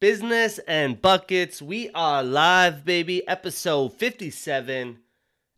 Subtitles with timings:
[0.00, 1.60] Business and Buckets.
[1.60, 3.28] We are live, baby.
[3.28, 4.98] Episode 57.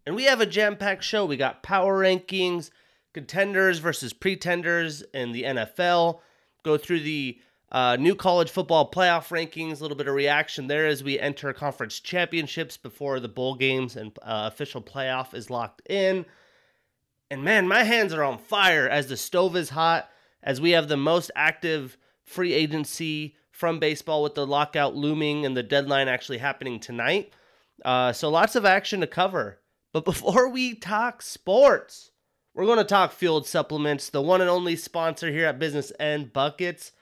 [0.04, 1.25] And we have a jam packed show.
[1.25, 2.70] We got power rankings,
[3.15, 6.18] contenders versus pretenders in the NFL.
[6.65, 7.39] Go through the
[7.70, 11.52] uh, new college football playoff rankings, a little bit of reaction there as we enter
[11.52, 16.27] conference championships before the bowl games and uh, official playoff is locked in.
[17.30, 20.11] And man, my hands are on fire as the stove is hot,
[20.43, 25.57] as we have the most active free agency from baseball with the lockout looming and
[25.57, 27.33] the deadline actually happening tonight.
[27.84, 29.61] Uh, so lots of action to cover.
[29.92, 32.11] But before we talk sports,
[32.55, 36.33] we're going to talk Fueled Supplements, the one and only sponsor here at Business and
[36.33, 36.92] Buckets.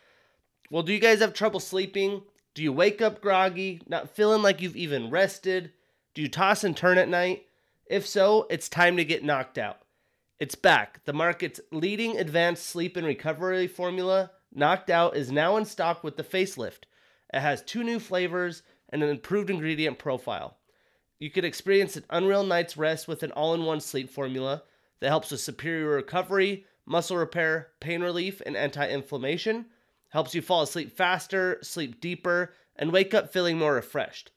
[0.71, 2.23] Well, do you guys have trouble sleeping?
[2.55, 5.73] Do you wake up groggy, not feeling like you've even rested?
[6.15, 7.47] Do you toss and turn at night?
[7.87, 9.79] If so, it's time to get knocked out.
[10.39, 11.05] It's back.
[11.05, 16.17] The market's leading advanced sleep and recovery formula Knocked Out is now in stock with
[16.17, 16.85] the facelift.
[17.33, 20.59] It has two new flavors and an improved ingredient profile.
[21.21, 24.65] You can experience an unreal night's rest with an all in one sleep formula
[25.01, 29.67] that helps with superior recovery, muscle repair, pain relief, and anti inflammation.
[30.09, 34.33] Helps you fall asleep faster, sleep deeper, and wake up feeling more refreshed.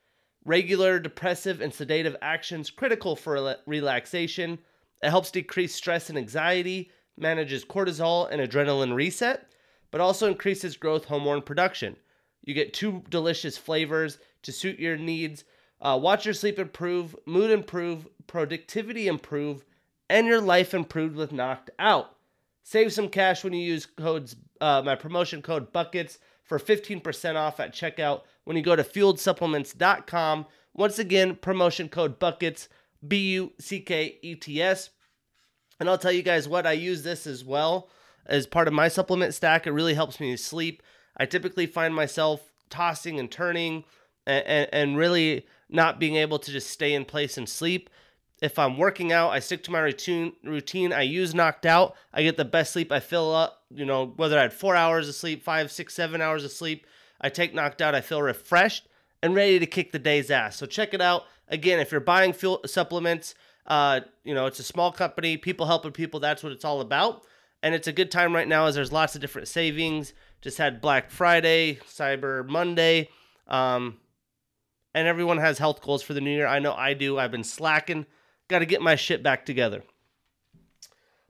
[0.45, 4.59] Regular depressive and sedative actions critical for relaxation.
[5.01, 9.52] It helps decrease stress and anxiety, manages cortisol and adrenaline reset,
[9.93, 11.95] but also increases growth hormone production.
[12.43, 15.43] You get two delicious flavors to suit your needs.
[15.79, 19.63] Uh, watch your sleep improve, mood improve, productivity improve,
[20.09, 22.15] and your life improved with Knocked Out.
[22.63, 27.59] Save some cash when you use codes uh, my promotion code buckets for 15% off
[27.59, 30.47] at checkout when you go to fueledsupplements.com.
[30.73, 32.67] Once again, promotion code buckets
[33.07, 34.89] B U C K E T S.
[35.79, 37.89] And I'll tell you guys what I use this as well
[38.25, 39.67] as part of my supplement stack.
[39.67, 40.81] It really helps me sleep.
[41.17, 43.83] I typically find myself tossing and turning
[44.25, 47.89] and, and, and really not being able to just stay in place and sleep.
[48.41, 50.33] If I'm working out, I stick to my routine.
[50.43, 50.91] Routine.
[50.91, 51.95] I use knocked out.
[52.13, 52.91] I get the best sleep.
[52.91, 53.63] I fill up.
[53.69, 56.85] You know, whether I had four hours of sleep, five, six, seven hours of sleep.
[57.21, 57.95] I take knocked out.
[57.95, 58.87] I feel refreshed
[59.21, 60.57] and ready to kick the day's ass.
[60.57, 61.23] So check it out.
[61.47, 63.33] Again, if you're buying Fueled Supplements,
[63.67, 65.37] uh, you know it's a small company.
[65.37, 66.19] People helping people.
[66.19, 67.23] That's what it's all about
[67.63, 70.13] and it's a good time right now as there's lots of different savings.
[70.41, 73.09] Just had Black Friday, Cyber Monday,
[73.47, 73.97] um,
[74.93, 76.45] and everyone has health goals for the new year.
[76.45, 77.17] I know I do.
[77.17, 78.05] I've been slacking.
[78.49, 79.81] Got to get my shit back together.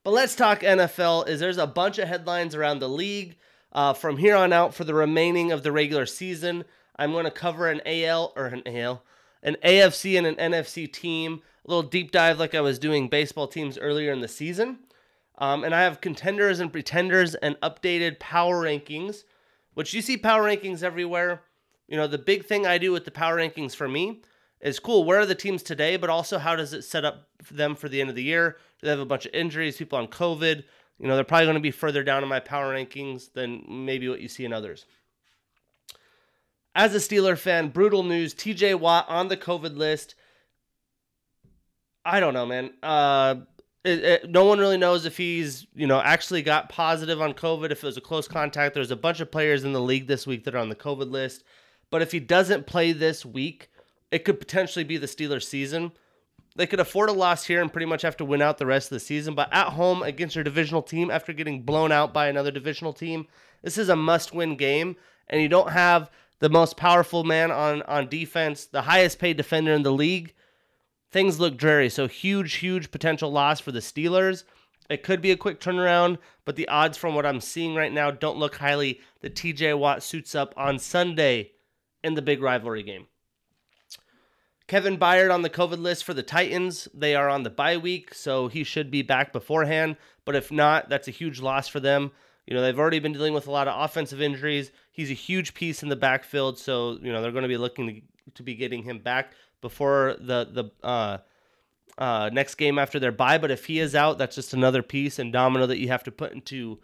[0.04, 1.28] But let's talk NFL.
[1.30, 3.38] Is there's a bunch of headlines around the league
[3.72, 6.66] uh, from here on out for the remaining of the regular season.
[6.96, 9.04] I'm going to cover an AL or an AL,
[9.44, 11.44] an AFC and an NFC team.
[11.64, 14.80] A little deep dive like I was doing baseball teams earlier in the season.
[15.44, 19.26] Um, and I have contenders and pretenders and updated power rankings,
[19.74, 21.42] which you see power rankings everywhere.
[21.90, 24.22] You know, the big thing I do with the power rankings for me
[24.62, 25.04] is cool.
[25.04, 25.98] Where are the teams today?
[25.98, 28.56] But also, how does it set up them for the end of the year?
[28.80, 30.64] Do they have a bunch of injuries, people on COVID?
[30.98, 34.08] You know, they're probably going to be further down in my power rankings than maybe
[34.08, 34.86] what you see in others.
[36.74, 40.16] As a Steeler fan, brutal news TJ Watt on the COVID list.
[42.06, 42.72] I don't know, man.
[42.82, 43.36] Uh,
[43.84, 47.72] it, it, no one really knows if he's you know actually got positive on COVID.
[47.72, 50.26] If it was a close contact, there's a bunch of players in the league this
[50.26, 51.44] week that are on the COVID list.
[51.90, 53.70] But if he doesn't play this week,
[54.12, 55.92] it could potentially be the Steelers' season.
[56.56, 58.92] They could afford a loss here and pretty much have to win out the rest
[58.92, 59.36] of the season.
[59.36, 63.28] But at home against your divisional team, after getting blown out by another divisional team,
[63.64, 64.96] this is a must-win game.
[65.28, 69.74] And you don't have the most powerful man on on defense, the highest paid defender
[69.74, 70.34] in the league
[71.14, 71.90] things look dreary.
[71.90, 74.44] So huge, huge potential loss for the Steelers.
[74.90, 78.12] It could be a quick turnaround, but the odds from what I'm seeing right now
[78.12, 81.52] don't look highly that TJ Watt suits up on Sunday
[82.04, 83.08] in the big rivalry game.
[84.68, 86.88] Kevin Byard on the COVID list for the Titans.
[86.94, 89.98] They are on the bye week, so he should be back beforehand.
[90.26, 92.12] But if not, that's a huge loss for them.
[92.48, 94.72] You know, they've already been dealing with a lot of offensive injuries.
[94.92, 97.88] He's a huge piece in the backfield, so, you know, they're going to be looking
[97.88, 99.34] to, to be getting him back
[99.64, 101.18] before the the uh,
[101.98, 103.40] uh, next game after their bye.
[103.40, 106.12] But if he is out, that's just another piece and domino that you have to
[106.12, 106.80] put into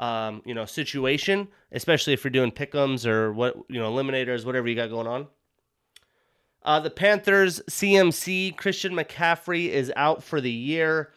[0.00, 4.68] um, you know situation, especially if you're doing pickums or what you know eliminators, whatever
[4.68, 5.28] you got going on.
[6.64, 11.12] Uh, the Panthers CMC Christian McCaffrey is out for the year.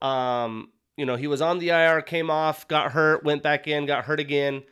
[0.00, 3.84] Um, you know he was on the IR, came off, got hurt, went back in,
[3.84, 4.62] got hurt again.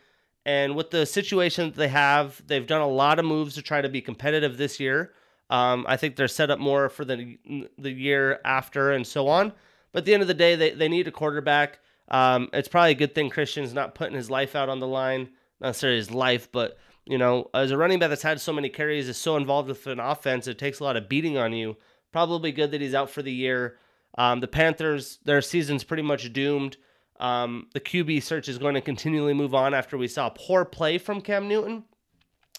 [0.48, 3.82] And with the situation that they have, they've done a lot of moves to try
[3.82, 5.12] to be competitive this year.
[5.50, 7.38] Um, I think they're set up more for the
[7.78, 9.52] the year after and so on.
[9.92, 11.78] But at the end of the day, they, they need a quarterback.
[12.08, 15.30] Um, it's probably a good thing Christian's not putting his life out on the line.
[15.60, 18.68] Not necessarily his life, but You know, as a running back that's had so many
[18.68, 21.76] carries, is so involved with an offense, it takes a lot of beating on you.
[22.12, 23.78] Probably good that he's out for the year.
[24.18, 26.76] Um, the Panthers, their season's pretty much doomed.
[27.18, 30.98] Um, the QB search is going to continually move on after we saw poor play
[30.98, 31.84] from Cam Newton.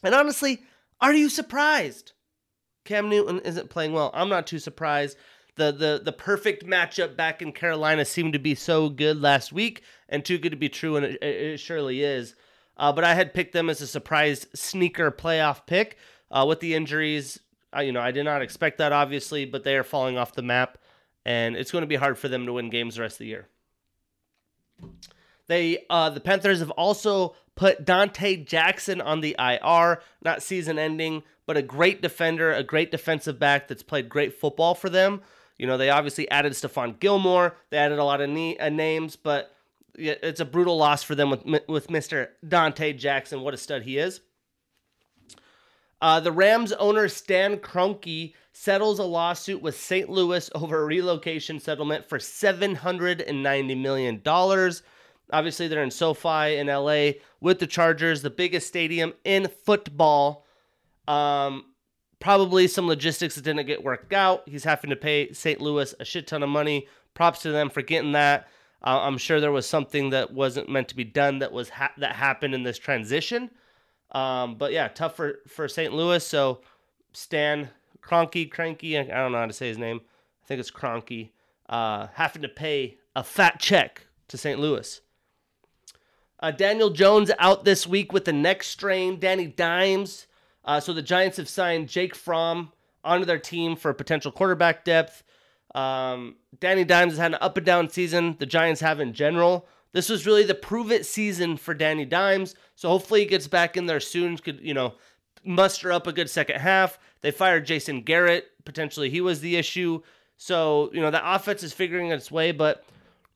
[0.04, 0.64] And honestly,
[1.00, 2.14] are you surprised?
[2.90, 4.10] Cam Newton isn't playing well.
[4.16, 5.16] I'm not too surprised.
[5.58, 9.84] The, the the perfect matchup back in Carolina seemed to be so good last week
[10.08, 12.34] and too good to be true, and it, it surely is.
[12.78, 15.98] Uh, but I had picked them as a surprise sneaker playoff pick
[16.32, 17.40] uh, with the injuries.
[17.76, 20.42] Uh, you know, I did not expect that, obviously, but they are falling off the
[20.42, 20.80] map,
[21.26, 23.26] and it's going to be hard for them to win games the rest of the
[23.28, 23.48] year.
[25.46, 31.24] They uh, the Panthers have also put Donte Jackson on the IR, not season ending,
[31.46, 35.22] but a great defender, a great defensive back that's played great football for them.
[35.58, 39.18] You know, they obviously added Stephon Gilmore, they added a lot of ne- uh, names,
[39.18, 39.54] but
[39.96, 42.30] it's a brutal loss for them with with Mr.
[42.48, 43.42] Donte Jackson.
[43.42, 44.22] What a stud he is.
[46.02, 50.10] Uh, the Rams owner Stan Kroenke settles a lawsuit with St.
[50.10, 54.22] Louis over a relocation settlement for $790 million.
[55.32, 60.46] Obviously, they're in SoFi in LA with the Chargers, the biggest stadium in football.
[61.08, 61.66] Um,
[62.20, 64.48] probably some logistics that didn't get worked out.
[64.48, 65.62] He's having to pay St.
[65.62, 66.88] Louis a shit ton of money.
[67.14, 68.48] Props to them for getting that.
[68.84, 71.94] Uh, I'm sure there was something that wasn't meant to be done that was ha-
[71.98, 73.50] that happened in this transition.
[74.12, 75.94] Um, but yeah, tough for for St.
[75.94, 76.26] Louis.
[76.26, 76.62] So
[77.14, 77.70] Stan
[78.02, 80.02] Kroenke, Cranky, I don't know how to say his name.
[80.44, 81.32] I think it's Kroenke.
[81.68, 84.60] Uh, having to pay a fat check to St.
[84.60, 85.02] Louis.
[86.40, 89.20] Uh, Daniel Jones out this week with the neck strain.
[89.20, 90.28] Danny Dimes.
[90.64, 92.72] Uh, so the Giants have signed Jake Fromm
[93.04, 95.24] onto their team for potential quarterback depth.
[95.76, 98.36] Um, Danny Dimes has had an up and down season.
[98.40, 99.68] The Giants have in general.
[99.92, 102.56] This was really the prove it season for Danny Dimes.
[102.76, 104.38] So hopefully he gets back in there soon.
[104.38, 104.94] Could you know
[105.44, 107.00] muster up a good second half.
[107.22, 108.52] They fired Jason Garrett.
[108.66, 110.02] Potentially he was the issue.
[110.38, 112.84] So you know the offense is figuring its way, but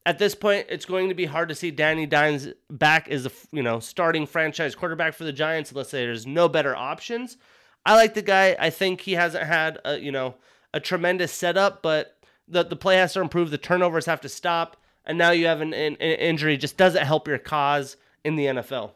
[0.05, 3.31] at this point, it's going to be hard to see Danny Dimes back as a
[3.51, 7.37] you know starting franchise quarterback for the Giants unless there's no better options.
[7.85, 8.55] I like the guy.
[8.59, 10.35] I think he hasn't had a you know
[10.73, 12.17] a tremendous setup, but
[12.47, 13.49] the the play has to improve.
[13.49, 17.05] The turnovers have to stop, and now you have an, an, an injury just doesn't
[17.05, 18.91] help your cause in the NFL.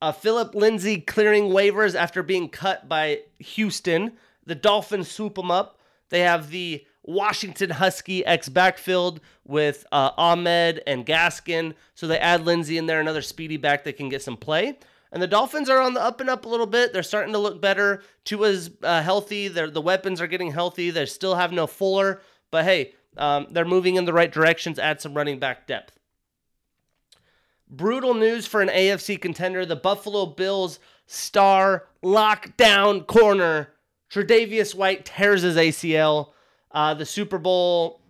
[0.00, 4.12] Uh, Phillip Lindsay clearing waivers after being cut by Houston.
[4.46, 5.80] The Dolphins swoop him up.
[6.10, 11.72] They have the Washington Husky X backfield with uh, Ahmed and Gaskin.
[11.94, 14.78] So they add Lindsay in there, another speedy back that can get some play.
[15.10, 16.92] And the Dolphins are on the up and up a little bit.
[16.92, 18.02] They're starting to look better.
[18.24, 19.48] Tua's uh, healthy.
[19.48, 20.90] They're, the weapons are getting healthy.
[20.90, 22.20] They still have no Fuller,
[22.50, 24.78] but hey, um, they're moving in the right directions.
[24.78, 25.98] Add some running back depth.
[27.70, 29.64] Brutal news for an AFC contender.
[29.64, 33.70] The Buffalo Bills star lockdown corner
[34.10, 36.32] Tre'Davious White tears his ACL.
[36.70, 38.00] Uh, the Super Bowl,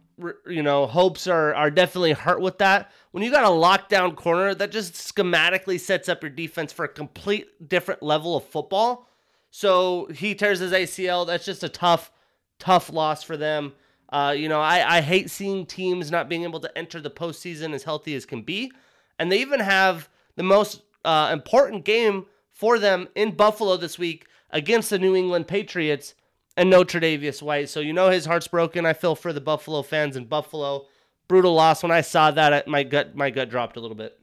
[0.47, 2.91] you know, hopes are are definitely hurt with that.
[3.13, 6.89] When you got a lockdown corner, that just schematically sets up your defense for a
[6.89, 9.09] complete different level of football.
[9.51, 11.27] So he tears his ACL.
[11.27, 12.13] That's just a tough,
[12.59, 13.73] tough loss for them.
[14.11, 17.75] Uh, you know, I, I hate seeing teams not being able to enter the postseason
[17.75, 18.73] as healthy as can be.
[19.19, 24.27] And they even have the most uh, important game for them in Buffalo this week
[24.51, 26.15] against the New England Patriots
[26.59, 27.69] and no Tre'Davious White.
[27.69, 28.85] So you know his heart's broken.
[28.85, 30.87] I feel for the Buffalo fans in Buffalo.
[31.29, 31.85] Brutal loss.
[31.85, 34.19] When I saw that, my gut my gut dropped a little bit.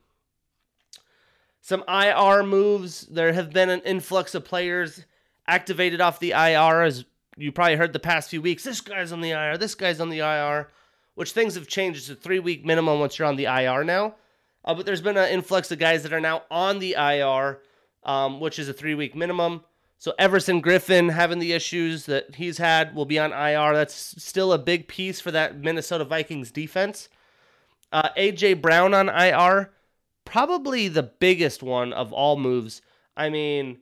[1.62, 3.08] Some IR moves.
[3.08, 5.06] There have been an influx of players
[5.48, 7.06] activated off the IR, as
[7.38, 8.64] you probably heard the past few weeks.
[8.64, 9.58] This guy's on the IR.
[9.58, 10.70] This guy's on the IR.
[11.16, 12.00] Which things have changed.
[12.00, 14.16] It's a three week minimum once you're on the IR now.
[14.66, 17.62] Uh, but there's been an influx of guys that are now on the IR,
[18.04, 19.64] um, which is a three week minimum.
[19.98, 23.74] So Everson Griffen having the issues that he's had will be on IR.
[23.74, 27.10] That's still a big piece for that Minnesota Vikings defense.
[27.92, 29.72] Uh, AJ Brown on IR,
[30.26, 32.82] probably the biggest one of all moves.
[33.16, 33.78] I mean,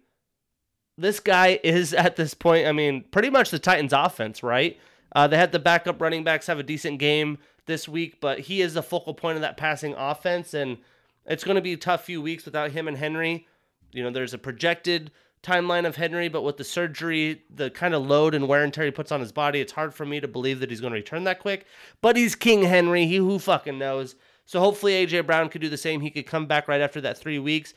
[0.97, 2.67] this guy is at this point.
[2.67, 4.79] I mean, pretty much the Titans' offense, right?
[5.15, 8.61] Uh, they had the backup running backs have a decent game this week, but he
[8.61, 10.77] is the focal point of that passing offense, and
[11.25, 13.47] it's going to be a tough few weeks without him and Henry.
[13.91, 15.11] You know, there's a projected
[15.43, 18.85] timeline of Henry, but with the surgery, the kind of load and wear and tear
[18.85, 20.99] he puts on his body, it's hard for me to believe that he's going to
[20.99, 21.65] return that quick.
[22.01, 23.05] But he's King Henry.
[23.05, 24.15] He who fucking knows.
[24.45, 26.01] So hopefully AJ Brown could do the same.
[26.01, 27.73] He could come back right after that three weeks.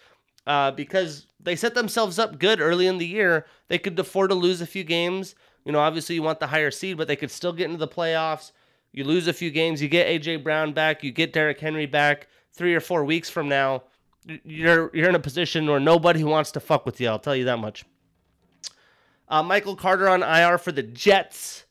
[0.47, 3.47] Uh, because they set themselves up good early in the year.
[3.67, 5.35] They could afford to lose a few games.
[5.65, 7.89] You know, obviously you want the higher seed, but they could still get into the
[7.89, 8.53] playoffs.
[8.93, 12.29] You lose a few games, you get AJ Brown back, you get Derrick Henry back
[12.53, 13.83] three or four weeks from now
[14.45, 17.09] you're you're in a position where nobody wants to fuck with you.
[17.09, 17.85] I'll tell you that much.
[19.29, 21.65] Uh, Michael Carter on IR for the Jets.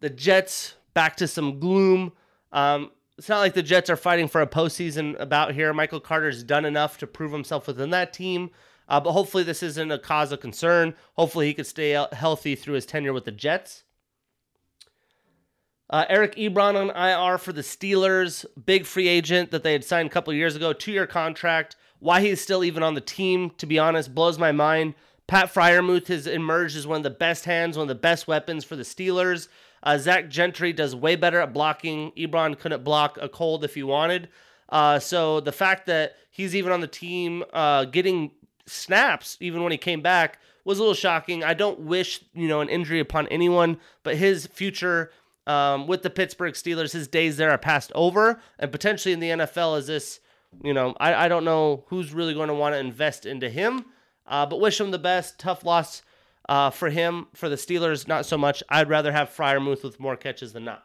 [0.00, 2.12] The Jets back to some gloom.
[2.52, 5.72] Um, it's not like the Jets are fighting for a postseason about here.
[5.72, 8.50] Michael Carter's done enough to prove himself within that team.
[8.88, 10.94] Uh, but hopefully, this isn't a cause of concern.
[11.14, 13.84] Hopefully, he could stay healthy through his tenure with the Jets.
[15.88, 20.08] Uh, Eric Ebron on IR for the Steelers, big free agent that they had signed
[20.08, 21.76] a couple years ago, two year contract.
[22.02, 24.94] Why he's still even on the team, to be honest, blows my mind.
[25.28, 28.64] Pat Freiermuth has emerged as one of the best hands, one of the best weapons
[28.64, 29.46] for the Steelers.
[29.84, 32.10] Uh, Zach Gentry does way better at blocking.
[32.18, 34.28] Ebron couldn't block a cold if he wanted.
[34.68, 38.32] Uh, so the fact that he's even on the team, uh, getting
[38.66, 41.44] snaps even when he came back, was a little shocking.
[41.44, 45.12] I don't wish you know an injury upon anyone, but his future
[45.46, 49.30] um, with the Pittsburgh Steelers, his days there are passed over, and potentially in the
[49.30, 50.18] NFL is this
[50.62, 53.86] you know, I, I don't know who's really going to want to invest into him,
[54.26, 55.38] uh, but wish him the best.
[55.38, 56.02] Tough loss
[56.48, 57.26] uh, for him.
[57.34, 58.62] For the Steelers, not so much.
[58.68, 60.84] I'd rather have Freiermuth with more catches than not.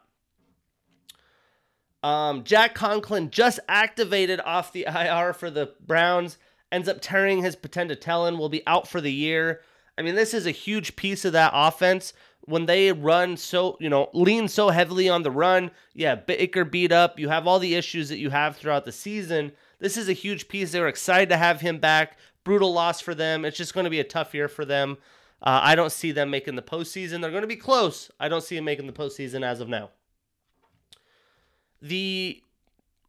[2.02, 6.38] Um, Jack Conklin just activated off the IR for the Browns.
[6.70, 9.60] Ends up tearing his patella will be out for the year.
[9.96, 13.90] I mean, this is a huge piece of that offense when they run so, you
[13.90, 17.18] know, lean so heavily on the run, yeah, Baker beat up.
[17.18, 19.52] You have all the issues that you have throughout the season.
[19.78, 20.72] This is a huge piece.
[20.72, 22.16] They were excited to have him back.
[22.44, 23.44] Brutal loss for them.
[23.44, 24.96] It's just going to be a tough year for them.
[25.42, 27.20] Uh, I don't see them making the postseason.
[27.20, 28.10] They're going to be close.
[28.18, 29.90] I don't see them making the postseason as of now.
[31.80, 32.42] The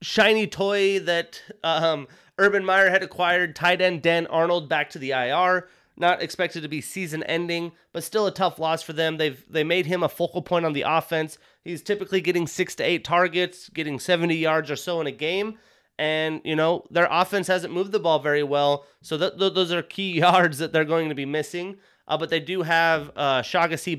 [0.01, 2.07] shiny toy that um,
[2.37, 5.67] Urban Meyer had acquired, tight end Dan Arnold, back to the IR.
[5.99, 9.17] Not expected to be season ending, but still a tough loss for them.
[9.17, 11.37] They've they made him a focal point on the offense.
[11.63, 15.57] He's typically getting six to eight targets, getting 70 yards or so in a game.
[15.99, 18.85] And, you know, their offense hasn't moved the ball very well.
[19.01, 21.77] So th- th- those are key yards that they're going to be missing.
[22.07, 23.43] Uh, but they do have uh,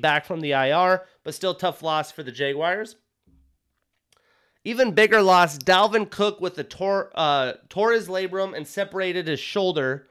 [0.01, 2.97] back from the IR, but still tough loss for the Jaguars.
[4.65, 9.41] Even bigger loss, Dalvin Cook with the tor- uh, tore his labrum and separated his
[9.41, 10.09] shoulder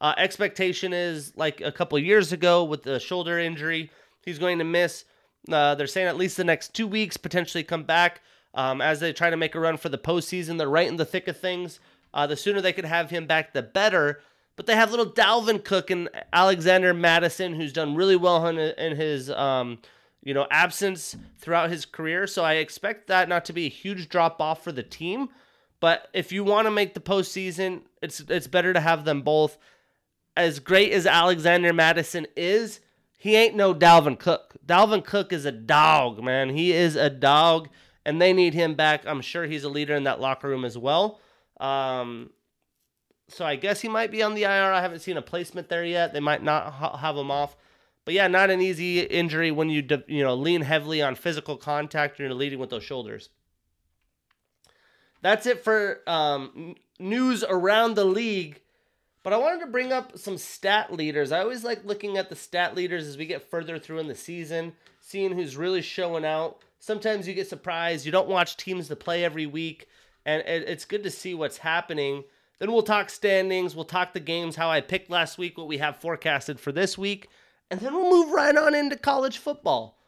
[0.00, 3.90] uh, expectation is like a couple years ago with the shoulder injury,
[4.24, 5.04] he's going to miss.
[5.50, 8.20] Uh, they're saying at least the next two weeks, potentially come back
[8.54, 10.58] um, as they try to make a run for the postseason.
[10.58, 11.80] They're right in the thick of things.
[12.12, 14.20] Uh, the sooner they could have him back, the better.
[14.56, 18.96] But they have little Dalvin Cook and Alexander Mattison, who's done really well in, in
[18.96, 19.78] his um,
[20.22, 22.26] you know absence throughout his career.
[22.26, 25.28] So I expect that not to be a huge drop off for the team.
[25.78, 29.56] But if you want to make the postseason, it's it's better to have them both
[30.40, 32.80] as great as Alexander Mattison is,
[33.16, 34.54] he ain't no Dalvin Cook.
[34.66, 36.50] Dalvin Cook is a dog, man.
[36.50, 37.68] He is a dog,
[38.04, 39.06] and they need him back.
[39.06, 41.20] I'm sure he's a leader in that locker room as well.
[41.58, 42.30] Um,
[43.28, 44.72] so I guess he might be on the IR.
[44.72, 46.12] I haven't seen a placement there yet.
[46.12, 47.56] They might not ha- have him off.
[48.04, 51.56] But yeah, not an easy injury when you de- you know lean heavily on physical
[51.56, 53.28] contact and you're leading with those shoulders.
[55.22, 58.62] That's it for um, news around the league.
[59.22, 61.30] But I wanted to bring up some stat leaders.
[61.30, 64.14] I always like looking at the stat leaders as we get further through in the
[64.14, 66.58] season, seeing who's really showing out.
[66.78, 68.06] Sometimes you get surprised.
[68.06, 69.88] You don't watch teams to play every week,
[70.24, 72.24] and it's good to see what's happening.
[72.58, 73.74] Then we'll talk standings.
[73.74, 76.96] We'll talk the games, how I picked last week, what we have forecasted for this
[76.96, 77.28] week,
[77.70, 79.98] and then we'll move right on into college football.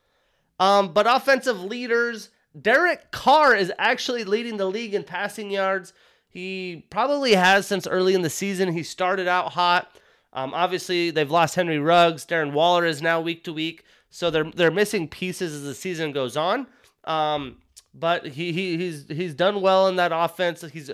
[0.59, 5.92] Um, but offensive leaders, Derek Carr is actually leading the league in passing yards.
[6.32, 8.72] He probably has since early in the season.
[8.72, 9.94] He started out hot.
[10.32, 12.24] Um, obviously, they've lost Henry Ruggs.
[12.24, 16.10] Darren Waller is now week to week, so they're they're missing pieces as the season
[16.12, 16.66] goes on.
[17.04, 17.58] Um,
[17.92, 20.62] but he, he he's he's done well in that offense.
[20.72, 20.90] He's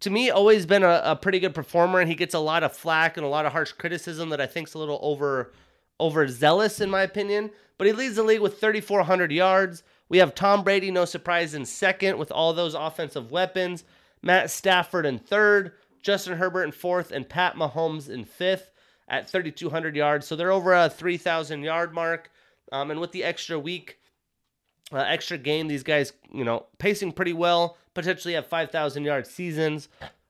[0.00, 2.76] to me always been a, a pretty good performer, and he gets a lot of
[2.76, 5.52] flack and a lot of harsh criticism that I think's a little over
[5.98, 7.50] overzealous in my opinion.
[7.78, 9.82] But he leads the league with 3,400 yards.
[10.08, 13.84] We have Tom Brady, no surprise, in second with all those offensive weapons.
[14.22, 18.72] Matt Stafford in third, Justin Herbert in fourth, and Pat Mahomes in fifth
[19.08, 20.26] at 3,200 yards.
[20.26, 22.30] So they're over a 3,000 yard mark.
[22.70, 23.98] Um, and with the extra week,
[24.92, 29.88] uh, extra game, these guys, you know, pacing pretty well, potentially have 5,000 yard seasons.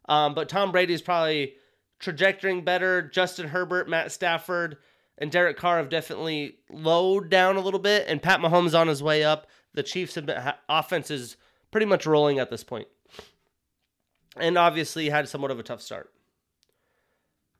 [0.08, 1.54] Um, but Tom Brady is probably
[2.00, 3.02] trajectorying better.
[3.02, 4.78] Justin Herbert, Matt Stafford,
[5.18, 9.02] and Derek Carr have definitely lowered down a little bit, and Pat Mahomes on his
[9.02, 9.46] way up.
[9.74, 11.36] The Chiefs' have been, offense is
[11.70, 12.88] pretty much rolling at this point
[14.36, 16.10] and obviously had somewhat of a tough start.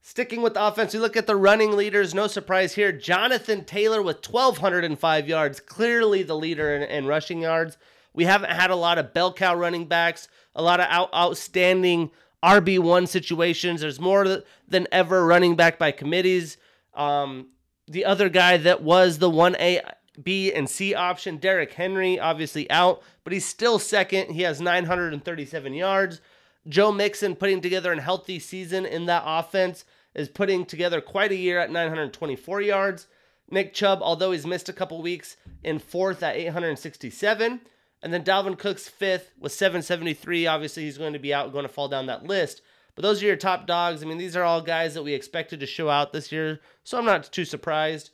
[0.05, 2.13] Sticking with the offense, we look at the running leaders.
[2.13, 2.91] No surprise here.
[2.91, 7.79] Jonathan Taylor with 1,205 yards, clearly the leader in, in rushing yards.
[8.13, 12.11] We haven't had a lot of bell cow running backs, a lot of out, outstanding
[12.43, 13.81] RB1 situations.
[13.81, 16.57] There's more than ever running back by committees.
[16.95, 17.51] Um,
[17.87, 19.81] the other guy that was the 1A,
[20.21, 24.33] B, and C option, Derrick Henry, obviously out, but he's still second.
[24.33, 26.21] He has 937 yards.
[26.69, 31.37] Joe Mixon putting together a healthy season in that offense is putting together quite a
[31.37, 33.07] year at 924 yards.
[33.51, 37.61] Nick Chubb, although he's missed a couple weeks, in fourth at 867.
[38.03, 40.47] And then Dalvin Cook's fifth with 773.
[40.47, 42.63] Obviously, he's going to be out, going to fall down that list.
[42.95, 44.03] But those are your top dogs.
[44.03, 46.99] I mean, these are all guys that we expected to show out this year, so
[46.99, 48.11] I'm not too surprised.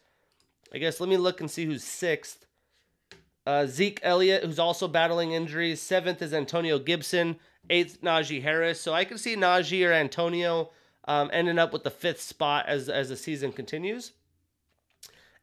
[0.72, 2.46] I guess let me look and see who's sixth.
[3.46, 5.80] Uh, Zeke Elliott, who's also battling injuries.
[5.80, 7.36] Seventh is Antonio Gibson.
[7.70, 8.80] Eighth, Najee Harris.
[8.80, 10.70] So I can see Najee or Antonio
[11.06, 14.12] um, ending up with the fifth spot as as the season continues.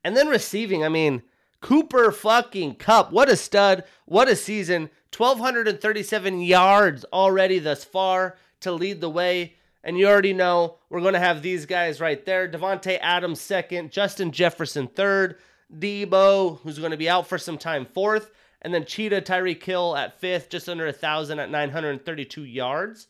[0.04, 1.24] And then receiving, I mean,
[1.62, 3.12] Cooper fucking Kupp.
[3.12, 3.84] What a stud.
[4.06, 4.92] What a season.
[5.18, 9.56] 1,237 yards already thus far to lead the way.
[9.84, 12.48] And you already know we're going to have these guys right there.
[12.48, 15.38] Davante Adams second, Justin Jefferson third,
[15.74, 18.32] Deebo, who's going to be out for some time, fourth,
[18.66, 23.08] and then Cheetah Tyreek Hill at fifth, just under a thousand at 932 yards.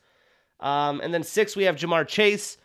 [0.60, 2.58] Um, and then sixth, we have Ja'Marr Chase.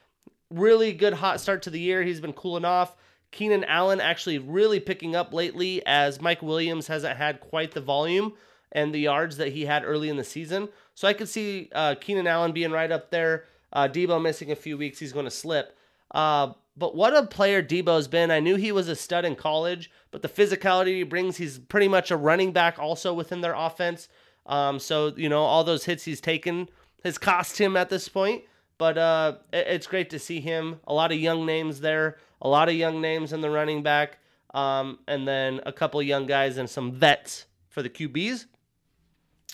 [0.51, 2.03] Really good hot start to the year.
[2.03, 2.97] He's been cooling off.
[3.31, 8.33] Keenan Allen actually really picking up lately as Mike Williams hasn't had quite the volume
[8.73, 10.69] and the yards that he had early in the season.
[10.97, 13.45] So I could see uh, Keenan Allen being right up there.
[13.73, 15.79] Uh, Deebo missing a few weeks, he's going to slip.
[16.11, 18.31] Uh, but what a player Deebo's been.
[18.31, 21.89] I knew he was a stud in college, but the physicality he brings, he's pretty
[21.89, 24.09] much a running back also within their offense.
[24.47, 26.69] Um, so, you know, all those hits he's taken
[27.05, 28.45] has cost him at this point.
[28.79, 30.81] But uh, it's great to see him.
[30.87, 34.21] A lot of young names there, a lot of young names in the running back,
[34.55, 38.47] um, and then a couple young guys and some vets for the QBs.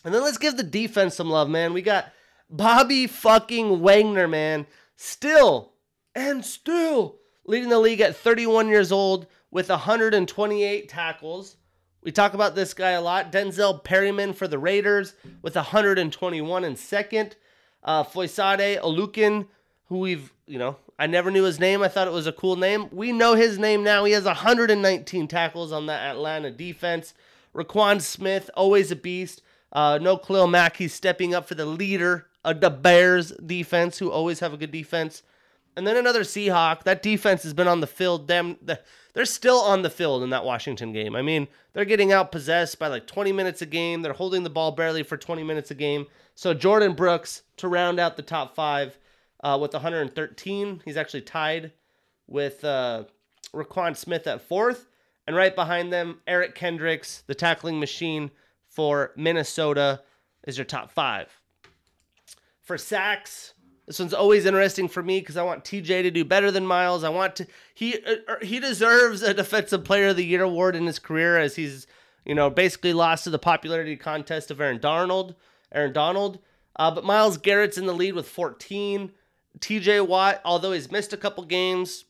[0.04, 1.72] And then let's give the defense some love, man.
[1.72, 2.12] We got
[2.48, 4.64] Bobby fucking Wagner, man.
[4.94, 5.72] Still
[6.16, 11.56] and still leading the league at 31 years old with 128 tackles.
[12.02, 13.30] We talk about this guy a lot.
[13.30, 17.36] Denzel Perryman for the Raiders with 121 in second.
[17.84, 19.46] Uh, Foyesade Oluokun,
[19.88, 21.82] who we've, you know, I never knew his name.
[21.82, 22.88] I thought it was a cool name.
[22.90, 24.04] We know his name now.
[24.04, 27.12] He has 119 tackles on that Atlanta defense.
[27.54, 29.42] Roquan Smith, always a beast.
[29.72, 34.10] Uh, no Khalil Mack, he's stepping up for the leader of the Bears defense, who
[34.10, 35.22] always have a good defense.
[35.76, 36.84] And then another Seahawk.
[36.84, 38.28] That defense has been on the field.
[38.28, 38.56] Them,
[39.12, 41.14] they're still on the field in that Washington game.
[41.14, 44.00] I mean, they're getting out possessed by like 20 minutes a game.
[44.00, 46.06] They're holding the ball barely for 20 minutes a game.
[46.34, 48.98] So Jordyn Brooks to round out the top five
[49.44, 50.82] uh, with 113.
[50.84, 51.72] He's actually tied
[52.26, 53.04] with uh,
[53.52, 54.88] Roquan Smith at fourth.
[55.26, 58.30] And right behind them, Eric Kendricks, the tackling machine
[58.68, 60.02] for Minnesota,
[60.46, 61.28] is your top five.
[62.62, 63.54] For sacks,
[63.86, 67.04] this one's always interesting for me because I want TJ to do better than Myles.
[67.04, 70.74] I want to he uh, er, he deserves a defensive player of the year award
[70.74, 71.86] in his career as he's
[72.24, 75.36] you know basically lost to the popularity contest of Aaron Darnold.
[75.72, 76.38] Aaron Donald.
[76.76, 79.12] Uh, but Myles Garrett's in the lead with 14.
[79.58, 82.04] TJ Watt, although he's missed a couple games,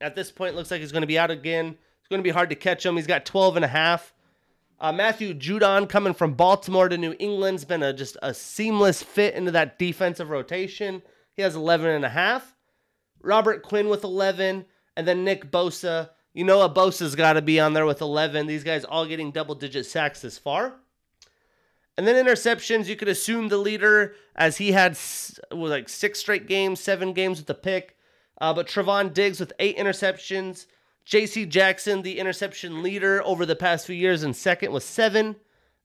[0.00, 1.76] at this point looks like he's going to be out again.
[2.00, 2.96] It's going to be hard to catch him.
[2.96, 4.14] He's got 12 and a half.
[4.78, 9.34] Uh, Matthew Judon coming from Baltimore to New England's been a just a seamless fit
[9.34, 11.02] into that defensive rotation.
[11.36, 12.56] He has 11 and a half.
[13.22, 14.64] Robert Quinn with 11,
[14.96, 16.10] and then Nick Bosa.
[16.32, 18.46] You know, a Bosa's got to be on there with 11.
[18.46, 20.74] These guys all getting double digit sacks this far.
[21.96, 24.92] And then interceptions, you could assume the leader as he had
[25.50, 27.96] was like six straight games, seven games with the pick.
[28.38, 30.66] Uh, but Trevon Diggs with eight interceptions.
[31.06, 31.46] J.C.
[31.46, 35.36] Jackson, the interception leader over the past few years, in second with seven.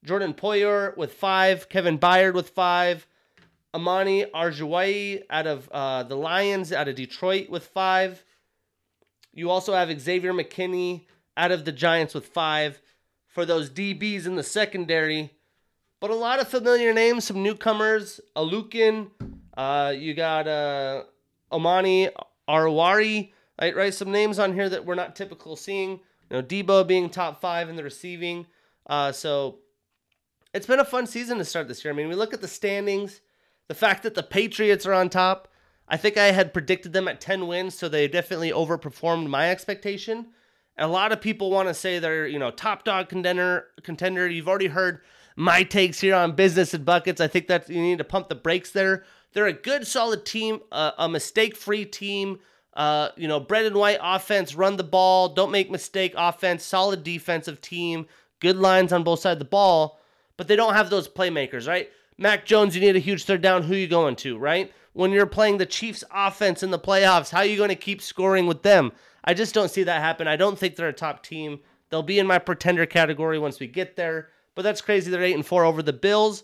[0.03, 1.69] Jordan Poyer with five.
[1.69, 3.07] Kevin Byard with five.
[3.73, 8.23] Amani Oruwariye out of uh, the Lions, out of Detroit with five.
[9.33, 11.05] You also have Xavier McKinney
[11.37, 12.81] out of the Giants with five.
[13.27, 15.31] For those DBs in the secondary,
[16.01, 18.19] but a lot of familiar names, some newcomers.
[18.35, 19.09] Oluokun,
[19.55, 21.03] uh, you got uh,
[21.49, 22.09] Amani
[22.49, 23.31] Oruwariye,
[23.61, 23.93] right, right?
[23.93, 25.91] Some names on here that we're not typical seeing.
[26.29, 28.47] You know, Deebo being top five in the receiving.
[28.87, 29.59] Uh, so
[30.53, 31.93] it's been a fun season to start this year.
[31.93, 33.21] I mean, we look at the standings,
[33.71, 35.47] the fact that the Patriots are on top.
[35.87, 40.27] I think I had predicted them at 10 wins, so they definitely overperformed my expectation.
[40.77, 43.67] A lot of people want to say they're, you know, top dog contender.
[43.81, 44.27] Contender.
[44.27, 44.99] You've already heard
[45.37, 47.21] my takes here on business and buckets.
[47.21, 49.05] I think that you need to pump the brakes there.
[49.31, 52.39] They're a good, solid team, uh, a mistake-free team.
[52.73, 57.05] Uh, you know, bread and white offense, run the ball, don't make mistake offense, solid
[57.05, 58.05] defensive team,
[58.41, 59.97] good lines on both sides of the ball,
[60.35, 61.89] but they don't have those playmakers, right?
[62.21, 63.63] Mac Jones, you need a huge third down.
[63.63, 64.71] Who you going to, right?
[64.93, 67.29] when you're playing the Chiefs offense in the playoffs?
[67.29, 68.91] How are you going to keep scoring with them?
[69.23, 70.27] I just don't see that happen.
[70.27, 71.59] I don't think they're a top team.
[71.89, 74.29] They'll be in my pretender category once we get there.
[74.55, 75.11] But that's crazy.
[75.11, 76.43] They're eight and four over the Bills.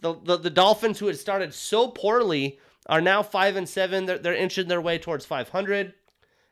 [0.00, 4.06] The, the, the Dolphins, who had started so poorly, are now five and seven.
[4.06, 5.94] They're, they're inching their way towards 500.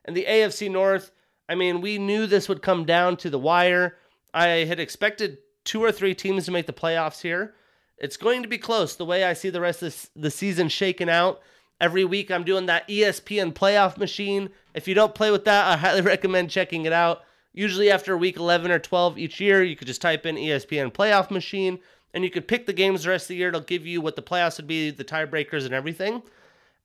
[0.05, 1.13] And the AFC North,
[1.49, 3.97] I mean, we knew this would come down to the wire.
[4.35, 7.55] I had expected two or three teams to make the playoffs here.
[7.99, 11.09] It's going to be close the way I see the rest of the season shaking
[11.09, 11.41] out.
[11.81, 14.51] Every week I'm doing that ESPN playoff machine.
[14.75, 17.23] If you don't play with that, I highly recommend checking it out.
[17.53, 21.31] Usually after week 11 or 12 each year, you could just type in ESPN playoff
[21.31, 21.79] machine
[22.13, 23.49] and you could pick the games the rest of the year.
[23.49, 26.23] It'll give you what the playoffs would be, the tiebreakers and everything.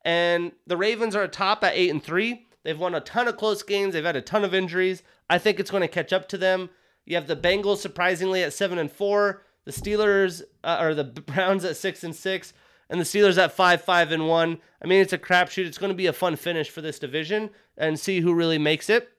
[0.04, 2.48] And the Ravens are top at 8 and 3.
[2.64, 3.94] They've won a ton of close games.
[3.94, 5.04] They've had a ton of injuries.
[5.30, 6.70] I think it's going to catch up to them.
[7.06, 11.66] You have the Bengals surprisingly at 7 and 4, the Steelers uh, or the Browns
[11.66, 12.54] at 6 and 6,
[12.90, 14.58] and the Steelers at 5 5 and 1.
[14.84, 15.66] I mean, it's a crapshoot.
[15.66, 18.90] It's going to be a fun finish for this division and see who really makes
[18.90, 19.10] it.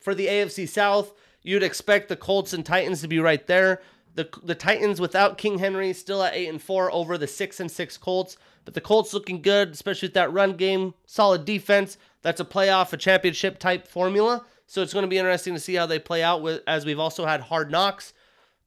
[0.00, 3.80] For the AFC South, you'd expect the Colts and Titans to be right there.
[4.14, 7.70] The, the Titans without King Henry still at 8 and 4 over the 6 and
[7.70, 8.36] 6 Colts.
[8.64, 11.96] But the Colts looking good, especially with that run game, solid defense.
[12.20, 14.44] That's a playoff, a championship type formula.
[14.66, 16.98] So it's going to be interesting to see how they play out with as we've
[16.98, 18.12] also had Hard Knocks.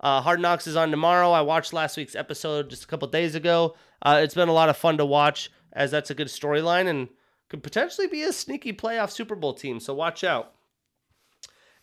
[0.06, 1.32] Uh, Hard Knocks is on tomorrow.
[1.32, 3.76] I watched last week's episode just a couple days ago.
[4.04, 7.10] Uh, it's been a lot of fun to watch as that's a good storyline and
[7.50, 9.80] could potentially be a sneaky playoff Super Bowl team.
[9.80, 10.54] So watch out.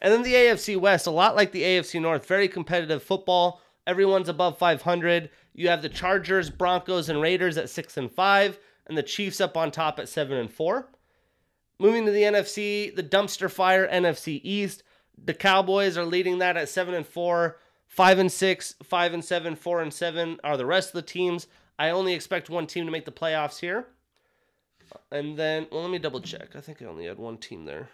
[0.00, 3.60] And then the AFC West, a lot like the AFC North, very competitive football.
[3.88, 5.28] Everyone's above 500.
[5.52, 8.56] You have the Chargers, Broncos, and Raiders at six and five,
[8.86, 10.92] and the Chiefs up on top at seven and four.
[11.80, 14.84] Moving to the NFC, the dumpster fire NFC East.
[15.24, 17.56] The Cowboys are leading that at seven and four,
[17.92, 21.46] five and six, five and seven, four and seven are the rest of the teams.
[21.78, 23.86] I only expect one team to make the playoffs here.
[25.10, 26.56] And then, well, let me double check.
[26.56, 27.90] I think I only had one team there.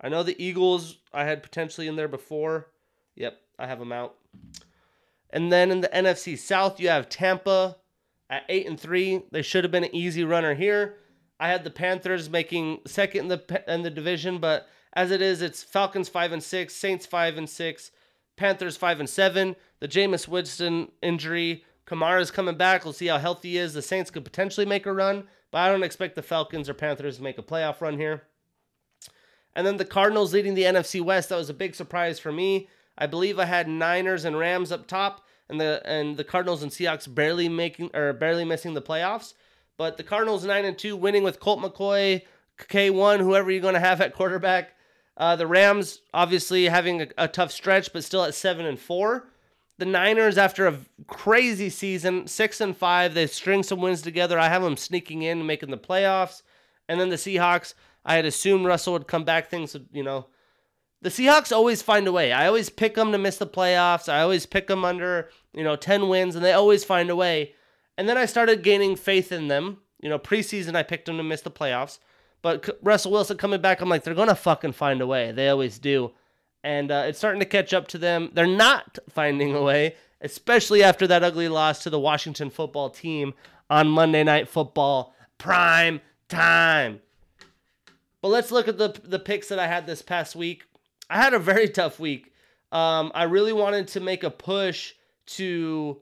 [0.00, 2.68] I know the Eagles I had potentially in there before.
[3.16, 4.14] Yep, I have them out.
[5.30, 7.76] And then in the NFC South, you have Tampa
[8.30, 9.22] at eight and three.
[9.32, 10.94] They should have been an easy runner here.
[11.40, 15.42] I had the Panthers making second in the in the division, but as it is,
[15.42, 17.90] it's Falcons five and six, Saints five and six,
[18.38, 19.56] Panthers five and seven.
[19.80, 22.84] The Jameis Winston injury, Kamara's coming back.
[22.84, 23.74] We'll see how healthy he is.
[23.74, 27.16] The Saints could potentially make a run, but I don't expect the Falcons or Panthers
[27.16, 28.22] to make a playoff run here.
[29.54, 31.28] And then the Cardinals leading the NFC West.
[31.28, 32.68] That was a big surprise for me.
[32.96, 36.70] I believe I had Niners and Rams up top, and the and the Cardinals and
[36.70, 39.34] Seahawks barely making or barely missing the playoffs.
[39.76, 42.22] But the Cardinals nine and two, winning with Colt McCoy,
[42.68, 44.74] K one, whoever you're going to have at quarterback.
[45.18, 49.28] Uh, the Rams obviously having a, a tough stretch, but still at seven and four.
[49.78, 50.78] The Niners, after a
[51.08, 54.38] crazy season, six and five, they string some wins together.
[54.38, 56.42] I have them sneaking in, and making the playoffs.
[56.88, 59.50] And then the Seahawks, I had assumed Russell would come back.
[59.50, 60.26] Things would, you know,
[61.02, 62.32] the Seahawks always find a way.
[62.32, 64.08] I always pick them to miss the playoffs.
[64.08, 67.54] I always pick them under, you know, 10 wins, and they always find a way.
[67.96, 69.78] And then I started gaining faith in them.
[70.00, 71.98] You know, preseason, I picked them to miss the playoffs.
[72.42, 75.32] But Russell Wilson coming back, I'm like, they're going to fucking find a way.
[75.32, 76.12] They always do.
[76.62, 78.30] And uh, it's starting to catch up to them.
[78.32, 83.34] They're not finding a way, especially after that ugly loss to the Washington football team
[83.70, 85.14] on Monday Night Football.
[85.38, 87.00] Prime time.
[88.20, 90.64] But let's look at the the picks that I had this past week.
[91.08, 92.32] I had a very tough week.
[92.72, 94.94] Um, I really wanted to make a push
[95.26, 95.98] to.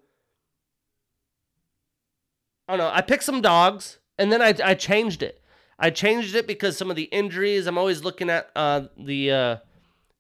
[2.69, 2.93] I don't know.
[2.93, 5.43] I picked some dogs, and then I I changed it.
[5.79, 7.67] I changed it because some of the injuries.
[7.67, 9.57] I'm always looking at uh, the uh,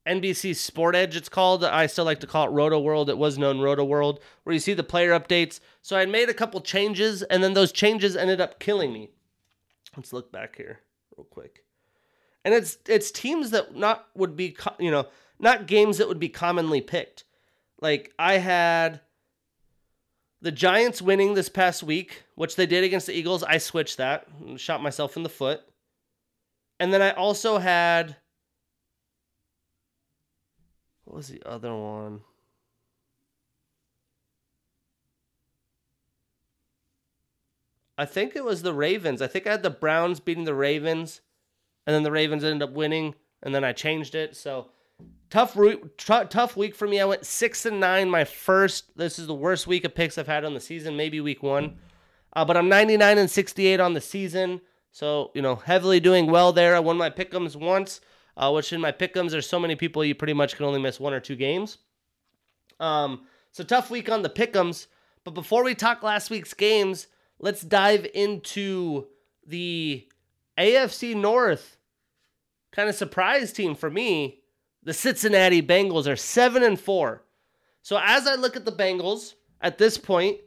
[0.06, 1.16] NBC Sport Edge.
[1.16, 1.64] It's called.
[1.64, 3.08] I still like to call it Rotoworld.
[3.08, 5.60] It was known Rotoworld, where you see the player updates.
[5.82, 9.10] So I made a couple changes, and then those changes ended up killing me.
[9.96, 10.80] Let's look back here
[11.16, 11.66] real quick
[12.46, 15.06] and it's it's teams that not would be you know
[15.40, 17.24] not games that would be commonly picked.
[17.80, 19.00] Like I had
[20.46, 23.42] the Giants winning this past week, which they did against the Eagles.
[23.42, 25.60] I switched that, shot myself in the foot,
[26.78, 28.14] and then I also had
[31.04, 32.20] what was the other one?
[37.98, 39.20] I think it was the Ravens.
[39.20, 41.22] I think I had the Browns beating the Ravens
[41.88, 44.36] and then the Ravens ended up winning, and then I changed it.
[44.36, 44.68] So
[45.30, 47.00] tough, t- tough week for me.
[47.00, 48.08] I went six and nine.
[48.08, 48.96] My first.
[48.96, 50.96] This is the worst week of picks I've had on the season.
[50.96, 51.76] Maybe week one,
[52.34, 54.60] uh, but I'm 99 and 68 on the season.
[54.92, 56.74] So you know, heavily doing well there.
[56.74, 58.00] I won my pickums once,
[58.36, 60.98] uh, which in my pickums there's so many people you pretty much can only miss
[60.98, 61.78] one or two games.
[62.80, 64.86] Um, so tough week on the pickums.
[65.24, 67.08] But before we talk last week's games,
[67.40, 69.06] let's dive into
[69.46, 70.08] the
[70.56, 71.76] AFC North
[72.72, 74.40] kind of surprise team for me.
[74.86, 77.20] The Cincinnati Bengals are 7 and 4.
[77.82, 80.38] So as I look at the Bengals at this point,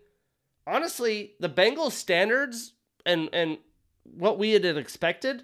[0.66, 2.72] honestly, the Bengals standards
[3.06, 3.58] and and
[4.06, 5.44] what we had expected,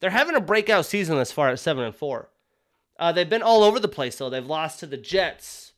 [0.00, 2.30] they're having a breakout season this far at 7 and 4.
[2.98, 4.30] Uh, they've been all over the place though.
[4.30, 5.74] They've lost to the Jets.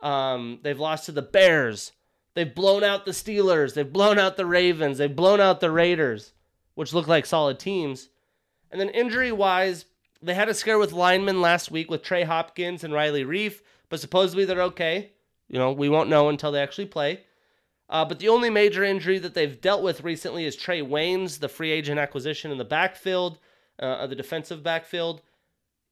[0.00, 1.90] Um, they've lost to the Bears.
[2.34, 3.74] They've blown out the Steelers.
[3.74, 4.98] They've blown out the Ravens.
[4.98, 6.32] They've blown out the Raiders,
[6.76, 8.08] which look like solid teams.
[8.70, 9.86] And then injury wise,
[10.24, 14.00] they had a scare with linemen last week with Trey Hopkins and Riley Reiff, but
[14.00, 15.12] supposedly they're okay.
[15.48, 17.20] You know, we won't know until they actually play.
[17.90, 21.48] Uh, but the only major injury that they've dealt with recently is Trae Waynes, the
[21.48, 23.38] free agent acquisition in the backfield,
[23.78, 25.20] uh, the defensive backfield.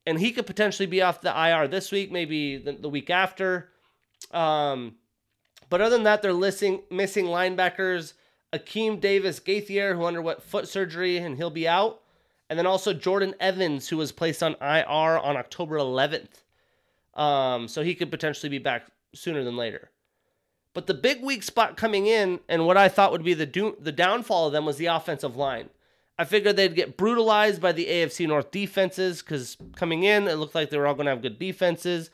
[0.06, 3.68] And he could potentially be off the IR this week, maybe the, the week after.
[4.32, 4.96] Um,
[5.68, 8.14] but other than that, they're listing, missing linebackers
[8.52, 12.01] Akeem Davis Gaither, who underwent foot surgery and he'll be out.
[12.52, 16.42] And then also Jordan Evans, who was placed on IR on October 11th.
[17.14, 19.88] Um, so he could potentially be back sooner than later.
[20.74, 23.78] But the big weak spot coming in, and what I thought would be the do-
[23.80, 25.70] the downfall of them was the offensive line.
[26.18, 30.54] I figured they'd get brutalized by the AFC North defenses because coming in, it looked
[30.54, 32.10] like they were all going to have good defenses,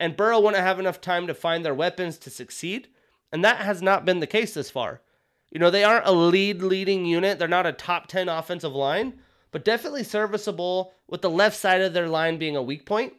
[0.00, 2.88] and Burrow wouldn't have enough time to find their weapons to succeed.
[3.30, 5.02] And that has not been the case this far.
[5.50, 7.38] You know, they aren't a lead leading unit.
[7.38, 9.18] They're not a top 10 offensive line,
[9.52, 13.12] but definitely serviceable with the left side of their line being a weak point.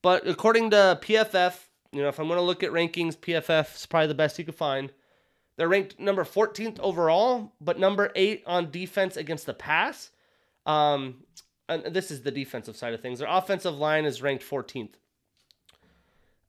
[0.00, 1.54] But according to PFF,
[1.92, 4.44] you know, if I'm going to look at rankings, PFF is probably the best you
[4.44, 4.92] could find.
[5.56, 10.12] They're ranked number 14th overall, but number eight on defense against the pass.
[10.64, 11.24] Um,
[11.68, 13.18] and this is the defensive side of things.
[13.18, 14.94] Their offensive line is ranked 14th.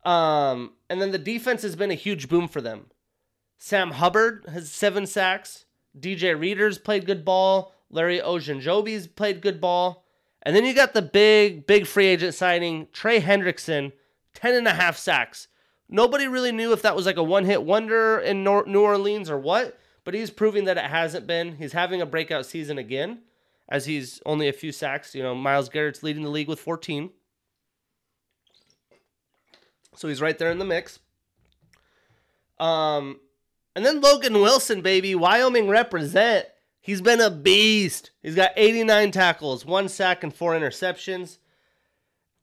[0.06, 2.86] Um, and then the defense has been a huge boom for them.
[3.58, 5.66] Sam Hubbard has seven sacks.
[6.00, 7.74] DJ Reader's played good ball.
[7.90, 10.06] Larry Ogunjobi's played good ball.
[10.44, 13.92] And then you got the big, big free agent signing, Trey Hendrickson,
[14.36, 15.48] 10 and a half sacks.
[15.90, 19.40] Nobody really knew if that was like a one hit wonder in New Orleans or
[19.40, 21.56] what, but he's proving that it hasn't been.
[21.58, 23.24] He's having a breakout season again,
[23.68, 25.16] as he's only a few sacks.
[25.16, 27.10] You know, Myles Garrett's leading the league with 14.
[29.96, 31.00] So he's right there in the mix.
[32.60, 33.20] Um,
[33.76, 36.46] and then Logan Wilson, baby, Wyoming represent.
[36.90, 38.10] He's been a beast.
[38.24, 41.38] He's got 89 tackles, one sack, and four interceptions.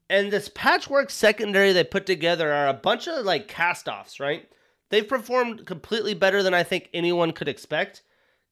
[0.09, 4.49] And this patchwork secondary they put together are a bunch of like cast-offs, right?
[4.89, 8.03] They've performed completely better than I think anyone could expect.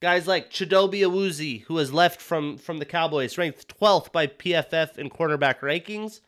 [0.02, 4.98] Guys like Chidobe Awuzie, who has left from from the Cowboys, ranked 12th by PFF
[4.98, 6.20] in cornerback rankings.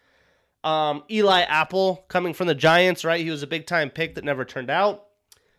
[0.63, 3.19] Um, Eli Apple coming from the Giants, right?
[3.19, 5.07] He was a big time pick that never turned out.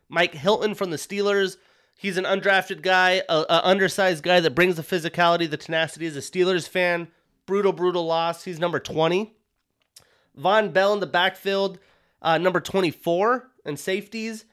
[0.09, 1.59] Mike Hilton from the Steelers.
[2.01, 6.17] He's an undrafted guy, a, a undersized guy that brings the physicality, the tenacity as
[6.17, 7.09] a Steelers fan.
[7.45, 8.45] Brutal, brutal loss.
[8.45, 9.35] He's number 20.
[10.39, 11.81] Vonn Bell in the backfield,
[12.23, 14.45] uh, number 24 and safeties.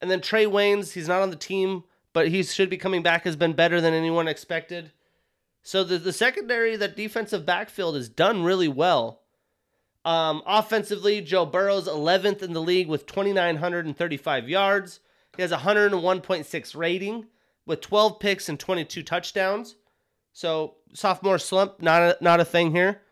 [0.00, 3.24] And then Trae Waynes, he's not on the team, but he should be coming back,
[3.24, 4.92] has been better than anyone expected.
[5.64, 9.22] So the, the secondary, that defensive backfield is done really well.
[10.04, 15.00] Um, offensively, Joe Burrow's 11th in the league with 2,935 yards.
[15.36, 17.26] He has a 101.6 rating
[17.66, 19.76] with 12 picks and 22 touchdowns.
[20.32, 23.02] So sophomore slump, not a, not a thing here.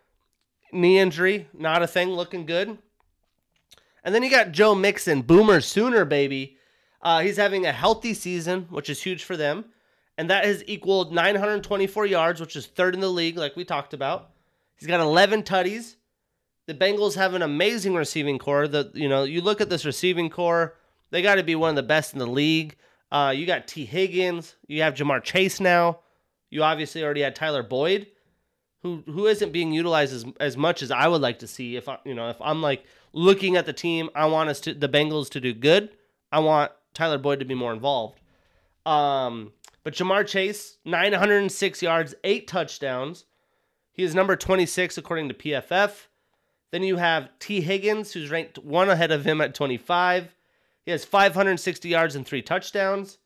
[0.73, 2.11] Knee injury, not a thing.
[2.11, 2.79] Looking good.
[4.05, 6.57] And then you got Joe Mixon, Boomer Sooner, baby.
[7.03, 9.67] Uh, he's having a healthy season, which is huge for them.
[10.17, 13.95] And that has equaled 924 yards, which is third in the league, like we talked
[13.95, 14.31] about.
[14.77, 15.97] He's got 11 tutties.
[16.67, 18.69] The Bengals have an amazing receiving core.
[18.69, 20.77] The you know you look at this receiving core,
[21.11, 22.77] they got to be one of the best in the league.
[23.11, 26.01] Uh, you got Tee Higgins, you have Ja'Marr Chase now.
[26.49, 28.09] You obviously already had Tyler Boyd,
[28.83, 31.77] who who isn't being utilized as, as much as I would like to see.
[31.77, 34.75] If I, you know if I'm like looking at the team, I want us to
[34.75, 35.91] the Bengals to do good.
[36.33, 38.21] I want Tyler Boyd to be more involved.
[38.87, 43.25] Um, but Ja'Marr Chase, 906 yards, eight touchdowns.
[43.93, 46.07] He is number 26 according to PFF.
[46.71, 50.35] Then you have Tee Higgins, who's ranked one ahead of him at 25.
[50.85, 53.19] He has 560 yards and three touchdowns.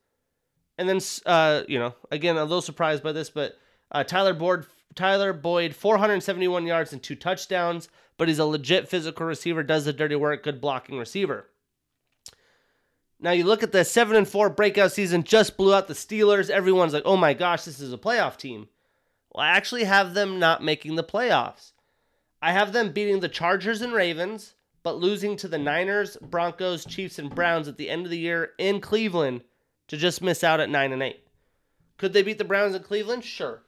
[0.76, 3.56] And then, uh, you know, again, a little surprised by this, but
[3.92, 9.26] uh, Tyler Boyd, Tyler Boyd, 471 yards and two touchdowns, but he's a legit physical
[9.26, 11.48] receiver, does the dirty work, good blocking receiver.
[13.20, 16.50] Now you look at the seven and four breakout season, just blew out the Steelers.
[16.50, 18.68] Everyone's like, "Oh my gosh, this is a playoff team."
[19.30, 21.72] Well, I actually have them not making the playoffs.
[22.42, 27.18] I have them beating the Chargers and Ravens, but losing to the Niners, Broncos, Chiefs,
[27.18, 29.42] and Browns at the end of the year in Cleveland
[29.88, 31.20] to just miss out at 9 and 8.
[31.96, 33.24] Could they beat the Browns in Cleveland?
[33.24, 33.62] Sure.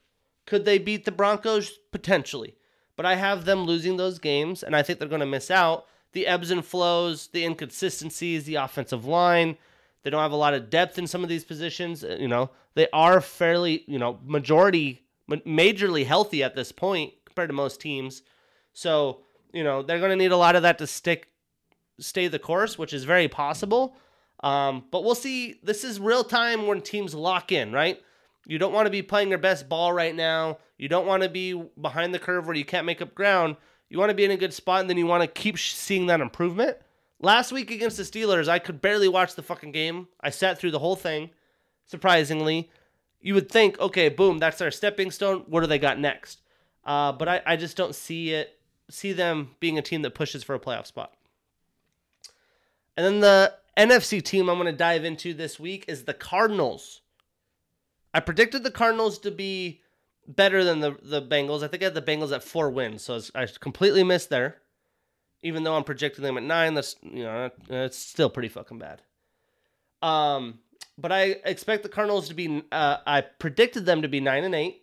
[0.45, 1.79] Could they beat the Broncos?
[1.91, 2.55] Potentially.
[2.97, 5.87] But I have them losing those games, and I think they're going to miss out.
[6.13, 9.57] The ebbs and flows, the inconsistencies, the offensive line.
[10.03, 12.05] They don't have a lot of depth in some of these positions.
[12.05, 17.49] Uh, you know, they are fairly, you know, majority, majorly healthy at this point compared
[17.49, 18.23] to most teams.
[18.73, 19.23] So,
[19.57, 21.29] you know, they're going to need a lot of that to stick,
[21.99, 23.97] stay the course, which is very possible.
[24.45, 25.59] Um, but we'll see.
[25.63, 28.01] This is real time when teams lock in, right?
[28.47, 30.59] You don't want to be playing your best ball right now.
[30.77, 33.57] You don't want to be behind the curve where you can't make up ground.
[33.89, 36.07] You want to be in a good spot, and then you want to keep seeing
[36.07, 36.77] that improvement.
[37.19, 40.09] Last week against the Steelers, I could barely watch the fucking game.
[40.21, 41.31] I sat through the whole thing,
[41.87, 42.71] surprisingly.
[43.23, 45.45] You would think, okay, boom, that's our stepping stone.
[45.49, 46.41] What do they got next?
[46.85, 48.56] Uh, but I, I just don't see it,
[48.91, 51.13] see them being a team that pushes for a playoff spot.
[52.97, 57.03] And then the NFC team I'm going to dive into this week is the Cardinals.
[58.15, 59.83] I predicted the Cardinals to be
[60.27, 61.63] better than the, the Bengals.
[61.63, 64.57] I think I had the Bengals at four wins, so I completely missed there.
[65.43, 69.03] Even though I'm projecting them at nine, that's you know it's still pretty fucking bad.
[70.03, 70.61] Um,
[70.99, 72.65] but I expect the Cardinals to be.
[72.73, 74.83] Uh, I predicted them to be nine and eight,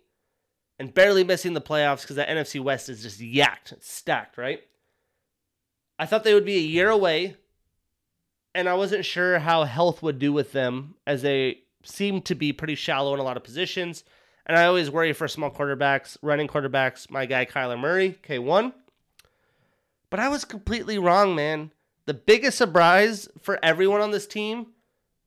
[0.78, 4.60] and barely missing the playoffs because the NFC West is just yacked, stacked, right?
[5.98, 7.36] I thought they would be a year away
[8.54, 12.52] and I wasn't sure how health would do with them as they seem to be
[12.52, 14.04] pretty shallow in a lot of positions.
[14.46, 18.72] And I always worry for small quarterbacks, running quarterbacks, my guy Kyler Murray, K1.
[20.10, 21.72] But I was completely wrong, man.
[22.06, 24.66] The biggest surprise for everyone on this team,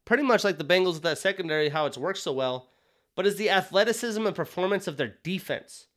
[0.06, 2.70] pretty much like the Bengals with that secondary, how it's worked so well,
[3.17, 5.88] but is the athleticism and performance of their defense.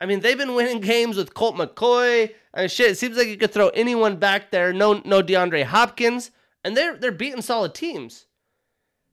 [0.00, 2.92] I mean, they've been winning games with Colt McCoy and shit.
[2.92, 4.72] It seems like you could throw anyone back there.
[4.72, 6.32] No, no DeAndre Hopkins
[6.64, 8.26] and they're they're beating solid teams.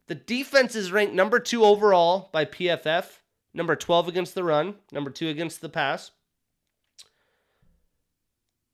[0.07, 3.05] The defense is ranked number two overall by PFF,
[3.53, 6.11] number 12 against the run, number two against the pass.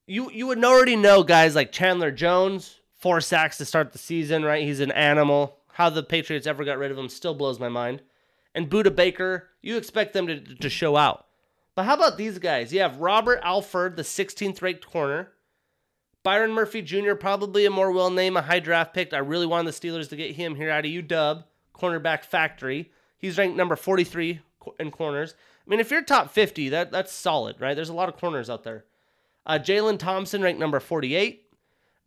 [0.07, 4.43] You you would already know guys like Chandler Jones, four sacks to start the season,
[4.43, 4.63] right?
[4.63, 5.57] He's an animal.
[5.73, 8.01] How the Patriots ever got rid of him still blows my mind.
[8.53, 11.25] And Budda Baker, you expect them to, to show out.
[11.75, 12.73] But how about these guys?
[12.73, 15.31] You have Robert Alford, the 16th ranked corner.
[16.23, 19.13] Byron Murphy Jr., probably a more well named, a high draft pick.
[19.13, 22.91] I really wanted the Steelers to get him here out of UW, cornerback factory.
[23.17, 24.41] He's ranked number 43
[24.79, 25.33] in corners.
[25.65, 27.73] I mean, if you're top 50, that, that's solid, right?
[27.73, 28.85] There's a lot of corners out there.
[29.45, 31.47] Uh, Jalen Thompson ranked number 48.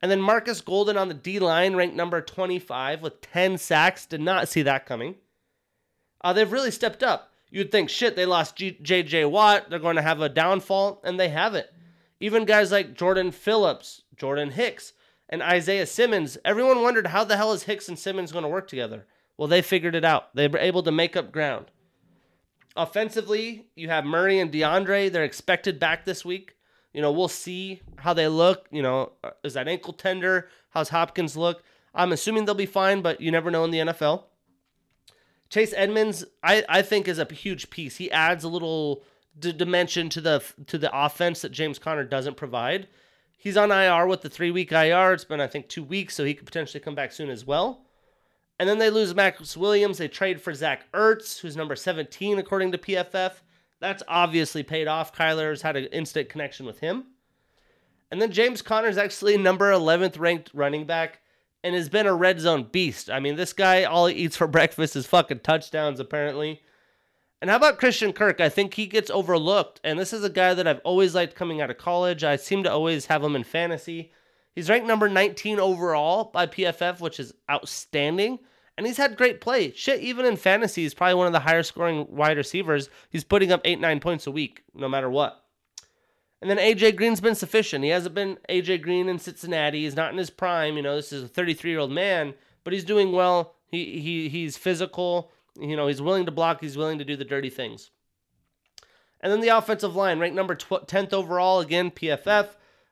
[0.02, 4.06] And then Marcus Golden on the D line ranked number 25 with 10 sacks.
[4.06, 5.16] Did not see that coming.
[6.24, 7.30] Uh, they've really stepped up.
[7.50, 9.26] You'd think, shit, they lost J.J.
[9.26, 9.70] Watt.
[9.70, 11.66] They're going to have a downfall, and they haven't.
[12.18, 14.94] Even guys like Jordan Phillips, Jordan Hicks,
[15.28, 18.66] and Isaiah Simmons, everyone wondered how the hell is Hicks and Simmons going to work
[18.66, 19.06] together?
[19.36, 20.34] Well, they figured it out.
[20.34, 21.66] They were able to make up ground.
[22.76, 25.12] Offensively, you have Murray and DeAndre.
[25.12, 26.56] They're expected back this week.
[26.92, 28.66] You know, we'll see how they look.
[28.70, 29.12] You know,
[29.44, 30.48] is that ankle tender?
[30.70, 31.62] How's Hopkins look?
[31.94, 34.24] I'm assuming they'll be fine, but you never know in the NFL.
[35.54, 37.98] Chase Edmonds, I, I think, is a huge piece.
[37.98, 39.04] He adds a little
[39.38, 42.88] d- dimension to the to the offense that James Conner doesn't provide.
[43.36, 45.12] He's on IR with the three week IR.
[45.12, 47.86] It's been, I think, two weeks, so he could potentially come back soon as well.
[48.58, 49.98] And then they lose Maxx Williams.
[49.98, 53.34] They trade for Zach Ertz, who's number 17 according to PFF.
[53.78, 55.14] That's obviously paid off.
[55.14, 57.04] Kyler's had an instant connection with him.
[58.10, 61.20] And then James Conner's actually number 11th ranked running back
[61.64, 63.10] and has been a red zone beast.
[63.10, 66.60] I mean, this guy, all he eats for breakfast is fucking touchdowns, apparently.
[67.40, 68.40] And how about Christian Kirk?
[68.40, 69.80] I think he gets overlooked.
[69.82, 72.22] And this is a guy that I've always liked coming out of college.
[72.22, 74.12] I seem to always have him in fantasy.
[74.54, 78.38] He's ranked number 19 overall by PFF, which is outstanding.
[78.76, 79.72] And he's had great play.
[79.72, 82.90] Shit, even in fantasy, he's probably one of the higher scoring wide receivers.
[83.08, 85.43] He's putting up eight, nine points a week, no matter what.
[86.40, 87.84] And then AJ Green's been sufficient.
[87.84, 89.84] He hasn't been AJ Green in Cincinnati.
[89.84, 90.76] He's not in his prime.
[90.76, 93.54] You know, this is a 33 year old man, but he's doing well.
[93.70, 95.30] He, he he's physical.
[95.58, 97.90] You know, he's willing to block, he's willing to do the dirty things.
[99.20, 102.48] And then the offensive line, ranked number 10th overall, again, PFF.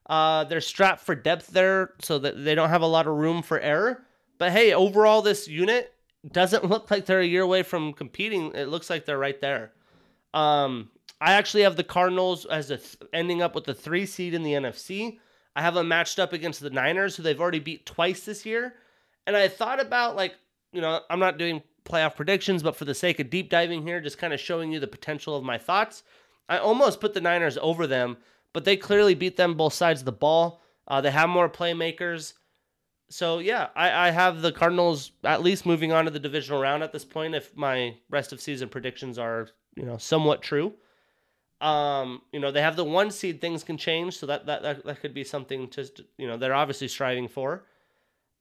[0.07, 3.43] Uh, they're strapped for depth there, so that they don't have a lot of room
[3.43, 4.05] for error.
[4.38, 5.93] But hey, overall, this unit
[6.26, 8.53] doesn't look like they're a year away from competing.
[8.55, 9.72] It looks like they're right there.
[10.32, 10.90] Um,
[11.22, 14.42] I actually have the Cardinals as a th- ending up with the three seed in
[14.42, 15.18] the NFC.
[15.54, 18.74] I have them matched up against the Niners, who they've already beat twice this year.
[19.28, 20.34] And I thought about like,
[20.72, 24.00] you know, I'm not doing playoff predictions, but for the sake of deep diving here,
[24.00, 26.02] just kind of showing you the potential of my thoughts.
[26.48, 28.16] I almost put the Niners over them,
[28.52, 30.60] but they clearly beat them both sides of the ball.
[30.88, 32.34] Uh, they have more playmakers.
[33.10, 36.82] so yeah, I, I have the Cardinals at least moving on to the divisional round
[36.82, 37.36] at this point.
[37.36, 40.74] If my rest of season predictions are you know somewhat true,
[41.62, 43.40] um, you know they have the one seed.
[43.40, 45.88] Things can change, so that that that, that could be something to
[46.18, 47.64] you know they're obviously striving for.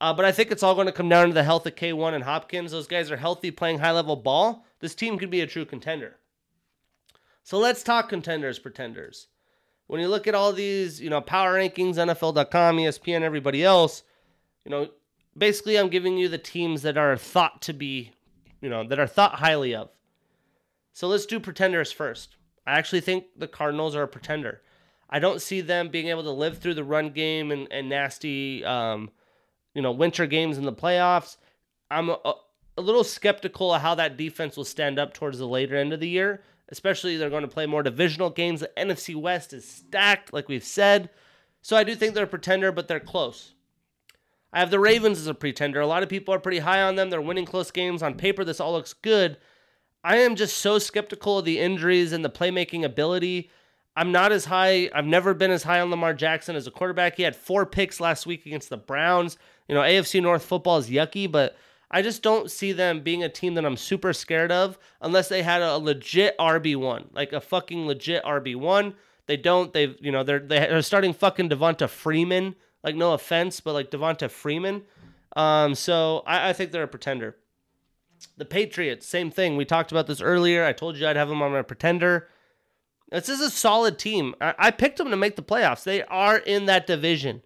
[0.02, 2.16] Uh, but I think it's all going to come down to the health of K1
[2.16, 2.72] and Hopkins.
[2.72, 4.66] Those guys are healthy, playing high level ball.
[4.80, 6.18] This team could be a true contender.
[7.44, 9.28] So let's talk contenders, pretenders.
[9.86, 14.02] When you look at all these, you know, power rankings, NFL.com, ESPN, everybody else,
[14.66, 14.90] you know,
[15.38, 18.12] basically I'm giving you the teams that are thought to be,
[18.60, 19.92] you know, that are thought highly of.
[20.94, 22.38] So let's do pretenders first.
[22.66, 24.62] I actually think the Cardinals are a pretender.
[25.10, 28.64] I don't see them being able to live through the run game and, and nasty,
[28.64, 29.10] um,
[29.74, 31.38] you know, winter games in the playoffs.
[31.90, 32.34] I'm a,
[32.78, 36.00] a little skeptical of how that defense will stand up towards the later end of
[36.00, 38.62] the year, especially they're going to play more divisional games.
[38.62, 41.10] The NFC West is stacked, like we've said.
[41.62, 43.54] So I do think they're a pretender, but they're close.
[44.54, 45.80] I have the Ravens as a pretender.
[45.80, 47.10] A lot of people are pretty high on them.
[47.10, 48.02] They're winning close games.
[48.02, 49.38] On paper, this all looks good.
[50.04, 53.50] I am just so skeptical of the injuries and the playmaking ability.
[53.96, 54.90] I'm not as high.
[54.94, 57.18] I've never been as high on Lamar Jackson as a quarterback.
[57.18, 59.38] He had four picks last week against the Browns.
[59.68, 61.58] You know, AFC North football is yucky, but
[61.92, 65.44] I just don't see them being a team that I'm super scared of unless they
[65.44, 68.94] had a legit RB1, like a fucking legit RB1.
[69.28, 69.72] They don't.
[69.72, 74.30] They've, you know, they're they're starting fucking Devonta Freeman like no offense, but like Devonta
[74.30, 74.84] Freeman.
[75.36, 77.36] Um, so I, I think they're a pretender.
[78.38, 79.58] The Patriots, same thing.
[79.58, 80.66] We talked about this earlier.
[80.66, 82.28] I told you I'd have them on my pretender.
[83.12, 84.36] This is a solid team.
[84.40, 85.84] I, I picked them to make the playoffs.
[85.84, 87.42] They are in that division,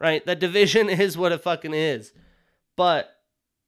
[0.00, 0.24] right?
[0.26, 2.12] That division is what it fucking is.
[2.76, 3.10] But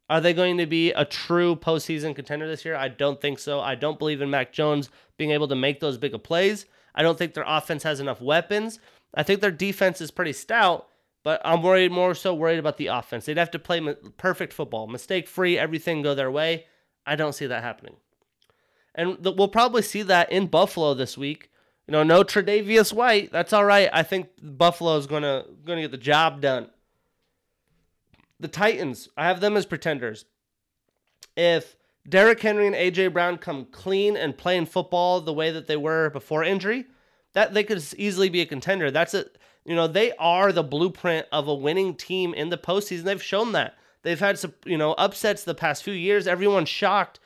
[0.09, 2.76] are they going to be a true postseason contender this year?
[2.76, 3.61] I don't think so.
[3.61, 6.66] I don't believe in Mac Jones being able to make those big of plays.
[6.94, 8.78] I don't think their offense has enough weapons.
[9.14, 10.88] I think their defense is pretty stout,
[11.27, 13.24] but I'm worried more so worried about the offense.
[13.24, 13.81] They'd have to play
[14.16, 16.66] perfect football, mistake free, everything go their way.
[17.05, 17.97] I don't see that happening.
[18.95, 21.51] And the, we'll probably see that in Buffalo this week.
[21.89, 23.33] You know, no Tre'Davious White.
[23.33, 23.91] That's all right.
[23.93, 26.70] I think Buffalo is gonna gonna get the job done.
[28.39, 30.27] The Titans, I have them as pretenders.
[31.37, 31.74] If
[32.09, 36.09] Derrick Henry and AJ Brown come clean and playing football the way that they were
[36.09, 36.85] before injury,
[37.33, 38.93] that they could easily be a contender.
[38.93, 39.27] That's a
[39.67, 43.03] you know, they are the blueprint of a winning team in the postseason.
[43.03, 43.77] They've shown that.
[44.03, 46.29] They've had some, you know, upsets the past few years.
[46.29, 47.19] Everyone's shocked.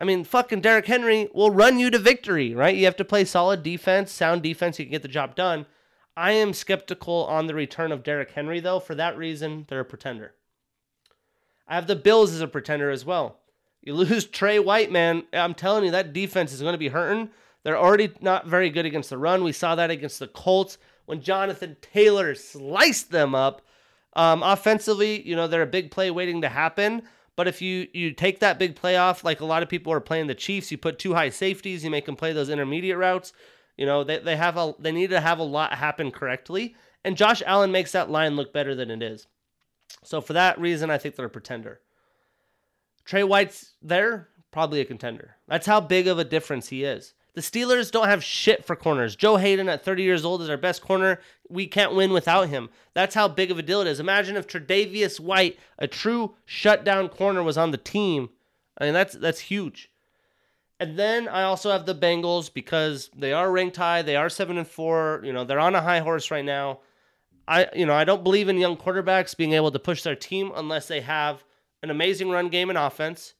[0.00, 2.74] I mean, fucking Derrick Henry will run you to victory, right?
[2.74, 5.66] You have to play solid defense, sound defense, you can get the job done.
[6.16, 8.80] I am skeptical on the return of Derrick Henry, though.
[8.80, 10.34] For that reason, they're a pretender.
[11.68, 13.40] I have the Bills as a pretender as well.
[13.82, 15.24] You lose Tre White, man.
[15.32, 17.30] I'm telling you, that defense is going to be hurting.
[17.64, 19.44] They're already not very good against the run.
[19.44, 23.62] We saw that against the Colts when Jonathan Taylor sliced them up.
[24.14, 27.02] Um, offensively, you know, they're a big play waiting to happen.
[27.36, 30.00] But if you you take that big play off, like a lot of people are
[30.00, 33.32] playing the Chiefs, you put two high safeties, you make them play those intermediate routes.
[33.76, 36.76] You know, they, they have a they need to have a lot happen correctly.
[37.04, 39.26] And Josh Allen makes that line look better than it is.
[40.04, 41.80] So for that reason, I think they're a pretender.
[43.04, 45.36] Tre White's there, probably a contender.
[45.48, 47.14] That's how big of a difference he is.
[47.34, 49.16] The Steelers don't have shit for corners.
[49.16, 51.20] Joe Haden at 30 years old is our best corner.
[51.48, 52.70] We can't win without him.
[52.94, 53.98] That's how big of a deal it is.
[53.98, 58.30] Imagine if Tre'Davious White, a true shutdown corner, was on the team.
[58.78, 59.90] I mean, that's that's huge.
[60.80, 64.02] And then I also have the Bengals because they are ranked high.
[64.02, 65.20] They are seven and four.
[65.24, 66.80] You know, they're on a high horse right now.
[67.46, 70.52] I you know I don't believe in young quarterbacks being able to push their team
[70.54, 71.44] unless they have
[71.82, 73.34] an amazing run game and offense.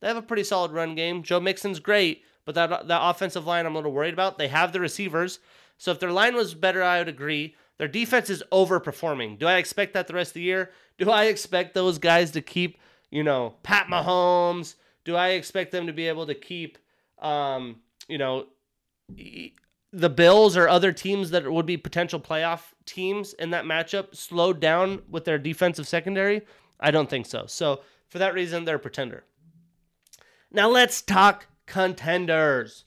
[0.00, 1.22] They have a pretty solid run game.
[1.22, 4.38] Joe Mixon's great, but that that offensive line I'm a little worried about.
[4.38, 5.38] They have the receivers,
[5.78, 7.56] so if their line was better, I would agree.
[7.78, 9.38] Their defense is overperforming.
[9.38, 10.70] Do I expect that the rest of the year?
[10.98, 12.78] Do I expect those guys to keep,
[13.10, 14.76] you know, Pat Mahomes?
[15.04, 16.78] Do I expect them to be able to keep,
[17.18, 18.46] um, you know,
[19.08, 24.60] the Bills or other teams that would be potential playoff teams in that matchup slowed
[24.60, 26.42] down with their defensive secondary?
[26.80, 27.46] I don't think so.
[27.46, 29.24] So for that reason, they're a pretender.
[30.50, 32.84] Now let's talk contenders.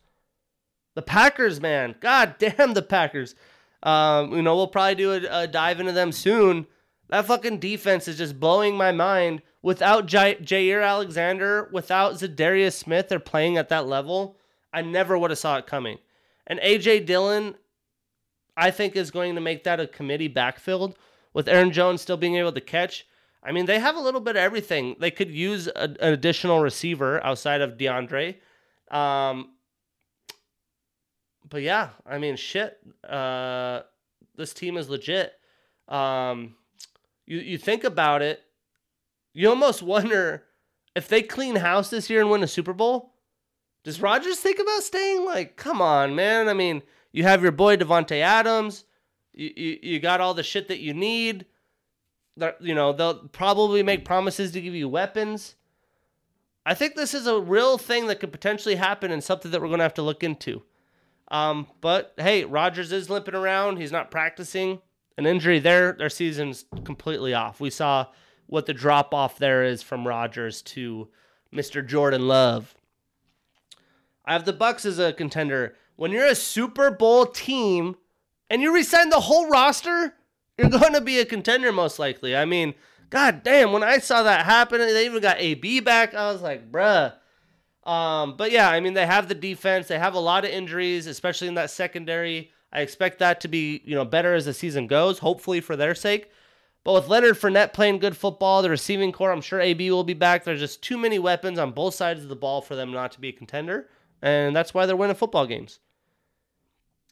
[0.96, 1.96] The Packers, man.
[2.00, 3.36] God damn the Packers.
[3.84, 6.66] Um, you know, we'll probably do a, a, dive into them soon.
[7.10, 9.42] That fucking defense is just blowing my mind.
[9.62, 14.38] Without J- Jaire Alexander, without Za'Darius Smith, they're playing at that level.
[14.74, 16.00] I never would have saw it coming.
[16.46, 17.56] And AJ Dillon,
[18.56, 20.96] I think, is going to make that a committee backfield
[21.34, 23.06] with Aaron Jones still being able to catch.
[23.44, 24.96] I mean, they have a little bit of everything.
[25.00, 28.36] They could use a, an additional receiver outside of DeAndre.
[28.92, 29.52] Um,
[31.50, 32.78] but yeah, I mean, shit.
[33.08, 33.82] Uh,
[34.36, 35.34] this team is legit.
[35.88, 36.56] Um,
[37.26, 38.42] you you think about it,
[39.34, 40.44] you almost wonder
[40.96, 43.14] if they clean house this year and win a Super Bowl.
[43.84, 45.24] Does Rodgers think about staying?
[45.26, 46.50] Like, come on, man.
[46.50, 46.82] I mean,
[47.14, 48.84] you have your boy Davante Adams.
[49.34, 51.46] You, you you got all the shit that you need.
[52.60, 55.56] You know they'll probably make promises to give you weapons.
[56.68, 59.70] I think this is a real thing that could potentially happen and something that we're
[59.70, 60.64] going to have to look into.
[61.30, 63.78] Um, but hey, Rodgers is limping around.
[63.78, 64.82] He's not practicing.
[65.18, 67.62] An injury there, their season's completely off.
[67.62, 68.08] We saw
[68.48, 71.08] what the drop off there is from Rodgers to
[71.56, 71.88] Mr.
[71.88, 72.76] Jordan Love.
[74.26, 75.74] I have the Bucs as a contender.
[75.96, 77.96] When you're a Super Bowl team
[78.50, 80.16] and you resign the whole roster,
[80.58, 82.36] you're going to be a contender most likely.
[82.36, 82.74] I mean,
[83.10, 86.14] god damn, when I saw that happen, they even got AB back.
[86.14, 87.14] I was like, bruh.
[87.84, 89.88] Um, but yeah, I mean, they have the defense.
[89.88, 92.52] They have a lot of injuries, especially in that secondary.
[92.72, 95.96] I expect that to be, you know, better as the season goes, hopefully for their
[95.96, 96.30] sake.
[96.84, 100.14] But with Leonard Fournette playing good football, the receiving core, I'm sure AB will be
[100.14, 100.44] back.
[100.44, 103.22] There's just too many weapons on both sides of the ball for them not to
[103.22, 103.90] be a contender.
[104.22, 105.80] And that's why they're winning football games.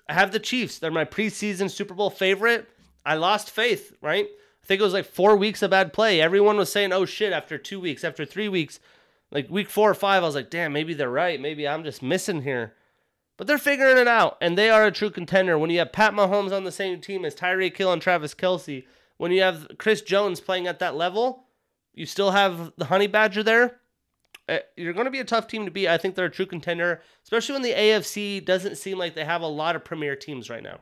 [0.08, 0.80] I have the Chiefs.
[0.80, 2.68] They're my preseason Super Bowl favorite.
[3.06, 4.28] I lost faith, right?
[4.66, 6.20] I think it was like four weeks of bad play.
[6.20, 8.80] Everyone was saying, oh shit, after two weeks, after three weeks,
[9.30, 11.40] like week four or five, I was like, damn, maybe they're right.
[11.40, 12.74] Maybe I'm just missing here.
[13.38, 15.56] But they're figuring it out, and they are a true contender.
[15.60, 18.86] When you have Pat Mahomes on the same team as Tyreek Hill and Travis Kelce,
[19.18, 21.44] when you have Chris Jones playing at that level,
[21.94, 23.82] you still have the Honey Badger there.
[24.50, 25.90] Eh, you're going to be a tough team to beat.
[25.90, 29.44] I think they're a true contender, especially when the AFC doesn't seem like they have
[29.44, 30.80] a lot of premier teams right now.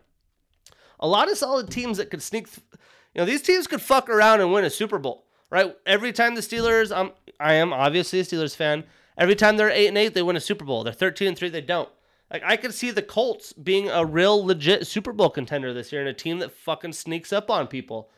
[1.02, 2.50] A lot of solid teams that could sneak.
[2.50, 2.66] Th-
[3.14, 5.76] you know, these teams could fuck around and win a Super Bowl, right?
[5.86, 8.84] Every time the Steelers, I'm, I am obviously a Steelers fan.
[9.18, 10.84] Every time they're eight and eight, they win a Super Bowl.
[10.84, 11.90] They're thirteen and three, they don't.
[12.32, 16.02] Like I could see the Colts being a real legit Super Bowl contender this year
[16.02, 18.10] and a team that fucking sneaks up on people.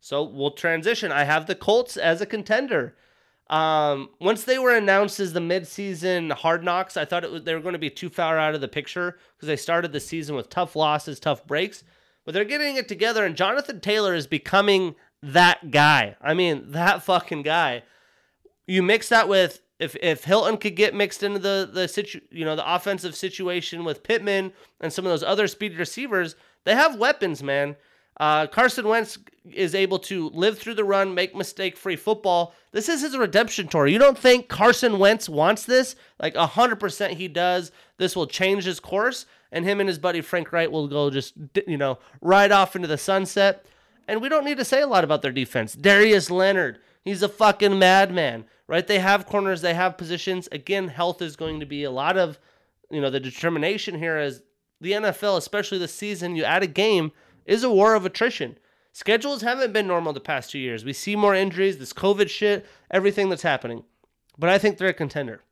[0.00, 1.12] So we'll transition.
[1.12, 2.96] I have the Colts as a contender.
[3.50, 7.60] Um, once they were announced as the midseason hard knocks, I thought was, they were
[7.60, 10.50] going to be too far out of the picture because they started the season with
[10.50, 11.82] tough losses, tough breaks.
[12.28, 16.14] But they're getting it together, and Jonathan Taylor is becoming that guy.
[16.20, 17.84] I mean, that fucking guy.
[18.66, 22.44] You mix that with if if Hilton could get mixed into the the situ, you
[22.44, 26.98] know, the offensive situation with Pittman and some of those other speed receivers, they have
[26.98, 27.76] weapons, man.
[28.20, 29.18] Uh, Carson Wentz
[29.50, 32.52] is able to live through the run, make mistake-free football.
[32.72, 33.86] This is his redemption tour.
[33.86, 35.96] You don't think Carson Wentz wants this?
[36.20, 37.72] Like hundred percent, he does.
[37.96, 41.34] This will change his course, and him and his buddy Frank Wright will go just
[41.66, 43.64] you know right off into the sunset.
[44.06, 45.74] And we don't need to say a lot about their defense.
[45.74, 48.86] Darius Leonard, he's a fucking madman, right?
[48.86, 50.48] They have corners, they have positions.
[50.50, 52.38] Again, health is going to be a lot of
[52.90, 54.42] you know the determination here as
[54.80, 56.36] the NFL, especially this season.
[56.36, 57.12] You add a game
[57.44, 58.58] is a war of attrition.
[58.92, 60.84] Schedules haven't been normal the past two years.
[60.84, 63.84] We see more injuries, this COVID shit, everything that's happening.
[64.38, 65.42] But I think they're a contender.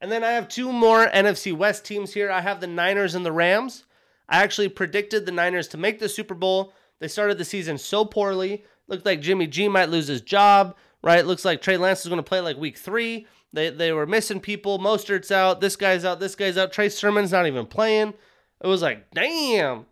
[0.00, 2.30] And then I have two more NFC West teams here.
[2.30, 3.84] I have the Niners and the Rams.
[4.28, 6.72] I actually predicted the Niners to make the Super Bowl.
[6.98, 8.64] They started the season so poorly.
[8.88, 11.26] Looked like Jimmy G might lose his job, right?
[11.26, 13.26] Looks like Trey Lance is going to play like week three.
[13.52, 14.78] They, they were missing people.
[14.78, 15.60] Mostert's out.
[15.60, 16.20] This guy's out.
[16.20, 16.72] This guy's out.
[16.72, 18.14] Trey Sermon's not even playing.
[18.62, 19.86] It was like, damn.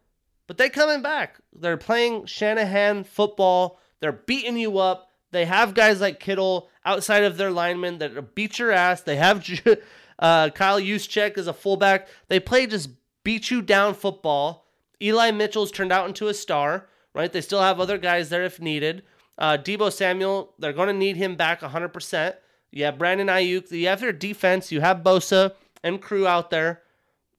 [0.46, 1.40] But they coming back.
[1.52, 3.80] They're playing Shanahan football.
[4.00, 5.10] They're beating you up.
[5.34, 9.00] They have guys like Kittle outside of their linemen that beat your ass.
[9.00, 9.44] They have
[10.20, 12.06] uh, Kyle Juszczyk as a fullback.
[12.28, 12.90] They play just
[13.24, 14.64] beat you down football.
[15.02, 17.32] Eli Mitchell's turned out into a star, right?
[17.32, 19.02] They still have other guys there if needed.
[19.36, 22.34] Uh, Deebo Samuel, they're going to need him back 100%.
[22.70, 23.72] You have Brandon Aiyuk.
[23.72, 24.70] You have their defense.
[24.70, 26.82] You have Bosa and crew out there.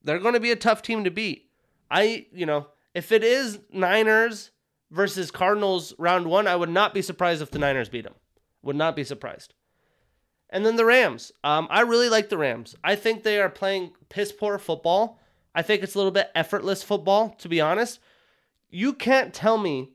[0.03, 1.49] They're going to be a tough team to beat.
[1.89, 4.51] I, you know, if it is Niners
[4.95, 8.15] versus Cardinals round one, I would not be surprised if the Niners beat them.
[8.63, 9.53] Would not be surprised.
[10.49, 11.33] And then the Rams.
[11.43, 12.75] Um, I really like the Rams.
[12.83, 15.19] I think they are playing piss poor football.
[15.53, 17.99] I think it's a little bit effortless football, to be honest.
[18.69, 19.91] You can't tell me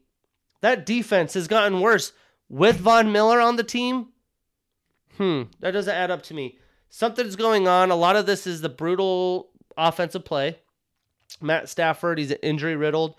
[0.60, 2.12] that defense has gotten worse
[2.48, 4.08] with Von Miller on the team.
[5.16, 6.58] Hmm, that doesn't add up to me.
[6.90, 7.90] Something's going on.
[7.90, 10.58] A lot of this is the brutal offensive play.
[11.40, 13.14] Matt Stafford, he's injury riddled.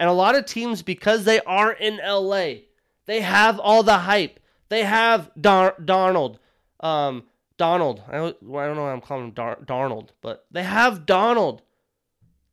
[0.00, 2.62] And a lot of teams, because they are in LA,
[3.04, 4.40] they have all the hype.
[4.70, 6.38] They have Dar- Darnold.
[6.80, 7.24] Um,
[7.58, 8.02] Donald.
[8.08, 11.60] I, don't know why I'm calling him Dar- Darnold, but they have Donald.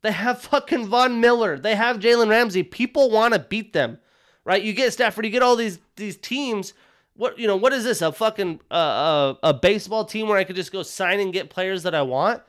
[0.02, 1.58] They have fucking Von Miller.
[1.58, 2.62] They have Jalen Ramsey.
[2.62, 3.98] People want to beat them,
[4.44, 4.62] right?
[4.62, 5.24] You get Stafford.
[5.24, 6.74] You get all these these teams.
[7.14, 7.56] What you know?
[7.56, 8.02] What is this?
[8.02, 11.32] A fucking uh, a, uh, a baseball team where I could just go sign and
[11.32, 12.42] get players that I want?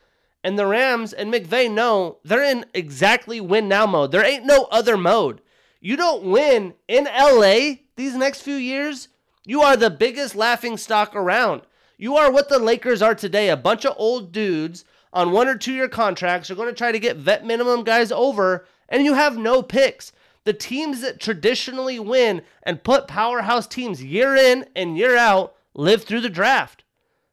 [0.44, 4.12] And the Rams and McVay know they're in exactly win now mode.
[4.12, 5.42] There ain't no other mode.
[5.82, 9.10] You don't win in LA these next few years,
[9.46, 11.64] you are the biggest laughing stock around.
[11.98, 15.58] You are what the Lakers are today a bunch of old dudes on one or
[15.58, 19.16] two year contracts are going to try to get vet minimum guys over, and you
[19.16, 20.14] have no picks.
[20.46, 26.04] The teams that traditionally win and put powerhouse teams year in and year out live
[26.04, 26.84] through the draft.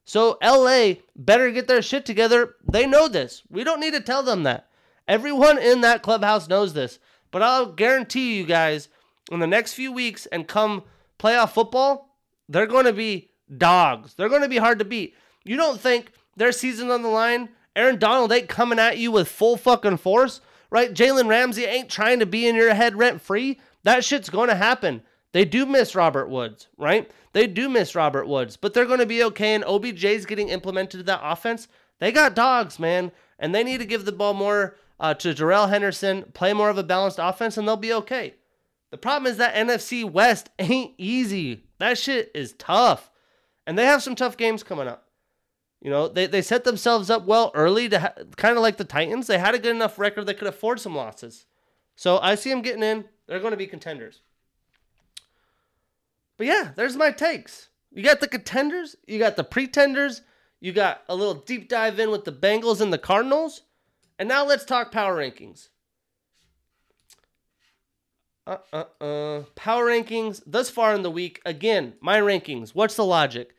[0.06, 2.54] So LA better get their shit together.
[2.64, 3.42] They know this.
[3.50, 4.68] We don't need to tell them that.
[5.06, 7.00] Everyone in that clubhouse knows this.
[7.32, 8.88] But I'll guarantee you guys,
[9.30, 10.84] in the next few weeks and come
[11.18, 12.16] playoff football,
[12.48, 14.14] they're going to be dogs.
[14.14, 15.14] They're going to be hard to beat.
[15.44, 19.28] You don't think their season on the line, Aaron Donald ain't coming at you with
[19.28, 20.40] full fucking force,
[20.70, 20.94] right?
[20.94, 23.60] Jalen Ramsey ain't trying to be in your head rent free.
[23.82, 25.02] That shit's going to happen.
[25.32, 27.10] They do miss Robert Woods, right?
[27.36, 29.54] They do miss Robert Woods, but they're going to be okay.
[29.54, 31.68] And OBJ's getting implemented to that offense.
[31.98, 35.66] They got dogs, man, and they need to give the ball more uh, to Darrell
[35.66, 38.36] Henderson, play more of a balanced offense, and they'll be okay.
[38.90, 41.64] The problem is that NFC West ain't easy.
[41.78, 43.10] That shit is tough.
[43.66, 45.06] And they have some tough games coming up.
[45.82, 48.84] You know, they, they set themselves up well early to ha- kind of like the
[48.84, 49.26] Titans.
[49.26, 51.44] They had a good enough record they could afford some losses.
[51.96, 53.04] So I see them getting in.
[53.26, 54.22] They're going to be contenders.
[56.36, 57.68] But yeah, there's my takes.
[57.92, 60.22] You got the contenders, you got the pretenders,
[60.60, 63.62] you got a little deep dive in with the Bengals and the Cardinals.
[64.18, 65.68] And now let's talk power rankings.
[68.46, 69.42] Uh uh uh.
[69.54, 71.40] Power rankings thus far in the week.
[71.44, 72.70] Again, my rankings.
[72.70, 73.54] What's the logic?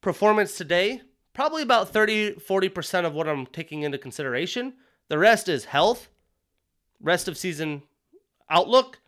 [0.00, 1.02] Performance today,
[1.32, 4.74] probably about 30 40% of what I'm taking into consideration.
[5.08, 6.08] The rest is health,
[7.00, 7.82] rest of season
[8.48, 8.98] outlook,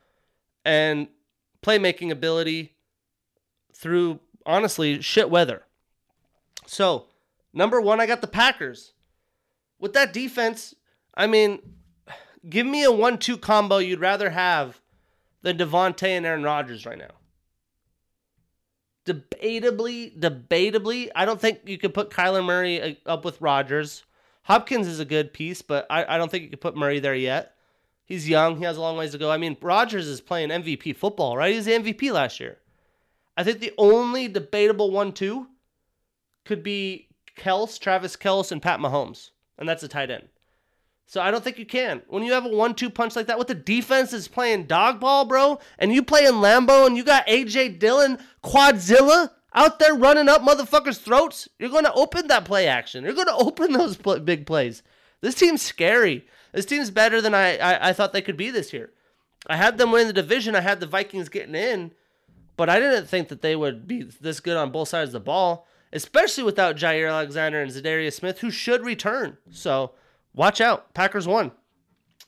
[0.64, 1.08] and
[1.64, 2.76] playmaking ability
[3.74, 5.62] through honestly shit weather.
[6.66, 7.06] So,
[7.52, 8.92] number one, I got the Packers.
[9.78, 10.74] With that defense,
[11.14, 11.60] I mean,
[12.48, 14.80] give me a one-two combo you'd rather have
[15.42, 17.10] than Davante and Aaron Rodgers right now.
[19.06, 24.04] Debatably, debatably, I don't think you could put Kyler Murray uh, up with Rodgers.
[24.42, 27.14] Hopkins is a good piece, but I, I don't think you could put Murray there
[27.14, 27.53] yet.
[28.06, 28.56] He's young.
[28.58, 29.30] He has a long ways to go.
[29.30, 31.54] I mean, Rodgers is playing MVP football, right?
[31.54, 32.58] He's the MVP last year.
[33.36, 35.48] I think the only debatable one, too,
[36.44, 39.30] could be Kels, Travis Kels, and Pat Mahomes.
[39.58, 40.28] And that's a tight end.
[41.06, 42.02] So I don't think you can.
[42.08, 45.24] When you have a one-two punch like that, with the defense is playing dog ball,
[45.24, 50.28] bro, and you play in Lambeau and you got AJ Dillon, Quadzilla out there running
[50.28, 53.04] up motherfuckers' throats, you're going to open that play action.
[53.04, 54.82] You're going to open those big plays.
[55.20, 56.26] This team's scary.
[56.54, 58.92] This team's better than I, I, I thought they could be this year.
[59.46, 60.54] I had them win the division.
[60.54, 61.92] I had the Vikings getting in,
[62.56, 65.20] but I didn't think that they would be this good on both sides of the
[65.20, 69.36] ball, especially without Jaire Alexander and Za'Darius Smith, who should return.
[69.50, 69.92] So
[70.32, 70.94] watch out.
[70.94, 71.50] Packers won.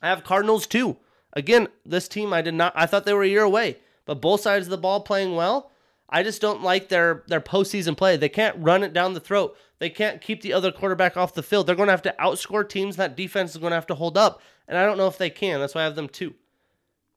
[0.03, 0.97] I have Cardinals too.
[1.33, 2.73] Again, this team I did not.
[2.75, 5.71] I thought they were a year away, but both sides of the ball playing well.
[6.09, 8.17] I just don't like their their postseason play.
[8.17, 9.57] They can't run it down the throat.
[9.79, 11.67] They can't keep the other quarterback off the field.
[11.67, 12.97] They're going to have to outscore teams.
[12.97, 15.31] That defense is going to have to hold up, and I don't know if they
[15.31, 15.61] can.
[15.61, 16.35] That's why I have them two.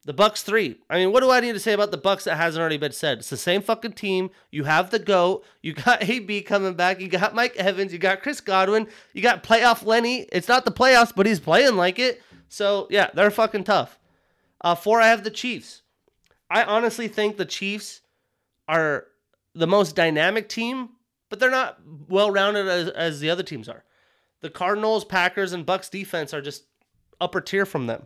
[0.05, 0.77] The Bucs three.
[0.89, 2.93] I mean, what do I need to say about the Bucs that hasn't already been
[2.93, 3.19] said?
[3.19, 4.29] It's the same fucking team.
[4.49, 5.45] You have the goat.
[5.61, 7.01] You got AB coming back.
[7.01, 7.91] You got Mike Evans.
[7.91, 8.87] You got Chris Godwin.
[9.13, 10.27] You got playoff Lenny.
[10.31, 12.21] It's not the playoffs, but he's playing like it.
[12.47, 13.99] So yeah, they're fucking tough.
[14.61, 15.01] Uh, four.
[15.01, 15.83] I have the Chiefs.
[16.49, 18.01] I honestly think the Chiefs
[18.67, 19.05] are
[19.53, 20.89] the most dynamic team,
[21.29, 23.83] but they're not well rounded as, as the other teams are.
[24.41, 26.63] The Cardinals, Packers, and Bucs defense are just
[27.19, 28.03] upper tier from them.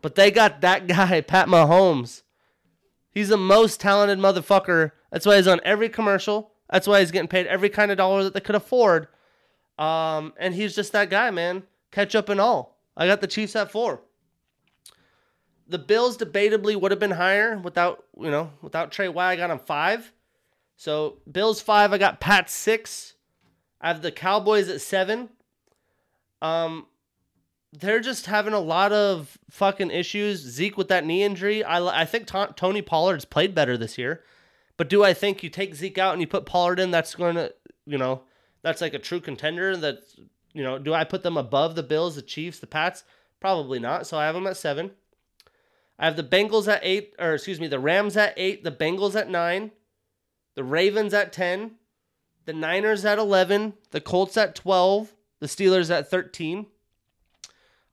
[0.00, 2.22] But they got that guy, Pat Mahomes.
[3.10, 4.92] He's the most talented motherfucker.
[5.10, 6.52] That's why he's on every commercial.
[6.70, 9.08] That's why he's getting paid every kind of dollar that they could afford.
[9.78, 11.64] Um, and he's just that guy, man.
[11.90, 12.78] Catch up and all.
[12.96, 14.02] I got the Chiefs at four.
[15.68, 19.32] The Bills debatably would have been higher without, you know, without Tre White.
[19.32, 20.12] I got him five.
[20.82, 21.92] So Bills five.
[21.92, 23.14] I got Pat six.
[23.80, 25.28] I have the Cowboys at seven.
[26.40, 26.88] Um,
[27.72, 30.40] they're just having a lot of fucking issues.
[30.40, 31.62] Zeke with that knee injury.
[31.62, 34.24] I I think T- Tony Pollard's played better this year,
[34.76, 36.90] but do I think you take Zeke out and you put Pollard in?
[36.90, 37.54] That's going to,
[37.86, 38.22] you know,
[38.62, 39.76] that's like a true contender.
[39.76, 40.00] That
[40.52, 43.04] you know, do I put them above the Bills, the Chiefs, the Pats?
[43.38, 44.08] Probably not.
[44.08, 44.90] So I have them at seven.
[45.96, 49.14] I have the Bengals at eight, or excuse me, the Rams at eight, the Bengals
[49.14, 49.70] at nine,
[50.54, 51.72] the Ravens at 10,
[52.44, 56.66] the Niners at 11, the Colts at 12, the Steelers at 13.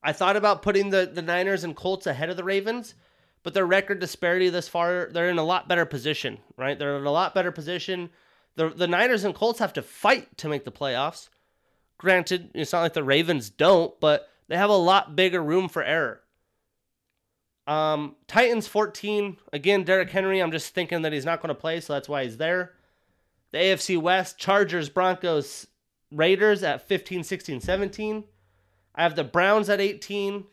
[0.02, 2.94] I thought about putting the, the Niners and Colts ahead of the Ravens,
[3.42, 6.78] but their record disparity this far, they're in a lot better position, right?
[6.78, 8.10] They're in a lot better position.
[8.56, 11.28] The, the Niners and Colts have to fight to make the playoffs.
[11.98, 15.82] Granted, it's not like the Ravens don't, but they have a lot bigger room for
[15.82, 16.22] error.
[17.70, 19.36] Um, Titans 14.
[19.52, 20.40] Again, Derrick Henry.
[20.40, 22.72] I'm just thinking that he's not going to play, so that's why he's there.
[23.52, 25.68] The AFC West, Chargers, Broncos,
[26.10, 28.24] Raiders at 15, 16, 17.
[28.96, 30.44] I have the Browns at 18.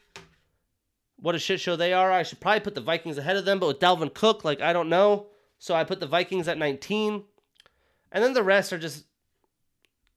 [1.20, 2.11] What a shit show they are.
[2.11, 4.72] I should probably put the Vikings ahead of them, but with Dalvin Cook, like, I
[4.72, 5.26] don't know.
[5.57, 7.24] So I put the Vikings at 19.
[8.11, 9.05] And then the rest are just,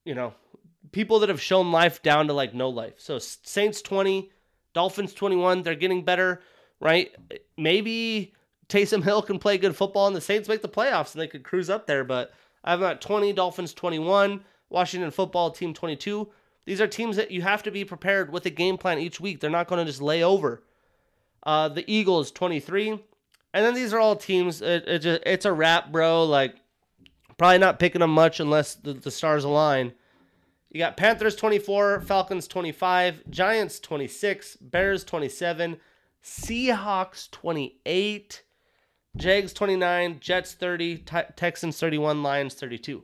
[0.05, 0.34] you know,
[0.92, 2.94] people that have shown life down to like no life.
[2.98, 4.30] So Saints 20,
[4.74, 5.62] Dolphins 21.
[5.62, 6.42] They're getting better,
[6.80, 7.14] right?
[7.56, 8.34] Maybe
[8.68, 11.44] Taysom Hill can play good football and the Saints make the playoffs and they could
[11.44, 12.04] cruise up there.
[12.04, 12.32] But
[12.64, 16.28] I have them at 20, Dolphins 21, Washington football team 22.
[16.64, 19.40] These are teams that you have to be prepared with a game plan each week.
[19.40, 20.62] They're not going to just lay over.
[21.42, 22.90] Uh, the Eagles 23.
[23.52, 24.62] And then these are all teams.
[24.62, 26.24] It, it just, it's a wrap, bro.
[26.24, 26.56] Like,
[27.38, 29.92] probably not picking them much unless the, the stars align.
[30.70, 35.80] You got Panthers 24, Falcons 25, Giants 26, Bears 27,
[36.22, 38.42] Seahawks 28,
[39.16, 43.02] Jags 29, Jets 30, T- Texans 31, Lions 32.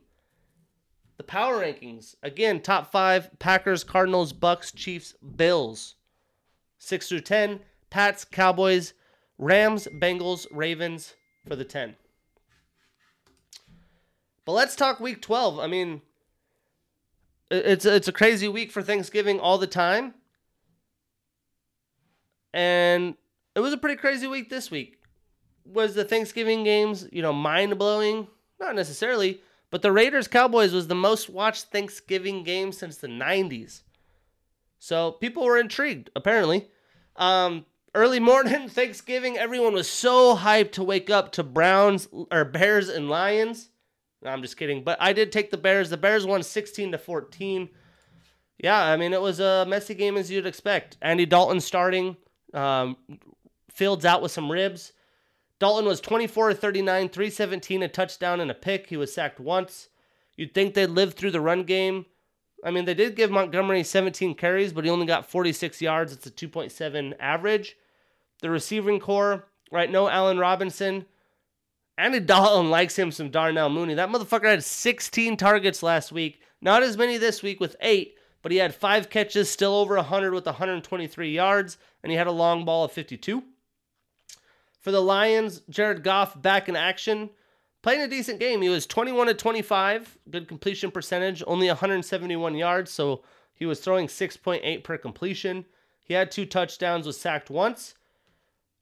[1.17, 5.95] The power rankings again, top five Packers, Cardinals, Bucs, Chiefs, Bills.
[6.79, 8.93] Six through 10, Pats, Cowboys,
[9.39, 11.15] Rams, Bengals, Ravens
[11.49, 11.97] for the 10.
[14.45, 15.59] But let's talk week 12.
[15.59, 16.03] I mean,
[17.51, 20.15] it's it's a crazy week for Thanksgiving all the time.
[22.57, 23.17] And
[23.55, 24.97] it was a pretty crazy week this week.
[25.67, 28.29] Was the Thanksgiving games, you know, mind-blowing?
[28.59, 33.83] Not necessarily, but the Raiders Cowboys was the most watched Thanksgiving game since the 90s.
[34.79, 36.69] So people were intrigued, apparently.
[37.17, 42.89] Um, early morning Thanksgiving, everyone was so hyped to wake up to Browns or Bears
[42.89, 43.69] and Lions.
[44.23, 44.83] No, I'm just kidding.
[44.83, 45.91] But I did take the Bears.
[45.91, 47.69] The Bears won 16 to 14.
[48.57, 50.97] Yeah, I mean it was a messy game as you'd expect.
[51.03, 52.17] Andy Dalton starting,
[52.55, 52.97] um,
[53.71, 54.93] Fields out with some ribs.
[55.59, 58.89] Dalton was 24 39, 317, a touchdown and a pick.
[58.89, 59.89] He was sacked once.
[60.37, 62.07] You'd think they'd live through the run game.
[62.65, 66.13] I mean, they did give Montgomery 17 carries, but he only got 46 yards.
[66.13, 67.77] It's a 2.7 average.
[68.41, 69.91] The receiving core, right?
[69.91, 71.07] No Allen Robinson.
[71.97, 73.95] Andy Dalton likes him some Darnell Mooney.
[73.95, 76.41] That motherfucker had 16 targets last week.
[76.61, 78.16] Not as many this week with eight,
[78.47, 82.31] but he had five catches, still over 100 with 123 yards, and he had a
[82.31, 83.43] long ball of 52.
[84.79, 87.31] For the Lions, Jared Goff back in action,
[87.83, 88.63] playing a decent game.
[88.63, 94.07] He was 21 to 25, good completion percentage, only 171 yards, so he was throwing
[94.07, 95.65] 6.8 per completion.
[96.05, 97.97] He had two touchdowns, was sacked once.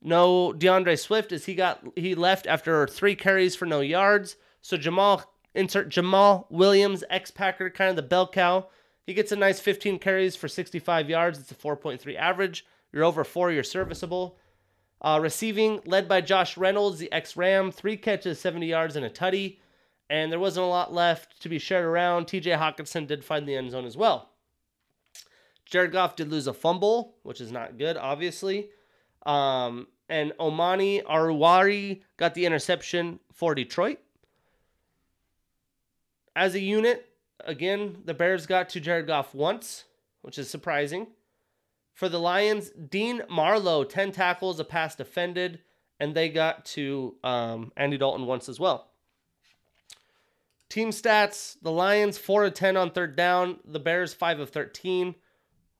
[0.03, 4.37] No D'Andre Swift as he got he left after three carries for no yards.
[4.61, 5.23] So Jamal
[5.55, 8.69] insert Jamaal Williams, ex Packer, kind of the bell cow.
[9.07, 11.39] He gets a nice 15 carries for 65 yards.
[11.39, 12.65] It's a 4.3 average.
[12.93, 14.39] You're over four, you're serviceable.
[15.01, 19.11] Uh, receiving led by Josh Reynolds, the ex Ram, three catches, 70 yards, and a
[19.11, 19.59] tutty.
[20.09, 22.27] And there wasn't a lot left to be shared around.
[22.27, 24.31] TJ Hockenson did find the end zone as well.
[25.67, 28.69] Jared Goff did lose a fumble, which is not good, obviously.
[29.27, 33.99] Um, and Amani Oruwariye got the interception for Detroit.
[36.37, 37.14] As a unit,
[37.47, 39.85] again, the Bears got to Jared Goff once,
[40.23, 41.09] which is surprising.
[41.93, 45.61] For the Lions, Dean Marlowe, 10 tackles, a pass defended,
[46.01, 48.91] and they got to um, Andy Dalton once as well.
[50.69, 55.15] Team stats the Lions 4 of 10 on third down, the Bears 5 of 13.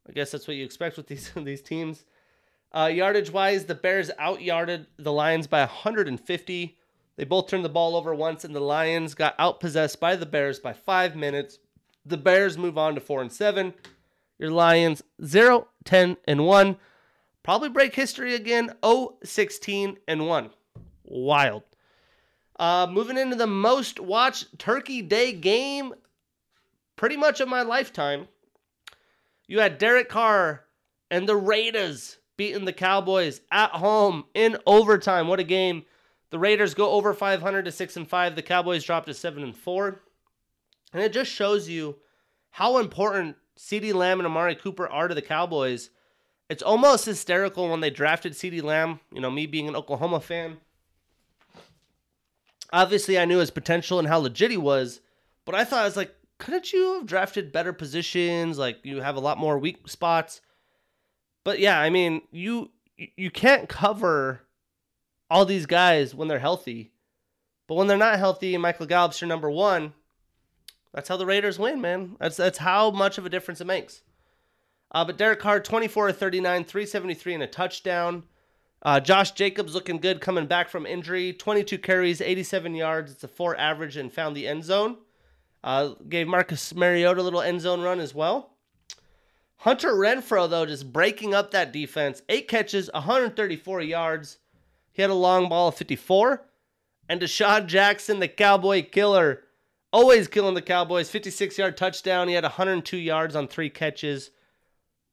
[0.09, 2.05] I guess that's what you expect with these, these teams.
[2.73, 6.79] Uh, yardage wise, the Bears out yarded the Lions by 150.
[7.17, 10.59] They both turned the ball over once, and the Lions got outpossessed by the Bears
[10.59, 11.59] by five minutes.
[12.05, 13.75] The Bears move on to four and seven.
[14.39, 16.77] Your Lions 0, 10, and 1.
[17.43, 20.51] Probably break history again 0, 16, and 1.
[21.05, 21.63] Wild.
[22.59, 25.95] Uh, moving into the most watched Turkey Day game
[26.97, 28.29] pretty much of my lifetime.
[29.47, 30.65] You had Derek Carr
[31.11, 35.29] and the Raiders beating the Cowboys at home in overtime.
[35.29, 35.85] What a game.
[36.31, 38.37] The Raiders go over 500 to 6 and 5.
[38.37, 40.01] The Cowboys drop to 7 and 4.
[40.93, 41.97] And it just shows you
[42.51, 45.91] how important CeeDee Lamb and Amari Cooper are to the Cowboys.
[46.49, 50.59] It's almost hysterical when they drafted CeeDee Lamb, you know, me being an Oklahoma fan.
[52.73, 55.01] Obviously, I knew his potential and how legit he was,
[55.45, 58.59] but I thought I was like, couldn't you have drafted better positions?
[58.59, 60.41] Like you have a lot more weak spots.
[61.45, 64.41] But yeah, I mean, you you can't cover
[65.31, 66.93] all these guys when they're healthy.
[67.67, 69.95] But when they're not healthy Michael Gallup's your number one,
[70.93, 72.17] that's how the Raiders win, man.
[72.21, 74.03] That's that's how much of a difference it makes.
[74.93, 78.23] Uh, but Derek Carr, 24 of 39, 373 and a touchdown.
[78.81, 81.33] Uh, Josh Jacobs looking good coming back from injury.
[81.33, 83.13] 22 carries, 87 yards.
[83.13, 84.99] It's a four average and found the end zone.
[85.65, 88.51] Uh, gave Marcus Mariota a little end zone run as well.
[89.57, 92.21] Hunter Renfrow, though, just breaking up that defense.
[92.29, 94.39] Eight catches, 134 yards.
[94.95, 96.47] He had a long ball of 54.
[97.09, 99.43] And DeSean Jackson, the Cowboy killer,
[99.93, 101.11] always killing the Cowboys.
[101.11, 102.29] 56 yard touchdown.
[102.29, 104.31] He had 102 yards on three catches.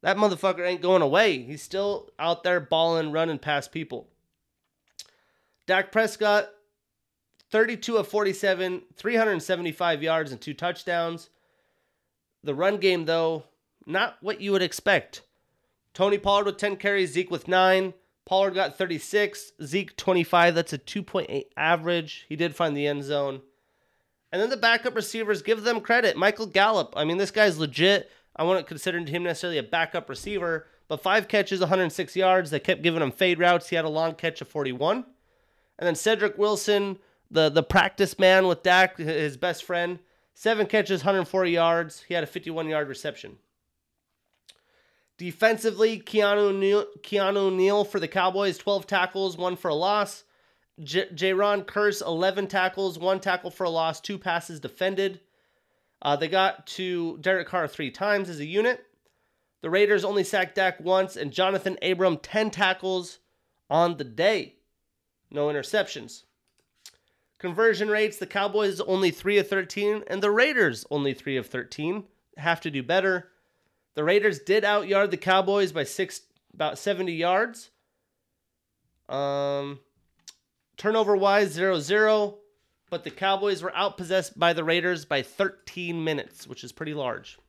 [0.03, 1.39] That motherfucker ain't going away.
[1.39, 4.07] He's still out there balling, running past people.
[5.67, 6.49] Dak Prescott,
[7.51, 11.29] 32 of 47, 375 yards and two touchdowns.
[12.43, 13.43] The run game, though,
[13.85, 15.21] not what you would expect.
[15.93, 17.93] Tony Pollard with 10 carries, Zeke with 9.
[18.25, 20.55] Pollard got 36, Zeke 25.
[20.55, 22.25] That's a 2.8 average.
[22.29, 23.41] He did find the end zone.
[24.31, 26.15] And then the backup receivers, give them credit.
[26.15, 28.09] Michael Gallup, I mean, this guy's legit.
[28.35, 32.49] I wouldn't consider him necessarily a backup receiver, but five catches, 106 yards.
[32.49, 33.69] They kept giving him fade routes.
[33.69, 35.05] He had a long catch of 41.
[35.77, 36.99] And then Cedric Wilson,
[37.29, 39.99] the, the practice man with Dak, his best friend,
[40.33, 42.03] seven catches, 140 yards.
[42.07, 43.37] He had a 51 yard reception.
[45.21, 50.23] Defensively, Keanu Neal, Keanu Neal for the Cowboys, 12 tackles, one for a loss.
[50.79, 55.19] J- Jayron Kearse, 11 tackles, one tackle for a loss, two passes defended.
[56.01, 58.83] Uh, they got to Derek Carr three times as a unit.
[59.61, 63.19] The Raiders only sacked Dak once, and Johnathan Abram, 10 tackles
[63.69, 64.55] on the day.
[65.29, 66.23] No interceptions.
[67.37, 72.05] Conversion rates the Cowboys only 3 of 13, and the Raiders only 3 of 13.
[72.37, 73.27] Have to do better.
[73.95, 76.21] The Raiders did outyard the Cowboys by six,
[76.53, 77.69] about 70 yards.
[79.09, 79.79] Um,
[80.77, 82.37] turnover wise, 0 0
[82.91, 87.39] but the Cowboys were outpossessed by the Raiders by 13 minutes, which is pretty large.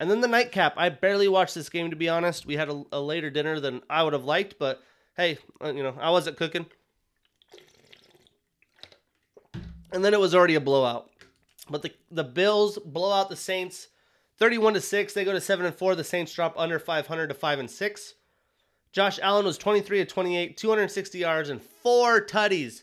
[0.00, 0.72] And then the nightcap.
[0.76, 2.46] I barely watched this game to be honest.
[2.46, 4.82] We had a, a later dinner than I would have liked, but
[5.16, 6.66] hey, uh, you know, I wasn't cooking.
[9.92, 11.10] And then it was already a blowout.
[11.70, 13.88] But the the Bills blow out the Saints
[14.38, 15.12] 31 to 6.
[15.12, 15.94] They go to 7 and 4.
[15.94, 18.14] The Saints drop under 500 to 5 and 6.
[18.92, 22.82] Josh Allen was 23 of 28, 260 yards and four tutties.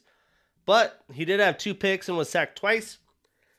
[0.66, 2.98] But he did have two picks and was sacked twice.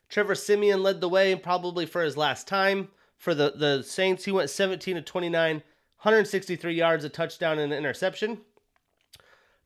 [0.07, 2.89] Trevor Siemian led the way, probably for his last time.
[3.17, 7.77] For the, the Saints, he went 17 to 29, 163 yards, a touchdown, and an
[7.77, 8.41] interception.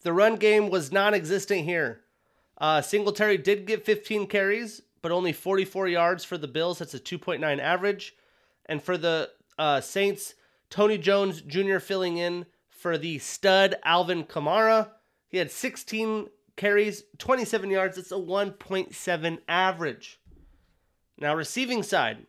[0.03, 2.01] The run game was non existent here.
[2.57, 6.79] Uh, Singletary did get 15 carries, but only 44 yards for the Bills.
[6.79, 8.13] That's a 2.9 average.
[8.65, 10.33] And for the uh, Saints,
[10.69, 11.79] Tony Jones Jr.
[11.79, 14.89] filling in for the stud Alvin Kamara.
[15.29, 16.27] He had 16
[16.57, 17.97] carries, 27 yards.
[17.97, 20.19] It's a 1.7 average.
[21.17, 22.27] Now, receiving side,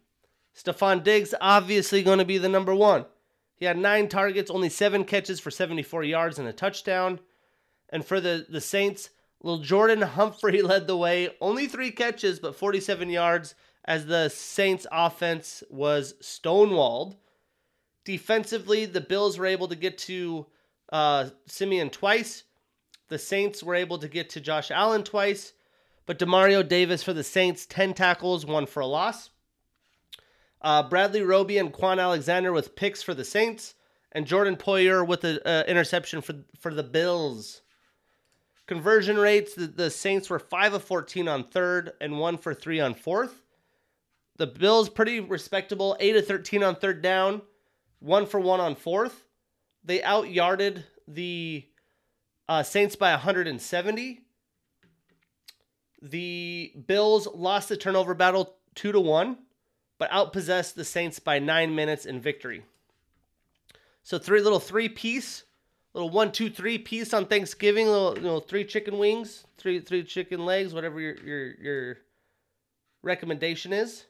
[0.56, 3.06] Stefon Diggs obviously going to be the number one.
[3.56, 7.18] He had nine targets, only seven catches for 74 yards and a touchdown.
[7.88, 9.10] And for the, the Saints,
[9.42, 11.30] little Jordan Humphrey led the way.
[11.40, 17.16] Only three catches, but 47 yards as the Saints offense was stonewalled.
[18.04, 20.46] Defensively, the Bills were able to get to
[20.92, 22.44] uh, Siemian twice.
[23.08, 25.54] The Saints were able to get to Josh Allen twice,
[26.06, 29.30] but Demario Davis for the Saints, 10 tackles, one for a loss.
[30.60, 33.74] Uh, Bradley Roby and Kwon Alexander with picks for the Saints,
[34.12, 37.62] and Jordan Poyer with an uh, interception for, for the Bills.
[38.68, 42.80] Conversion rates, the, the Saints were 5 of 14 on third and 1 for 3
[42.80, 43.42] on fourth.
[44.36, 47.40] The Bills, pretty respectable, 8 of 13 on third down,
[48.00, 49.24] 1 for 1 on fourth.
[49.82, 51.66] They outyarded the
[52.46, 54.20] uh, Saints by 170.
[56.02, 59.38] The Bills lost the turnover battle two to one,
[59.98, 62.62] but outpossessed the Saints by nine minutes in victory.
[64.02, 65.44] So three little three piece,
[65.98, 67.88] little one two three piece on Thanksgiving.
[67.88, 71.96] Little you know three chicken wings, three three chicken legs, whatever your your your
[73.02, 74.04] recommendation is.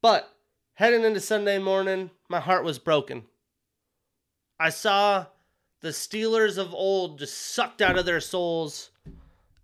[0.00, 0.32] But
[0.74, 3.24] heading into Sunday morning, my heart was broken.
[4.60, 5.26] I saw
[5.80, 8.90] the Steelers of old just sucked out of their souls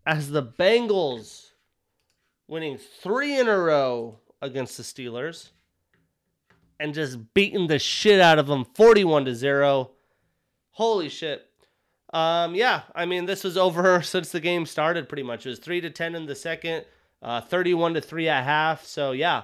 [0.04, 1.50] as the Bengals
[2.48, 5.50] winning three in a row against the Steelers
[6.80, 9.92] and just beating the shit out of them 41 to 0.
[10.76, 11.48] Holy shit.
[12.12, 15.46] Um, yeah, I mean, this was over since the game started pretty much.
[15.46, 16.84] It was 3 to 10 in the second,
[17.22, 18.84] uh, 31 to 3 at half.
[18.84, 19.42] So, yeah.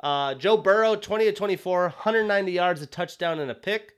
[0.00, 3.96] Uh, Joe Burrow, 20 to 24, 190 yards, a touchdown, and a pick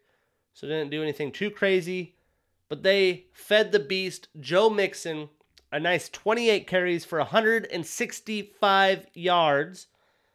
[0.54, 2.14] so didn't do anything too crazy.
[2.68, 5.28] But they fed the beast, Joe Mixon,
[5.70, 9.86] a nice 28 carries for 165 yards,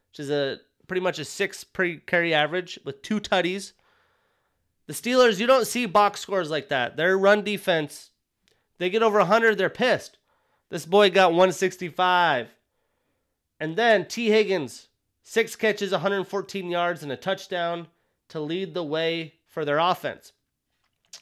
[0.10, 3.74] which is a pretty much a six per carry average with two tutties.
[4.88, 6.96] The Steelers, you don't see box scores like that.
[6.96, 8.12] Their run defense,
[8.78, 10.18] they get over 100, they're pissed.
[10.70, 12.48] This boy got 165.
[13.60, 14.30] And then T.
[14.30, 14.88] Higgins,
[15.24, 17.88] six catches, 114 yards, and a touchdown
[18.30, 20.32] to lead the way for their offense.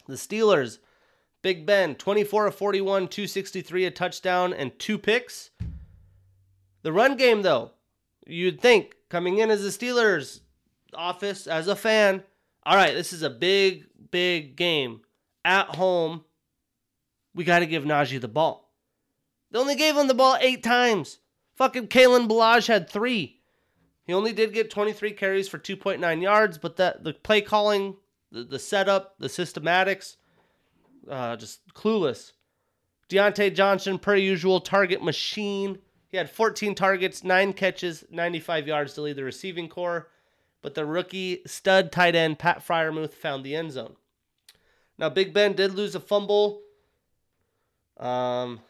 [0.07, 0.79] The Steelers,
[1.41, 5.51] Big Ben, 24 of 41, 263, a touchdown, and two picks.
[6.81, 7.71] The run game, though,
[8.27, 10.41] you'd think coming in as a Steelers
[10.93, 12.23] office as a fan,
[12.65, 15.01] all right, this is a big, big game
[15.43, 16.23] at home.
[17.33, 18.73] We got to give Najee the ball.
[19.51, 21.19] They only gave him the ball eight times.
[21.55, 23.41] Fucking Kalen Ballage had three.
[24.05, 27.95] He only did get 23 carries for 2.9 yards, but that the play calling,
[28.31, 30.17] the, the setup, the systematics,
[31.09, 32.33] uh, just clueless.
[33.09, 35.79] Diontae Johnson, per usual, target machine.
[36.07, 40.09] He had 14 targets, 9 catches, 95 yards to lead the receiving corps.
[40.65, 43.97] But the rookie stud tight end, Pat Freiermuth, found the end zone.
[44.97, 46.63] Now, Big Ben did lose a fumble.
[47.97, 48.61] Um,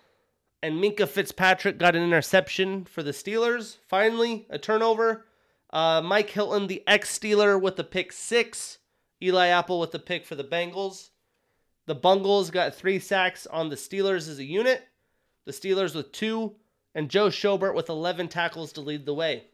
[0.61, 3.77] and Minkah Fitzpatrick got an interception for the Steelers.
[3.87, 5.25] Finally, a turnover.
[5.69, 8.79] Uh, Mike Hilton, the ex Steeler, with the pick six.
[9.23, 11.11] Eli Apple with the pick for the Bengals.
[11.85, 14.85] The Bungles got three sacks on the Steelers as a unit.
[15.45, 16.57] The Steelers with two.
[16.93, 19.45] And Joe Schobert with 11 tackles to lead the way.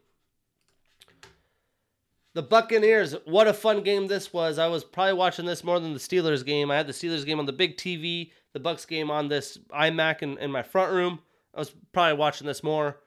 [2.34, 4.58] The Buccaneers, what a fun game this was.
[4.58, 6.70] I was probably watching this more than the Steelers game.
[6.70, 10.22] I had the Steelers game on the big TV the Bucs game on this iMac
[10.22, 11.20] in, in my front room.
[11.54, 13.00] I was probably watching this more.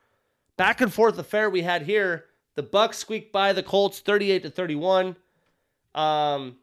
[0.58, 2.26] Back and forth affair we had here.
[2.56, 5.16] The Bucs squeaked by the Colts 38 to 31.
[5.94, 6.58] Um,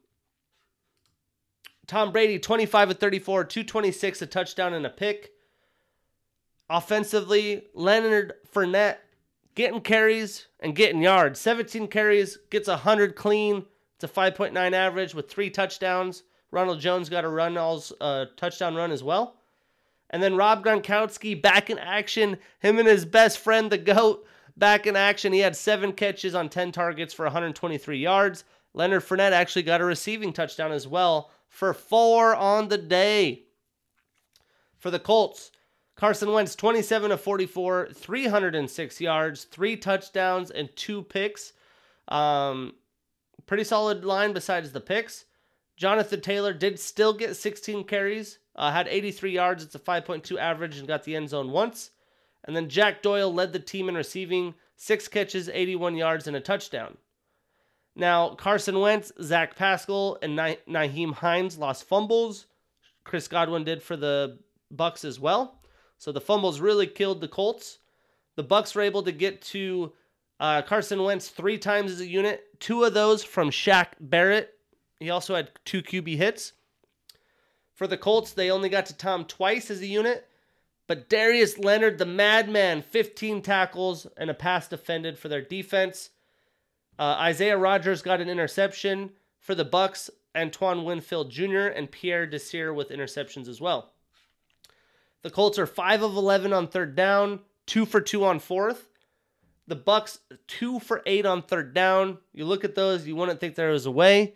[1.87, 5.33] Tom Brady 25 of 34, 226, a touchdown and a pick.
[6.71, 8.99] Offensively, Leonard Fournette
[9.55, 11.41] getting carries and getting yards.
[11.41, 13.65] 17 carries, gets 100 clean.
[13.95, 16.23] It's a 5.9 average with three touchdowns.
[16.51, 19.37] Ronald Jones got a run, uh, touchdown run as well.
[20.11, 22.37] And then Rob Gronkowski back in action.
[22.61, 24.27] Him and his best friend, the GOAT,
[24.57, 25.33] back in action.
[25.33, 28.45] He had seven catches on 10 targets for 123 yards.
[28.75, 33.45] Leonard Fournette actually got a receiving touchdown as well for four on the day.
[34.79, 35.52] For the Colts,
[35.95, 41.53] Carson Wentz 27 of 44, 306 yards, three touchdowns, and two picks.
[42.09, 42.75] Um,
[43.47, 45.27] pretty solid line besides the picks.
[45.77, 49.65] Jonathan Taylor did still get 16 carries, uh, had 83 yards.
[49.65, 51.91] It's a 5.2 average and got the end zone once.
[52.45, 56.41] And then Jack Doyle led the team in receiving, six catches, 81 yards, and a
[56.41, 56.97] touchdown.
[57.95, 62.47] Now, Carson Wentz, Zach Pascal, and Nah- Nyheim Hines lost fumbles.
[63.05, 64.39] Chris Godwin did for the
[64.75, 65.62] Bucs as well.
[66.03, 67.79] So the fumbles really killed the Colts.
[68.35, 69.93] The Bucs were able to get to
[70.41, 72.43] uh, Carson Wentz three times as a unit.
[72.59, 74.53] Two of those from Shaq Barrett,
[74.99, 76.55] he also had two QB hits.
[77.73, 80.27] For the Colts, they only got to Tom twice as a unit,
[80.89, 86.11] but Darius Leonard, the madman, 15 tackles and a pass defended for their defense.
[86.99, 90.11] Uh, Isaiah Rodgers got an interception for the Bucs.
[90.37, 91.69] Antoine Winfield Jr.
[91.69, 93.92] and Pierre Desir with interceptions as well.
[95.23, 98.89] The Colts are 5 of 11 on third down, 2 for 2 on fourth.
[99.69, 100.19] The Bucs
[100.49, 102.19] 2 for 8 on third down.
[102.33, 104.35] You look at those, you wouldn't think there was a way.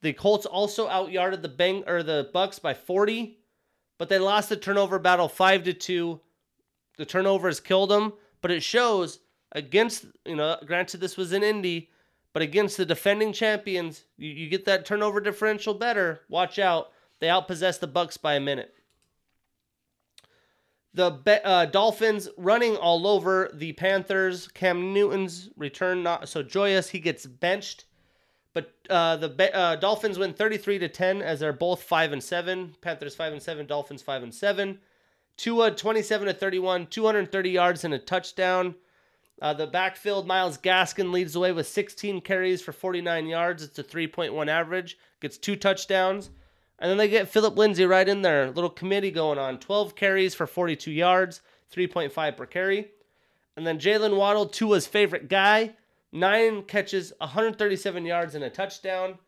[0.00, 3.38] The Colts also outyarded the Bang or the Bucs by 40,
[3.98, 6.20] but they lost the turnover battle 5 to 2.
[6.96, 9.20] The turnovers killed them, but it shows
[9.52, 11.90] against, you know, granted this was in Indy,
[12.32, 16.20] but against the defending champions, you, you get that turnover differential better.
[16.28, 16.90] Watch out.
[17.20, 18.74] They outpossessed the Bucs by a minute.
[20.94, 24.48] The uh, Dolphins running all over the Panthers.
[24.48, 26.90] Cam Newton's return not so joyous.
[26.90, 27.84] He gets benched
[28.54, 32.76] but uh, the uh, Dolphins win 33 to 10 as they're both 5 and 7.
[32.80, 34.78] Panthers 5 and 7, Dolphins 5 and 7.
[35.36, 38.76] Tua 27 to 31, 230 yards and a touchdown.
[39.42, 43.64] Uh, the backfield, Myles Gaskin leads the way with 16 carries for 49 yards.
[43.64, 44.96] It's a 3.1 average.
[45.20, 46.30] Gets two touchdowns.
[46.78, 48.50] And then they get Philip Lindsay right in there.
[48.50, 49.58] Little committee going on.
[49.58, 51.40] 12 carries for 42 yards,
[51.72, 52.88] 3.5 per carry.
[53.56, 55.74] And then Jaylen Waddle, Tua's favorite guy,
[56.10, 59.18] nine catches, 137 yards, and a touchdown.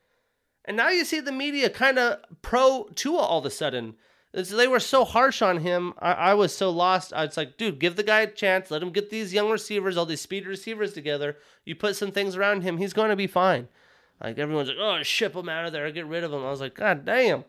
[0.65, 3.95] And now you see the media kind of pro Tua all of a sudden.
[4.33, 5.95] They were so harsh on him.
[5.99, 7.13] I, I was so lost.
[7.15, 8.71] I was like, dude, give the guy a chance.
[8.71, 11.39] Let him get these young receivers, all these speed receivers together.
[11.65, 13.69] You put some things around him, he's going to be fine.
[14.21, 16.45] Like everyone's like, oh, ship him out of there, get rid of him.
[16.45, 17.45] I was like, God damn.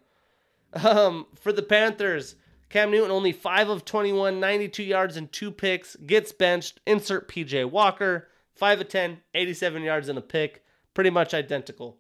[0.74, 2.36] Um, for the Panthers,
[2.70, 6.80] Cam Newton only 5 of 21, 92 yards and two picks, gets benched.
[6.86, 8.28] Insert PJ Walker.
[8.56, 10.64] 5 of 10, 87 yards and a pick.
[10.94, 11.98] Pretty much identical.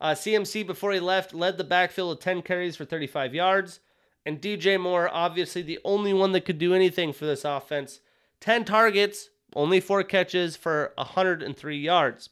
[0.00, 3.80] Uh, CMC, before he left, led the backfield with 10 carries for 35 yards.
[4.26, 8.00] And DJ Moore, obviously the only one that could do anything for this offense.
[8.40, 12.28] 10 targets, only four catches for 103 yards.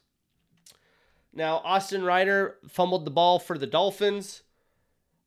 [1.37, 4.41] Now, Austin Ryder fumbled the ball for the Dolphins.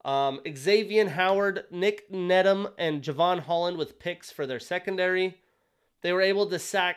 [0.03, 5.37] Um, Xavier Howard, Nik Needham, and Jevon Holland with picks for their secondary.
[6.01, 6.95] They were able to sack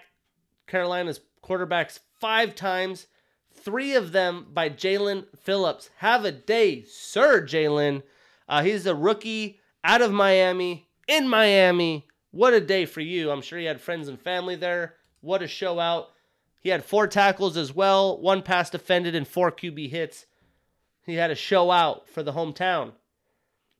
[0.66, 3.06] Carolina's quarterbacks five times,
[3.52, 5.90] three of them by Jaelan Phillips.
[5.98, 8.02] Have a day, sir, Jaelan.
[8.48, 12.06] Uh, he's a rookie out of Miami, in Miami.
[12.30, 13.30] What a day for you.
[13.30, 14.94] I'm sure he had friends and family there.
[15.20, 16.11] What a show out.
[16.62, 20.26] He had four tackles as well, one pass defended, and four QB hits.
[21.04, 22.92] He had a show out for the hometown.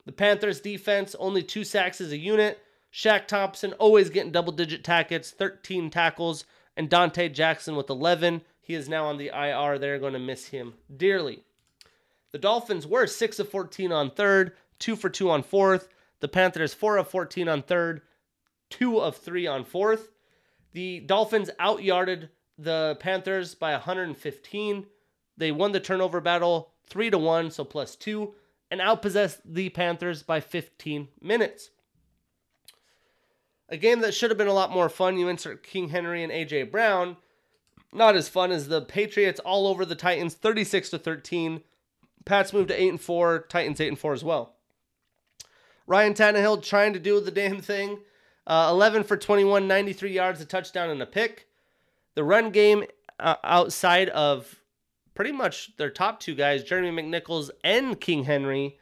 [0.05, 2.59] The Panthers defense, only two sacks as a unit.
[2.93, 6.43] Shaq Thompson always getting double digit tackles, 13 tackles,
[6.75, 8.41] and Donte Jackson with 11.
[8.59, 9.79] He is now on the IR.
[9.79, 11.43] They're going to miss him dearly.
[12.33, 15.87] The Dolphins were 6 of 14 on third, 2 for 2 on fourth.
[16.19, 18.01] The Panthers 4 of 14 on third,
[18.71, 20.09] 2 of 3 on fourth.
[20.73, 24.85] The Dolphins outyarded the Panthers by 115.
[25.37, 28.33] They won the turnover battle 3 to 1, so plus 2,
[28.69, 31.69] and outpossessed the Panthers by 15 minutes.
[33.69, 35.17] A game that should have been a lot more fun.
[35.17, 37.17] You insert King Henry and AJ Brown.
[37.91, 41.61] Not as fun as the Patriots all over the Titans 36 to 13.
[42.25, 44.55] Pats moved to 8 and 4, Titans 8 and 4 as well.
[45.85, 47.99] Ryan Tannehill trying to do the damn thing.
[48.45, 51.47] Uh, 11 for 21, 93 yards, a touchdown, and a pick.
[52.15, 52.85] The run game
[53.19, 54.59] uh, outside of
[55.15, 58.77] pretty much their top two guys, Jeremy McNichols and King Henry,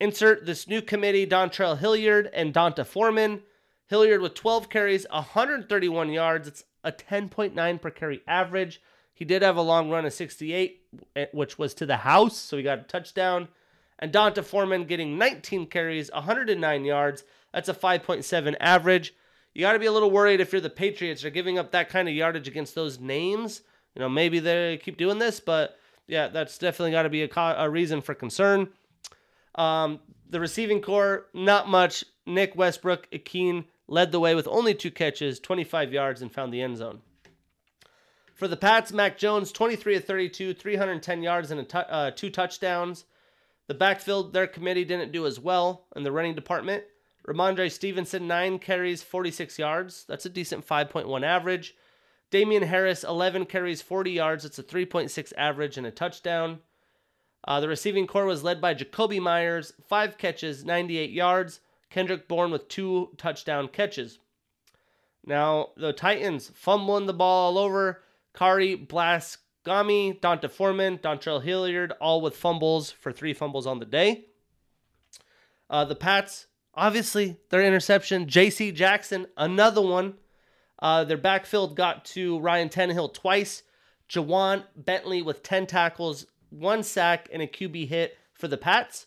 [0.00, 3.42] insert this new committee, Dontrell Hilliard and D'Onta Foreman.
[3.88, 6.48] Hilliard with 12 carries, 131 yards.
[6.48, 8.80] It's a 10.9 per carry average.
[9.14, 10.80] He did have a long run of 68,
[11.14, 13.48] eh, which was to the house, so he got a touchdown.
[13.98, 17.22] And D'Onta Foreman getting 19 carries, 109 yards.
[17.52, 19.14] That's a 5.7 average
[19.54, 21.22] you got to be a little worried if you're the Patriots.
[21.22, 23.62] They're giving up that kind of yardage against those names.
[23.94, 27.28] You know, maybe they keep doing this, but yeah, that's definitely got to be a,
[27.28, 28.68] co- a, reason for concern.
[29.54, 32.04] Um, the receiving corps, not much.
[32.24, 36.78] Nick Westbrook-Ikhine led the way with only two catches, 25 yards, and found the end
[36.78, 37.00] zone.
[38.34, 43.04] For the Pats, Mac Jones, 23 of 32, 310 yards, and uh, two touchdowns.
[43.66, 46.84] The backfield, their committee didn't do as well in the running department.
[47.26, 50.04] Rhamondre Stevenson, nine carries, 46 yards.
[50.08, 51.74] That's a decent 5.1 average.
[52.30, 54.44] Damien Harris, 11 carries, 40 yards.
[54.44, 56.60] It's a 3.6 average and a touchdown.
[57.44, 61.60] Uh, the receiving corps was led by Jakobi Meyers, five catches, 98 yards.
[61.90, 64.18] Kendrick Bourne with two touchdown catches.
[65.24, 68.02] Now, the Titans fumbling the ball all over.
[68.34, 74.24] Kari Blaskami, D'Onta Foreman, Dontrell Hilliard, all with fumbles for three fumbles on the day.
[75.68, 78.28] Uh, the Pats obviously their interception.
[78.28, 78.72] J.C.
[78.72, 80.14] Jackson, another one.
[80.78, 83.62] Uh, their backfield got to Ryan Tannehill twice.
[84.08, 89.06] Ja'Whaun Bentley with 10 tackles, one sack, and a QB hit for the Pats.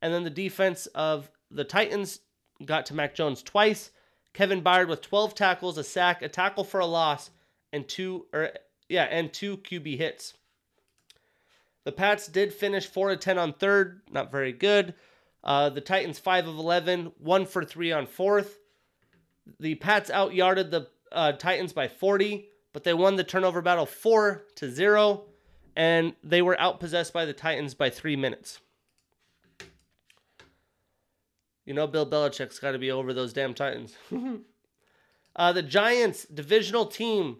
[0.00, 2.20] And then the defense of the Titans
[2.64, 3.90] got to Mac Jones twice.
[4.34, 7.30] Kevin Byard with 12 tackles, a sack, a tackle for a loss,
[7.72, 8.50] and two or
[8.88, 10.34] yeah, and two QB hits.
[11.84, 14.94] The Pats did finish 4 to 10 on third, not very good.
[15.46, 18.58] Uh, the Titans 5 of 11, 1 for 3 on fourth.
[19.60, 23.86] The Pats out yarded the uh, Titans by 40, but they won the turnover battle
[23.86, 25.22] 4 to 0,
[25.76, 28.58] and they were outpossessed by the Titans by 3 minutes.
[31.64, 33.94] You know, Bill Belichick's got to be over those damn Titans.
[35.36, 37.36] uh, the Giants, divisional team,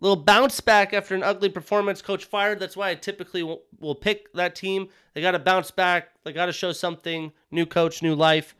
[0.00, 2.02] little bounce back after an ugly performance.
[2.02, 2.58] Coach fired.
[2.58, 4.88] That's why I typically will, will pick that team.
[5.14, 6.08] They got to bounce back.
[6.24, 7.32] They got to show something.
[7.50, 8.54] New coach, new life.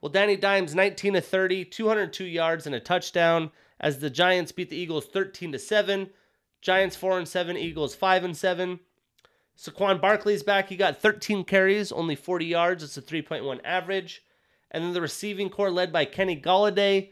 [0.00, 4.70] Well, Danny Dimes, 19 to 30, 202 yards and a touchdown as the Giants beat
[4.70, 6.10] the Eagles 13 to 7.
[6.60, 8.80] Giants 4 and 7, Eagles 5 and 7.
[9.56, 10.68] Saquon Barkley's back.
[10.68, 12.82] He got 13 carries, only 40 yards.
[12.82, 14.24] It's a 3.1 average.
[14.70, 17.10] And then the receiving corps led by Kenny Golladay.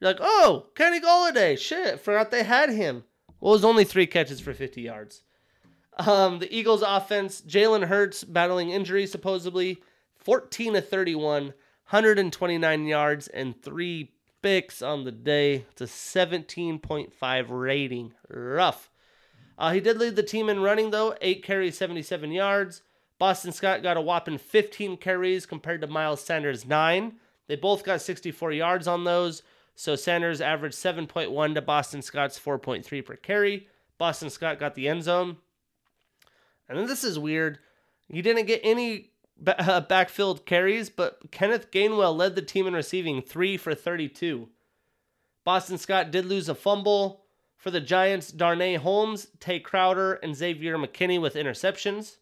[0.00, 1.58] You're like, oh, Kenny Golladay.
[1.58, 3.04] Shit, forgot they had him.
[3.40, 5.22] Well, it was only three catches for 50 yards.
[5.98, 9.82] Um, the Eagles' offense, Jalen Hurts battling injury supposedly,
[10.18, 15.64] 14 to 31, 129 yards, and three picks on the day.
[15.70, 18.12] It's a 17.5 rating.
[18.28, 18.90] Rough.
[19.58, 22.82] Uh, he did lead the team in running, though, eight carries, 77 yards.
[23.18, 27.14] Boston Scott got a whopping 15 carries compared to Miles Sanders' nine.
[27.48, 29.42] They both got 64 yards on those.
[29.76, 33.68] So Sanders averaged 7.1 to Boston Scott's 4.3 per carry.
[33.98, 35.36] Boston Scott got the end zone.
[36.68, 37.58] And then this is weird.
[38.08, 39.10] He didn't get any
[39.46, 44.48] uh, backfield carries, but Kenneth Gainwell led the team in receiving, three for 32.
[45.44, 47.22] Boston Scott did lose a fumble.
[47.56, 52.16] For the Giants, Darnay Holmes, Tae Crowder, and Xavier McKinney with interceptions.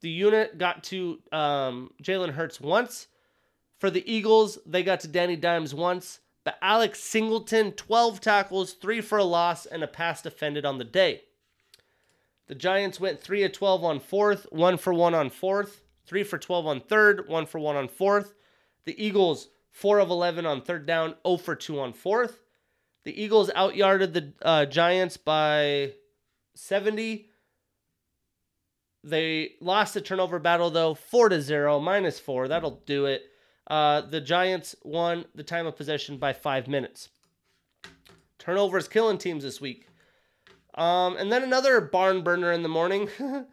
[0.00, 3.08] The unit got to um, Jalen Hurts once.
[3.78, 6.20] For the Eagles, they got to Danny Dimes once.
[6.46, 10.84] But Alex Singleton, 12 tackles, 3 for a loss, and a pass defended on the
[10.84, 11.22] day.
[12.46, 16.38] The Giants went 3 of 12 on fourth, 1 for 1 on fourth, 3 for
[16.38, 18.34] 12 on third, 1 for 1 on fourth.
[18.84, 22.38] The Eagles, 4 of 11 on third down, 0 for 2 on fourth.
[23.02, 25.94] The Eagles outyarded the uh, Giants by
[26.54, 27.28] 70.
[29.02, 32.46] They lost the turnover battle though, 4 to 0, minus 4.
[32.46, 33.32] That'll do it.
[33.66, 37.08] Uh, the Giants won the time of possession by 5 minutes.
[38.38, 39.88] Turnovers killing teams this week.
[40.74, 43.08] Um, and then another barn burner in the morning.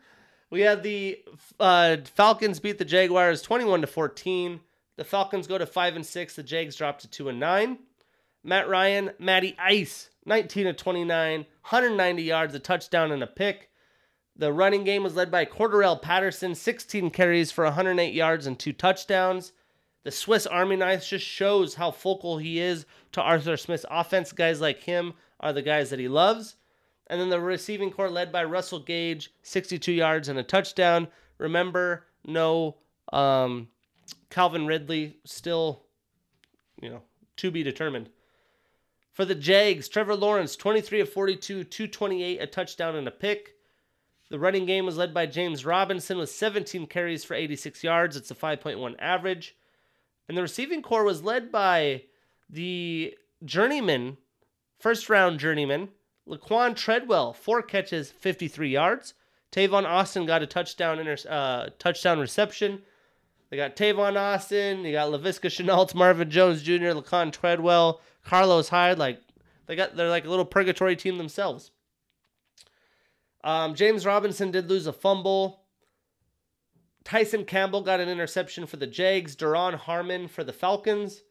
[0.50, 1.20] we had the
[1.60, 4.60] uh, Falcons beat the Jaguars 21 to 14.
[4.98, 6.36] The Falcons go to 5 and 6.
[6.36, 7.80] The Jags drop to 2 and 9.
[8.44, 13.70] Matt Ryan, Matty Ice, 19 to 29, 190 yards, a touchdown and a pick.
[14.36, 18.74] The running game was led by Cordarrelle Patterson, 16 carries for 108 yards and two
[18.74, 19.54] touchdowns.
[20.04, 24.32] The Swiss Army knife just shows how focal he is to Arthur Smith's offense.
[24.32, 26.56] Guys like him are the guys that he loves.
[27.08, 31.08] And then the receiving corps led by Russell Gage, 62 yards and a touchdown.
[31.38, 32.78] Remember, no
[33.12, 33.70] um,
[34.30, 35.84] Calvin Ridley, still,
[36.82, 37.02] you know,
[37.38, 38.10] to be determined.
[39.12, 43.56] For the Jags, Trevor Lawrence, 23 of 42, 228, a touchdown and a pick.
[44.30, 48.18] The running game was led by James Robinson with 17 carries for 86 yards.
[48.18, 49.56] It's a 5.1 average.
[50.34, 52.06] And the receiving corps was led by
[52.50, 53.16] the
[53.46, 54.18] journeyman,
[54.80, 55.90] first round journeyman,
[56.28, 59.14] Laquan Treadwell, four catches, 53 yards.
[59.52, 62.82] Tavon Austin got a touchdown inter- uh, touchdown reception.
[63.52, 68.98] They got Tavon Austin, they got Laviska Shenault, Marvin Jones Jr., Laquan Treadwell, Carlos Hyde.
[68.98, 69.20] Like
[69.68, 71.70] they got they're like a little purgatory team themselves.
[73.44, 75.63] Um, James Robinson did lose a fumble.
[77.04, 79.36] Tyson Campbell got an interception for the Jags.
[79.36, 81.24] Duron Harmon for the Falcons.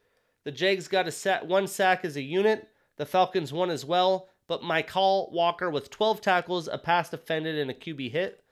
[0.45, 2.69] The Jags got a set one sack as a unit.
[2.97, 4.29] The Falcons won as well.
[4.49, 8.43] But Mykal Walker with 12 tackles, a pass defended, and a QB hit.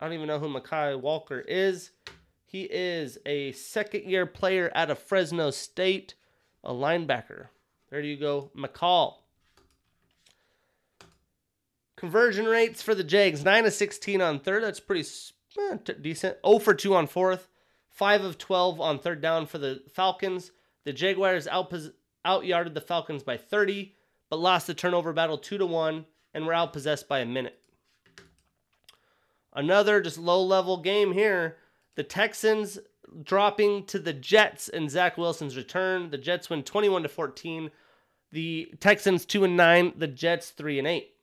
[0.00, 1.90] I don't even know who Mykal Walker is.
[2.46, 6.14] He is a second year player out of Fresno State,
[6.64, 7.48] a linebacker.
[7.90, 9.16] There you go, McCall.
[11.96, 14.62] Conversion rates for the Jags 9 of 16 on third.
[14.62, 15.06] That's pretty
[15.58, 16.38] eh, t- decent.
[16.46, 17.48] 0 for 2 on fourth.
[17.90, 20.52] 5 of 12 on third down for the Falcons.
[20.84, 21.92] The Jaguars outpos-
[22.24, 23.94] outyarded the Falcons by 30,
[24.28, 27.58] but lost the turnover battle 2 to 1 and were outpossessed by a minute.
[29.52, 31.56] Another just low level game here.
[31.96, 32.78] The Texans
[33.22, 36.10] dropping to the Jets in Zach Wilson's return.
[36.10, 37.70] The Jets win 21 to 14.
[38.32, 41.14] The Texans 2 and 9, the Jets 3 and 8.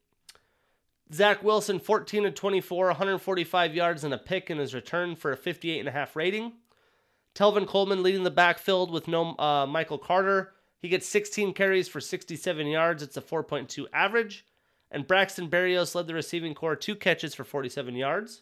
[1.13, 5.37] Zach Wilson 14 and 24, 145 yards and a pick in his return for a
[5.37, 6.53] 58 and a half rating.
[7.33, 10.53] Tevin Coleman leading the backfield with no uh, Michael Carter.
[10.79, 13.03] He gets 16 carries for 67 yards.
[13.03, 14.45] It's a 4.2 average.
[14.89, 18.41] And Braxton Berrios led the receiving corps, two catches for 47 yards.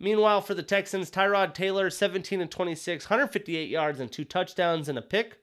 [0.00, 4.96] Meanwhile, for the Texans, Tyrod Taylor, 17 and 26, 158 yards and two touchdowns and
[4.96, 5.38] a pick.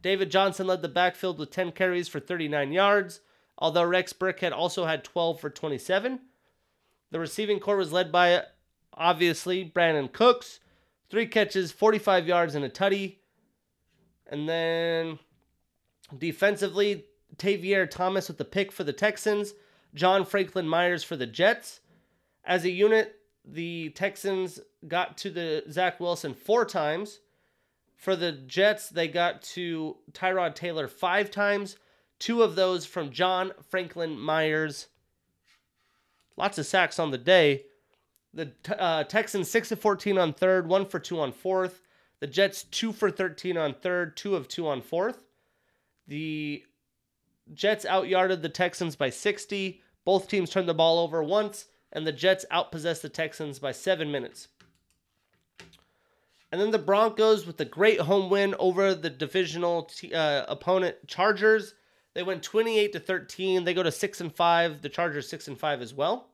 [0.00, 3.20] David Johnson led the backfield with 10 carries for 39 yards,
[3.58, 6.20] although Rex Burkhead also had 12 for 27.
[7.10, 8.42] The receiving corps was led by,
[8.92, 10.60] obviously, Brandin Cooks,
[11.10, 13.16] three catches, 45 yards, and a tutty.
[14.26, 15.18] And then
[16.16, 17.04] defensively,
[17.36, 19.54] Tavierre Thomas with the pick for the Texans,
[19.94, 21.80] John Franklin Myers for the Jets.
[22.44, 27.20] As a unit, the Texans got to the Zach Wilson four times.
[27.96, 31.76] For the Jets, they got to Tyrod Taylor five times,
[32.18, 34.88] two of those from John Franklin Myers.
[36.36, 37.64] Lots of sacks on the day.
[38.32, 41.80] The uh, Texans 6 of 14 on third, 1 for 2 on fourth.
[42.20, 45.24] The Jets 2 for 13 on third, 2 of 2 on fourth.
[46.08, 46.64] The
[47.52, 49.80] Jets outyarded the Texans by 60.
[50.04, 54.10] Both teams turned the ball over once, and the Jets outpossessed the Texans by seven
[54.10, 54.48] minutes.
[56.50, 60.96] And then the Broncos with the great home win over the divisional t- uh, opponent
[61.06, 61.74] Chargers.
[62.14, 63.64] They went 28 to 13.
[63.64, 64.82] They go to 6 and 5.
[64.82, 66.28] The Chargers 6 and 5 as well.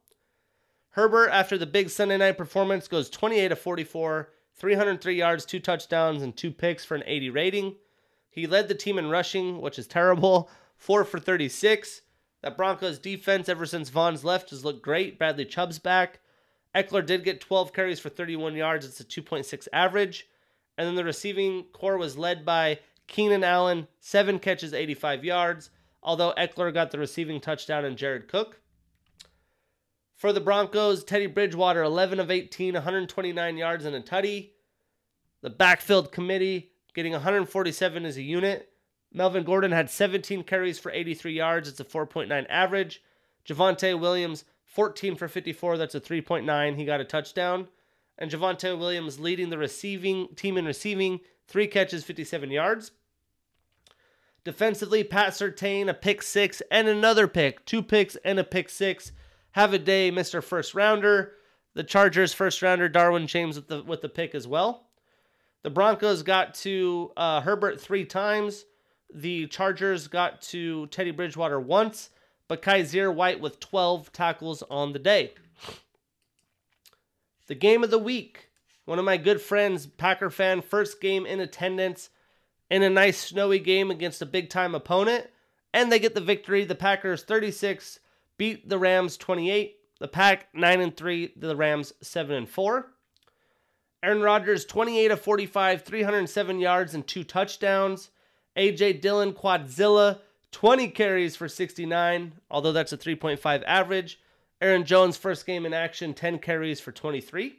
[0.90, 6.22] Herbert after the big Sunday night performance goes 28 to 44, 303 yards, two touchdowns
[6.22, 7.74] and two picks for an 80 rating.
[8.28, 12.02] He led the team in rushing, which is terrible, 4 for 36.
[12.42, 15.18] That Broncos defense ever since Von's left has looked great.
[15.18, 16.20] Bradley Chubb's back.
[16.74, 18.86] Ekeler did get 12 carries for 31 yards.
[18.86, 20.28] It's a 2.6 average.
[20.78, 22.78] And then the receiving corps was led by
[23.10, 25.70] Keenan Allen, seven catches, 85 yards,
[26.00, 28.60] although Ekeler got the receiving touchdown and Jared Cook.
[30.14, 34.50] For the Broncos, Teddy Bridgewater, 11 of 18, 129 yards and a tutty.
[35.42, 38.68] The backfield committee getting 147 as a unit.
[39.12, 41.68] Melvin Gordon had 17 carries for 83 yards.
[41.68, 43.02] It's a 4.9 average.
[43.44, 45.78] Javonte Williams, 14 for 54.
[45.78, 46.76] That's a 3.9.
[46.76, 47.66] He got a touchdown.
[48.16, 52.92] And Javonte Williams leading the receiving team in receiving, three catches, 57 yards.
[54.44, 59.12] Defensively, Pat Surtain, a pick six and another pick, two picks and a pick six.
[59.52, 60.42] Have a day, Mr.
[60.42, 61.32] First Rounder.
[61.74, 64.88] The Chargers first rounder Derwin James with the with the pick as well.
[65.62, 68.64] The Broncos got to uh, Herbert three times.
[69.12, 72.10] The Chargers got to Teddy Bridgewater once,
[72.48, 75.34] but Kyzir White with 12 tackles on the day.
[77.46, 78.48] The game of the week.
[78.84, 82.10] One of my good friends, Packer fan, first game in attendance
[82.70, 85.26] in a nice snowy game against a big time opponent.
[85.74, 86.64] And they get the victory.
[86.64, 88.00] The Packers 36
[88.38, 89.76] beat the Rams 28.
[89.98, 92.86] The Pack 9 and 3, the Rams 7 and 4.
[94.02, 98.08] Aaron Rodgers 28 of 45, 307 yards and two touchdowns.
[98.56, 100.20] AJ Dillon Quadzilla
[100.52, 104.20] 20 carries for 69, although that's a 3.5 average.
[104.60, 107.56] Aaron Jones first game in action 10 carries for 23.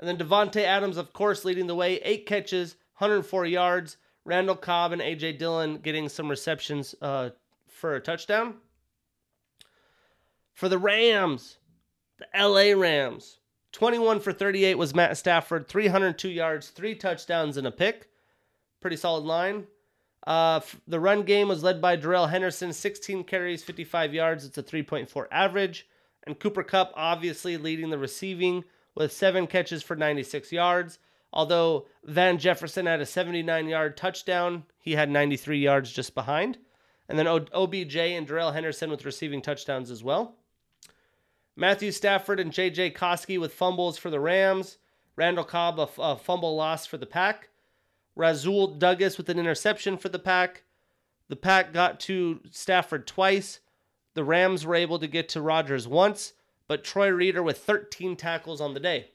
[0.00, 3.96] And then Davante Adams of course leading the way, 8 catches, 104 yards.
[4.24, 7.30] Randall Cobb and AJ Dillon getting some receptions uh,
[7.68, 8.54] for a touchdown.
[10.52, 11.58] For the Rams,
[12.18, 13.38] the LA Rams,
[13.72, 18.08] 21 for 38 was Matt Stafford, 302 yards, three touchdowns, and a pick.
[18.80, 19.66] Pretty solid line.
[20.26, 24.44] Uh, the run game was led by Darrell Henderson, 16 carries, 55 yards.
[24.44, 25.88] It's a 3.4 average.
[26.24, 28.62] And Cooper Kupp, obviously leading the receiving
[28.94, 30.98] with seven catches for 96 yards.
[31.32, 36.58] Although Van Jefferson had a 79 yard touchdown, he had 93 yards just behind.
[37.08, 40.36] And then OBJ and Darrell Henderson with receiving touchdowns as well.
[41.56, 44.78] Matthew Stafford and JJ Koski with fumbles for the Rams.
[45.16, 47.50] Randall Cobb, a, f- a fumble loss for the Pack.
[48.16, 50.64] Rasul Douglas with an interception for the Pack.
[51.28, 53.60] The Pack got to Stafford twice.
[54.14, 56.34] The Rams were able to get to Rodgers once,
[56.68, 59.11] but Troy Reeder with 13 tackles on the day.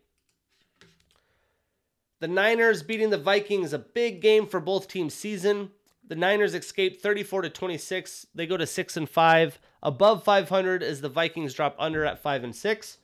[2.19, 5.71] The Niners beating the Vikings, a big game for both teams' season.
[6.07, 8.27] The Niners escape 34 to 26.
[8.33, 9.59] They go to 6 and 5.
[9.83, 12.97] Above 500 as the Vikings drop under at 5 and 6.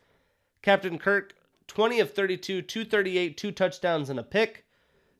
[0.61, 1.35] Captain Kirk
[1.68, 4.65] 20 of 32, 238, two touchdowns and a pick.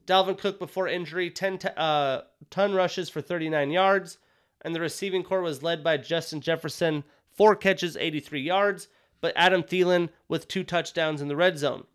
[0.06, 4.18] Dalvin Cook before injury 10 t- uh, ton rushes for 39 yards
[4.64, 7.04] and the receiving corps was led by Justin Jefferson,
[7.36, 8.88] 4 catches, 83 yards,
[9.22, 11.86] but Adam Thielen with two touchdowns in the red zone.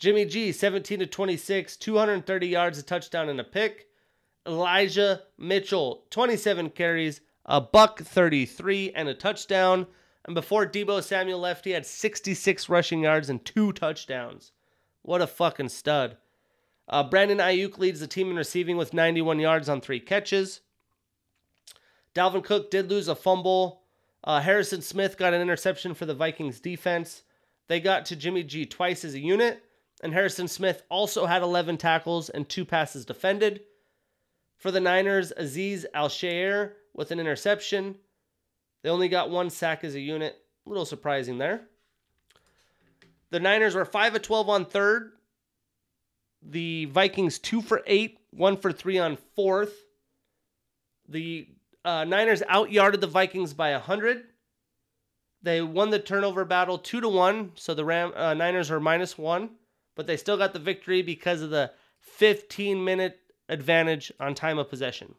[0.00, 3.88] Jimmy G, 17 to 26, 230 yards, a touchdown, and a pick.
[4.46, 9.86] Elijah Mitchell, 27 carries, a buck 33, and a touchdown.
[10.24, 14.52] And before Deebo Samuel left, he had 66 rushing yards and two touchdowns.
[15.02, 16.16] What a fucking stud.
[16.88, 20.62] Uh, Brandon Aiyuk leads the team in receiving with 91 yards on three catches.
[22.14, 23.82] Dalvin Cook did lose a fumble.
[24.24, 27.22] Uh, Harrison Smith got an interception for the Vikings defense.
[27.68, 29.62] They got to Jimmy G twice as a unit,
[30.00, 33.60] and Harrison Smith also had 11 tackles and two passes defended.
[34.56, 36.10] For the Niners, Aziz Al
[36.94, 37.96] with an interception.
[38.82, 40.36] They only got one sack as a unit.
[40.66, 41.62] A little surprising there.
[43.30, 45.12] The Niners were 5 of 12 on third.
[46.42, 49.74] The Vikings 2 for 8, 1 for 3 on fourth.
[51.08, 51.48] The
[51.84, 54.24] uh, Niners outyarded the Vikings by 100.
[55.42, 59.16] They won the turnover battle 2 to 1, so the Ram uh, Niners are minus
[59.16, 59.50] 1,
[59.94, 64.68] but they still got the victory because of the 15 minute advantage on time of
[64.68, 65.14] possession.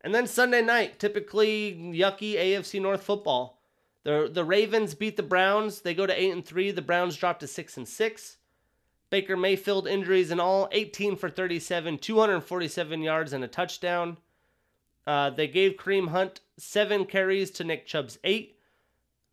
[0.00, 3.60] And then Sunday night, typically yucky AFC North football.
[4.04, 5.80] The the Ravens beat the Browns.
[5.80, 6.70] They go to 8 and 3.
[6.70, 8.36] The Browns drop to 6 and 6.
[9.10, 14.16] Baker Mayfield injuries in all 18 for 37, 247 yards and a touchdown.
[15.06, 18.58] Uh, they gave Kareem Hunt seven carries to Nick Chubb's eight.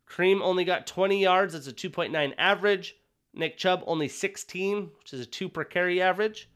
[0.08, 1.54] Kareem only got 20 yards.
[1.54, 2.96] That's a 2.9 average.
[3.34, 6.48] Nick Chubb only 16, which is a two per carry average.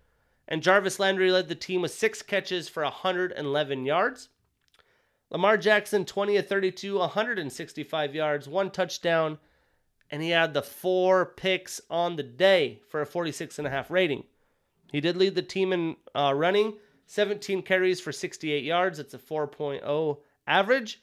[0.47, 4.29] And Jarvis Landry led the team with six catches for 111 yards.
[5.31, 9.39] Lamar Jackson, 20 of 32, 165 yards, one touchdown,
[10.11, 14.25] and he had the four picks on the day for a 46.5 rating.
[14.91, 18.99] He did lead the team in uh, running, 17 carries for 68 yards.
[18.99, 21.03] It's a 4.0 average.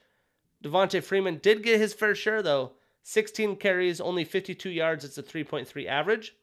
[0.64, 2.72] Devonta Freeman did get his fair share, though
[3.08, 5.06] 16 carries, only 52 yards.
[5.06, 6.36] It's a 3.3 average.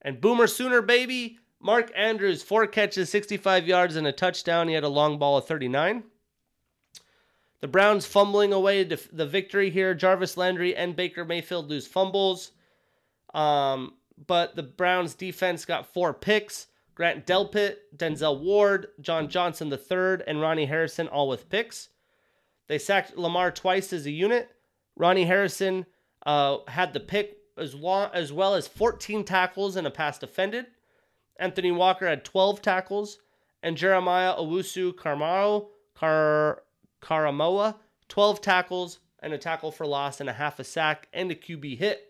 [0.00, 1.38] And Boomer Sooner, baby.
[1.60, 4.68] Mark Andrews, four catches, 65 yards, and a touchdown.
[4.68, 6.04] He had a long ball of 39.
[7.60, 9.92] The Browns fumbling away the victory here.
[9.92, 12.52] Jarvis Landry and Baker Mayfield lose fumbles.
[13.34, 13.94] Um,
[14.28, 16.68] but the Browns defense got four picks.
[16.94, 21.88] Grant Delpit, Denzel Ward, John Johnson III, and Ronnie Harrison all with picks.
[22.68, 24.48] They sacked Lamar twice as a unit.
[24.96, 25.86] Ronnie Harrison
[26.26, 30.66] uh, had the pick as, long, as well as 14 tackles and a pass defended.
[31.38, 33.18] Anthony Walker had 12 tackles,
[33.62, 36.62] and Jeremiah Owusu Carmaro Car,
[37.00, 37.76] Karamoa
[38.08, 41.78] 12 tackles and a tackle for loss and a half a sack and a QB
[41.78, 42.08] hit.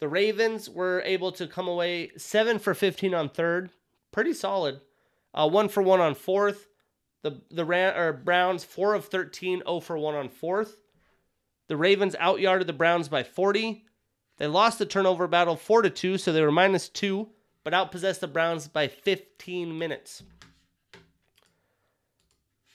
[0.00, 3.70] The Ravens were able to come away 7 for 15 on third.
[4.12, 4.80] Pretty solid.
[5.34, 6.67] Uh, 1 for 1 on fourth.
[7.22, 10.76] The the Ran, or Browns 4 of 13, 0 for 1 on fourth.
[11.68, 13.84] The Ravens outyarded the Browns by 40.
[14.38, 17.28] They lost the turnover battle 4 to 2, so they were minus 2,
[17.64, 20.22] but outpossessed the Browns by 15 minutes.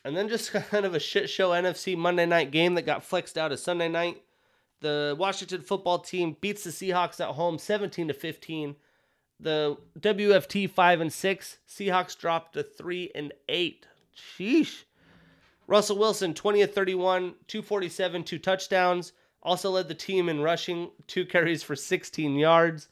[0.06, 3.38] And then just kind of a shit show NFC Monday night game that got flexed
[3.38, 4.22] out as Sunday night
[4.84, 8.76] the Washington football team beats the Seahawks at home 17 to 15.
[9.40, 13.88] The WFT 5 and 6, Seahawks dropped to 3 and 8.
[14.16, 14.84] Sheesh.
[15.68, 19.14] Russell Wilson 20 of 31, 247, two touchdowns.
[19.42, 22.88] Also led the team in rushing, two carries for 16 yards.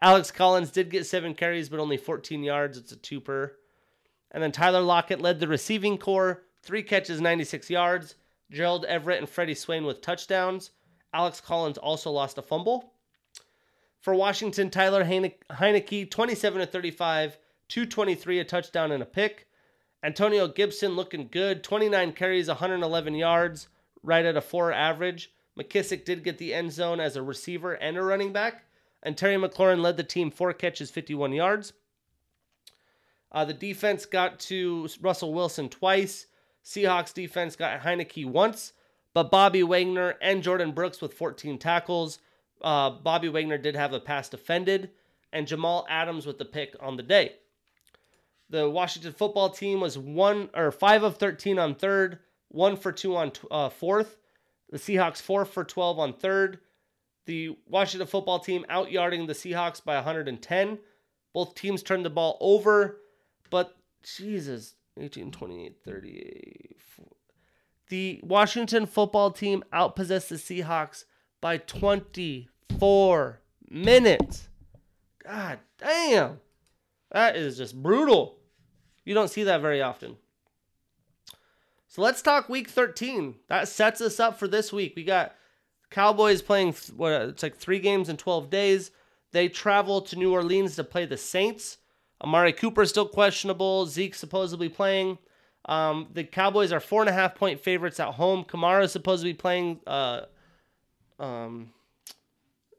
[0.00, 2.76] Alex Collins did get seven carries, but only 14 yards.
[2.76, 3.54] It's a two per.
[4.32, 8.16] And then Tyler Lockett led the receiving corps, three catches, 96 yards.
[8.50, 10.70] Gerald Everett and Freddie Swain with touchdowns.
[11.14, 12.92] Alex Collins also lost a fumble.
[14.00, 17.38] For Washington, Tyler Heinicke, 27 to 35,
[17.68, 19.46] 223, a touchdown and a pick.
[20.02, 23.68] Antonio Gibson looking good, 29 carries, 111 yards,
[24.02, 25.32] right at a four average.
[25.58, 28.64] McKissic did get the end zone as a receiver and a running back.
[29.02, 31.72] And Terry McLaurin led the team four catches, 51 yards.
[33.30, 36.26] Uh, the defense got to Russell Wilson twice.
[36.64, 38.72] Seahawks defense got Heinicke once.
[39.14, 42.18] But Bobby Wagner and Jordyn Brooks with 14 tackles.
[42.62, 44.90] Uh, Bobby Wagner did have a pass defended,
[45.32, 47.34] and Jamal Adams with the pick on the day.
[48.52, 52.18] The Washington football team was one or five of 13 on third,
[52.48, 54.18] one for two on uh, fourth.
[54.68, 56.58] The Seahawks four for 12 on third.
[57.24, 60.78] The Washington football team outyarding the Seahawks by 110.
[61.32, 63.00] Both teams turned the ball over,
[63.48, 66.76] but Jesus, 18, 28, 38,
[67.88, 71.04] the Washington football team outpossessed the Seahawks
[71.40, 74.48] by 24 minutes.
[75.26, 76.40] God damn.
[77.10, 78.38] That is just brutal.
[79.04, 80.16] You don't see that very often.
[81.88, 83.34] So let's talk week 13.
[83.48, 84.94] That sets us up for this week.
[84.96, 85.34] We got
[85.90, 88.90] Cowboys playing what it's like 3 games in 12 days.
[89.32, 91.78] They travel to New Orleans to play the Saints.
[92.22, 93.86] Amari Cooper is still questionable.
[93.86, 95.18] Zeke supposedly playing.
[95.66, 98.44] Um, the Cowboys are four and a half point favorites at home.
[98.44, 100.22] Kamara is supposed to be playing uh,
[101.18, 101.72] um,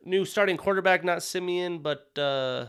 [0.03, 2.65] new starting quarterback, not Siemian, but uh,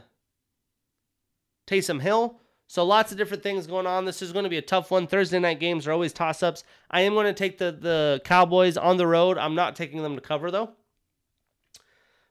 [1.67, 2.39] Taysom Hill.
[2.67, 4.05] So lots of different things going on.
[4.05, 5.07] This is going to be a tough one.
[5.07, 6.65] Thursday night games are always toss ups.
[6.91, 9.39] I am going to take the the Cowboys on the road.
[9.39, 10.71] I'm not taking them to cover though.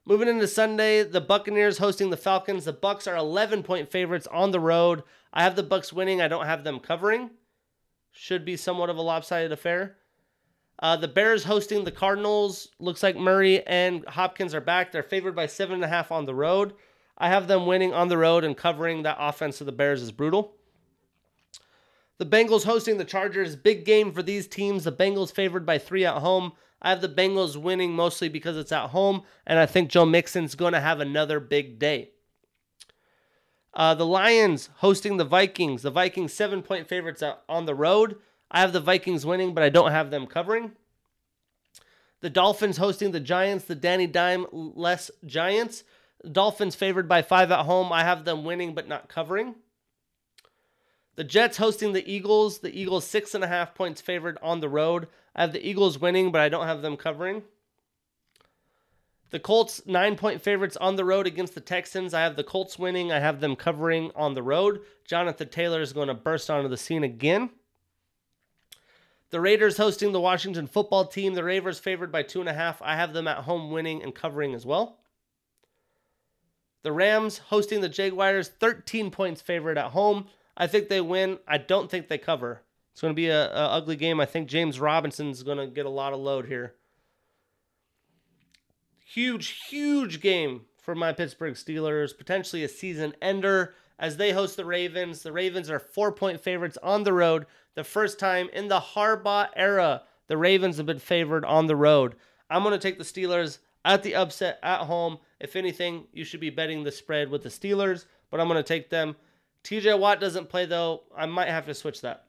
[0.06, 2.66] Moving into Sunday, the Buccaneers hosting the Falcons.
[2.66, 5.04] The Bucs are 11 point favorites on the road.
[5.32, 6.22] I have the Bucs winning.
[6.22, 7.30] I don't have them covering
[8.14, 9.98] should be somewhat of a lopsided affair.
[10.80, 12.70] Uh, the Bears hosting the Cardinals.
[12.80, 14.92] Looks like Murray and Hopkins are back.
[14.92, 16.74] They're favored by seven and a half on the road.
[17.18, 20.12] I have them winning on the road and covering that offense of the Bears is
[20.12, 20.56] brutal.
[22.18, 23.56] The Bengals hosting the Chargers.
[23.56, 24.84] Big game for these teams.
[24.84, 26.54] The Bengals favored by three at home.
[26.82, 30.56] I have the Bengals winning mostly because it's at home, and I think Joe Mixon's
[30.56, 32.12] going to have another big day.
[33.74, 35.82] Uh, the Lions hosting the Vikings.
[35.82, 38.18] The Vikings seven point favorites on the road.
[38.52, 40.74] I have the Vikings winning, but I don't have them covering.
[42.20, 43.66] The Dolphins hosting the Giants.
[43.66, 45.84] The Danny Dime less Giants.
[46.32, 47.92] Dolphins favored by five at home.
[47.92, 49.56] I have them winning, but not covering.
[51.16, 52.60] The Jets hosting the Eagles.
[52.60, 55.08] The Eagles six and a half points favored on the road.
[55.36, 57.44] I have the Eagles winning, but I don't have them covering.
[59.32, 62.14] The Colts, nine point favorites on the road against the Texans.
[62.14, 63.12] I have the Colts winning.
[63.12, 64.82] I have them covering on the road.
[65.06, 67.50] Jonathan Taylor is going to burst onto the scene again.
[69.32, 71.34] The Raiders hosting the Washington football team.
[71.34, 72.80] The Raiders favored by two and a half.
[72.84, 75.00] I have them at home winning and covering as well.
[76.84, 80.28] The Rams hosting the Jaguars, 13 points favorite at home.
[80.56, 81.40] I think they win.
[81.48, 82.62] I don't think they cover.
[82.92, 84.20] It's going to be a, ugly game.
[84.20, 86.76] I think James Robinson's going to get a lot of load here.
[89.04, 94.66] Huge, huge game for my Pittsburgh Steelers, potentially a season ender as they host the
[94.66, 95.24] Ravens.
[95.24, 97.46] The Ravens are four point favorites on the road.
[97.76, 102.16] The first time in the Harbaugh era, the Ravens have been favored on the road.
[102.50, 105.20] I'm going to take the Steelers at the upset at home.
[105.40, 108.64] If anything, you should be betting the spread with the Steelers, but I'm going to
[108.64, 109.16] take them.
[109.64, 111.04] TJ Watt doesn't play though.
[111.16, 112.26] I might have to switch that.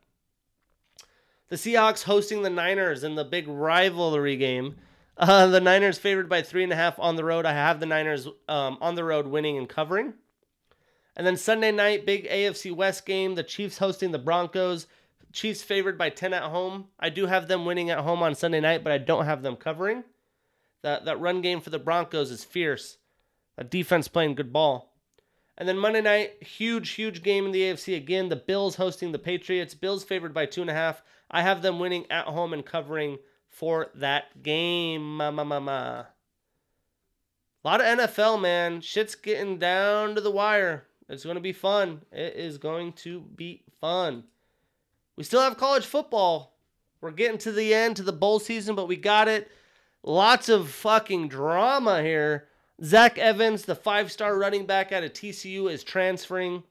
[1.48, 4.76] The Seahawks hosting the Niners in the big rivalry game.
[5.16, 7.46] Uh, the Niners favored by three and a half on the road.
[7.46, 10.14] I have the Niners um, on the road winning and covering.
[11.16, 13.34] And then Sunday night, big AFC West game.
[13.34, 14.86] The Chiefs hosting the Broncos.
[15.32, 16.86] Chiefs favored by 10 at home.
[16.98, 19.56] I do have them winning at home on Sunday night, but I don't have them
[19.56, 20.04] covering.
[20.84, 22.98] That, that run game for the Broncos is fierce.
[23.56, 24.94] A defense playing good ball.
[25.56, 28.28] And then Monday night, huge, huge game in the AFC again.
[28.28, 29.74] The Bills hosting the Patriots.
[29.74, 31.02] Bills favored by two and a half.
[31.30, 33.16] I have them winning at home and covering
[33.48, 35.16] for that game.
[35.16, 36.00] Ma, ma, ma, ma.
[36.00, 36.06] A
[37.64, 38.82] lot of NFL, man.
[38.82, 40.84] Shit's getting down to the wire.
[41.08, 42.02] It's going to be fun.
[42.12, 44.24] It is going to be fun.
[45.16, 46.58] We still have college football.
[47.00, 49.50] We're getting to the end, to the bowl season, but we got it.
[50.06, 52.48] Lots of fucking drama here.
[52.82, 56.62] Zach Evans, the five star running back out of TCU, is transferring.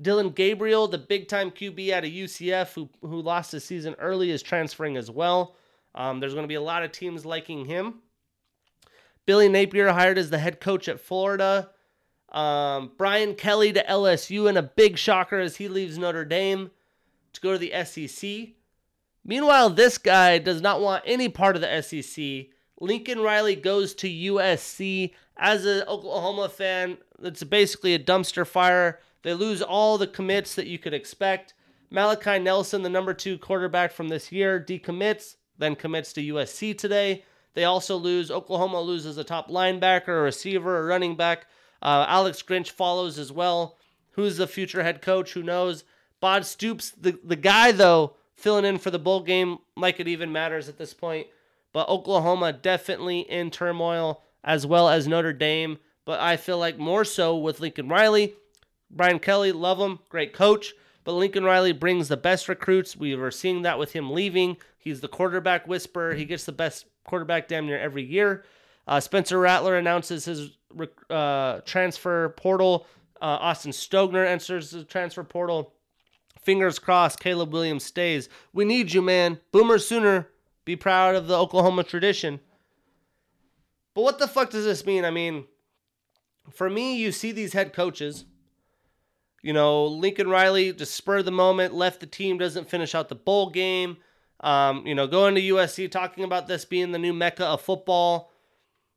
[0.00, 4.30] Dillon Gabriel, the big time QB out of UCF, who, who lost his season early,
[4.32, 5.54] is transferring as well.
[5.94, 8.00] Um, there's going to be a lot of teams liking him.
[9.24, 11.70] Billy Napier hired as the head coach at Florida.
[12.30, 16.72] Um, Brian Kelly to LSU, and a big shocker as he leaves Notre Dame
[17.34, 18.54] to go to the SEC.
[19.24, 22.50] Meanwhile, this guy does not want any part of the SEC.
[22.80, 25.12] Lincoln Riley goes to USC.
[25.36, 29.00] As an Oklahoma fan, it's basically a dumpster fire.
[29.22, 31.54] They lose all the commits that you could expect.
[31.90, 37.24] Malachi Nelson, the number two quarterback from this year, decommits then commits to USC today.
[37.54, 38.30] They also lose.
[38.30, 41.46] Oklahoma loses a top linebacker, a receiver, a running back.
[41.82, 43.76] Uh, Alex Grinch follows as well.
[44.12, 45.32] Who's the future head coach?
[45.32, 45.84] Who knows?
[46.20, 50.32] Bob Stoops, the, the guy, though, filling in for the bowl game like it even
[50.32, 51.26] matters at this point.
[51.72, 55.78] But Oklahoma definitely in turmoil, as well as Notre Dame.
[56.04, 58.34] But I feel like more so with Lincoln Riley.
[58.90, 60.74] Brian Kelly, love him, great coach.
[61.04, 62.96] But Lincoln Riley brings the best recruits.
[62.96, 64.56] We were seeing that with him leaving.
[64.78, 66.14] He's the quarterback whisperer.
[66.14, 68.44] He gets the best quarterback damn near every year.
[68.86, 70.50] Uh, Spencer Rattler announces his
[71.08, 72.86] uh, transfer portal.
[73.20, 75.74] Uh, Austin Stogner enters the transfer portal.
[76.40, 78.28] Fingers crossed, Caleb Williams stays.
[78.52, 79.38] We need you, man.
[79.52, 80.28] Boomer Sooner.
[80.64, 82.40] Be proud of the Oklahoma tradition.
[83.94, 85.04] But what the fuck does this mean?
[85.04, 85.46] I mean,
[86.50, 88.24] for me, you see these head coaches
[89.42, 93.14] you know, Lincoln Riley just spur the moment, left the team, doesn't finish out the
[93.14, 93.96] bowl game.
[94.40, 98.32] Um, you know, going to USC, talking about this being the new mecca of football.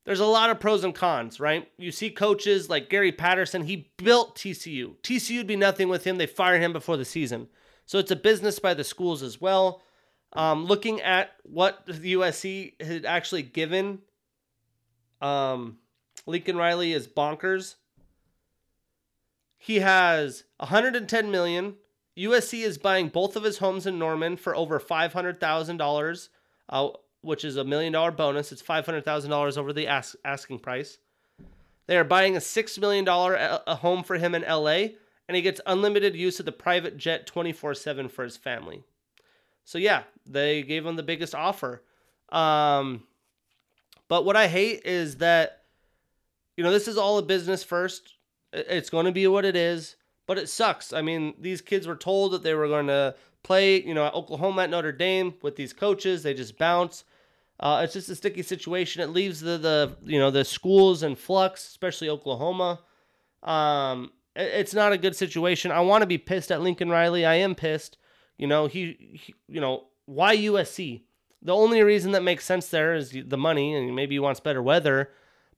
[0.06, 1.70] There's a lot of pros and cons, right?
[1.78, 4.96] You see coaches like Gary Patterson, he built TCU.
[5.02, 6.18] TCU would be nothing with him.
[6.18, 7.48] They fired him before the season.
[7.86, 9.82] So it's a business by the schools as well.
[10.34, 14.00] Um, looking at what the USC had actually given
[15.22, 15.78] um,
[16.26, 17.76] Lincoln Riley is bonkers.
[19.58, 21.76] He has 110 million.
[22.18, 26.30] USC is buying both of his homes in Norman for over $500,000,
[26.70, 26.90] uh,
[27.22, 28.52] which is a million dollar bonus.
[28.52, 30.98] It's $500,000 over the ask, asking price.
[31.88, 34.90] They are buying a $6 million a home for him in LA,
[35.28, 38.84] and he gets unlimited use of the private jet 24 7 for his family.
[39.64, 41.84] So, yeah, they gave him the biggest offer.
[42.30, 43.04] Um,
[44.08, 45.64] but what I hate is that,
[46.58, 48.16] you know, this is all a business first.
[48.52, 49.96] It's going to be what it is,
[50.28, 50.94] but it sucks.
[50.94, 54.14] I mean, these kids were told that they were going to play, you know, at
[54.14, 56.24] Oklahoma at Notre Dame with these coaches.
[56.24, 57.04] They just bounce.
[57.60, 59.02] Uh, it's just a sticky situation.
[59.02, 62.82] It leaves the the you know the schools in flux, especially Oklahoma.
[63.44, 65.72] Um, it, it's not a good situation.
[65.72, 67.26] I want to be pissed at Lincoln Riley.
[67.26, 67.98] I am pissed.
[68.38, 71.02] You know he, he, you know why USC?
[71.42, 74.62] The only reason that makes sense there is the money, and maybe he wants better
[74.62, 75.12] weather.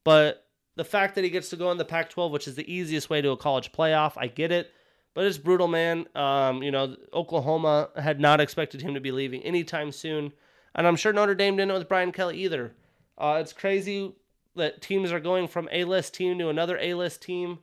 [0.04, 0.46] But
[0.76, 3.10] the fact that he gets to go in the Pac 12, which is the easiest
[3.10, 4.72] way to a college playoff, I get it.
[5.14, 6.08] But it's brutal, man.
[6.14, 10.34] Um, you know, Oklahoma had not expected him to be leaving anytime soon.
[10.74, 12.74] And I'm sure Notre Dame didn't with Brian Kelly either.
[13.18, 14.14] Uh, it's crazy
[14.56, 17.60] that teams are going from A list team to another A list team.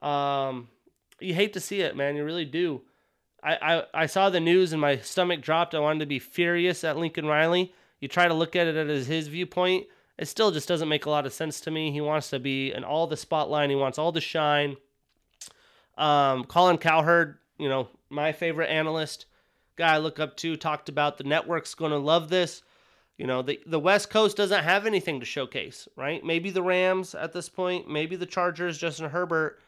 [0.00, 0.68] Um,
[1.18, 2.14] you hate to see it, man.
[2.14, 2.82] You really do.
[3.46, 5.74] I, I, I saw the news and my stomach dropped.
[5.74, 7.72] I wanted to be furious at Lincoln Riley.
[8.00, 9.86] You try to look at it as his viewpoint
[10.18, 11.92] it still just doesn't make a lot of sense to me.
[11.92, 13.70] He wants to be in all the spotlight.
[13.70, 14.76] He wants all the shine.
[15.98, 19.26] Um, Colin Cowherd, you know, my favorite analyst,
[19.76, 22.62] guy I look up to, talked about the network's going to love this.
[23.18, 26.22] You know, the the West Coast doesn't have anything to showcase, right?
[26.22, 29.58] Maybe the Rams at this point, maybe the Chargers, Justin Herbert,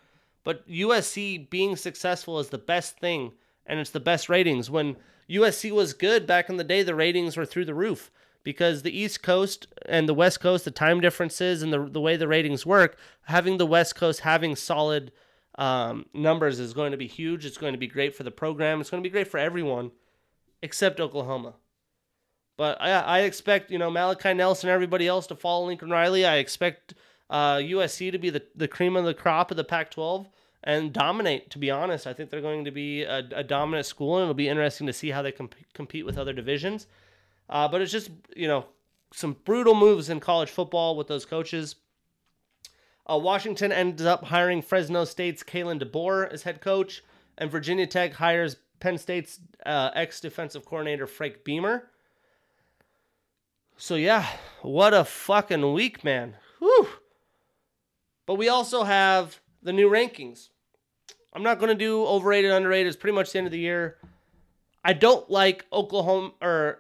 [0.45, 3.33] but USC being successful is the best thing
[3.69, 4.71] and it's the best ratings.
[4.71, 4.97] When
[5.31, 8.11] USC was good back in the day, the ratings were through the roof
[8.43, 12.17] because the East Coast and the West Coast, the time differences and the the way
[12.17, 15.13] the ratings work, having the West Coast having solid
[15.59, 17.45] um, numbers is going to be huge.
[17.45, 18.81] It's going to be great for the program.
[18.81, 19.91] It's going to be great for everyone
[20.63, 21.55] except Oklahoma.
[22.57, 26.25] But I, I expect, you know, Malachi Nelson and everybody else to follow Lincoln Riley.
[26.27, 26.95] I expect
[27.31, 30.29] uh, USC to be the, the cream of the crop of the Pac 12
[30.65, 32.07] and dominate, to be honest.
[32.07, 34.93] I think they're going to be a, a dominant school, and it'll be interesting to
[34.93, 36.87] see how they comp- compete with other divisions.
[37.49, 38.67] Uh, but it's just, you know,
[39.13, 41.77] some brutal moves in college football with those coaches.
[43.11, 47.03] Uh, Washington ends up hiring Fresno State's Kalen DeBoer as head coach,
[47.39, 51.91] and Virginia Tech hires Penn State's uh, ex defensive coordinator Frank Beamer.
[53.77, 54.27] So yeah,
[54.63, 56.37] what a fucking week, man.
[56.59, 56.89] Whew.
[58.27, 60.49] But we also have the new rankings.
[61.33, 62.89] I'm not going to do overrated, underrated.
[62.89, 63.97] It's pretty much the end of the year.
[64.85, 66.79] I don't like Oklahoma, or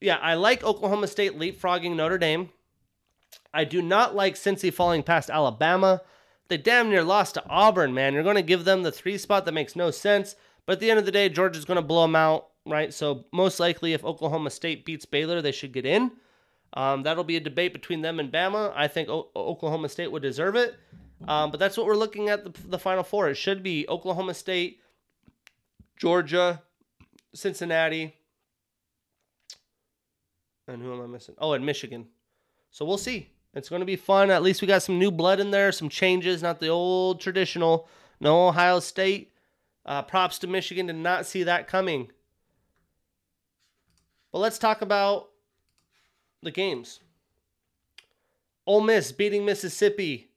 [0.00, 2.50] yeah, I like Oklahoma State leapfrogging Notre Dame.
[3.54, 6.02] I do not like Cincy falling past Alabama.
[6.48, 8.14] They damn near lost to Auburn, man.
[8.14, 10.36] You're going to give them the three spot that makes no sense.
[10.66, 12.92] But at the end of the day, Georgia's going to blow them out, right?
[12.92, 16.12] So most likely, if Oklahoma State beats Baylor, they should get in.
[16.74, 18.72] Um, that'll be a debate between them and Bama.
[18.76, 20.74] I think o- Oklahoma State would deserve it.
[21.26, 23.28] Um, but that's what we're looking at the, the Final Four.
[23.30, 24.80] It should be Oklahoma State,
[25.96, 26.62] Georgia,
[27.34, 28.14] Cincinnati,
[30.68, 31.34] and who am I missing?
[31.38, 32.06] Oh, and Michigan.
[32.70, 33.30] So we'll see.
[33.54, 34.30] It's going to be fun.
[34.30, 37.88] At least we got some new blood in there, some changes, not the old traditional.
[38.20, 39.32] No Ohio State.
[39.84, 40.86] Uh, props to Michigan.
[40.86, 42.10] Did not see that coming.
[44.32, 45.30] But let's talk about
[46.42, 47.00] the games.
[48.66, 50.28] Ole Miss beating Mississippi,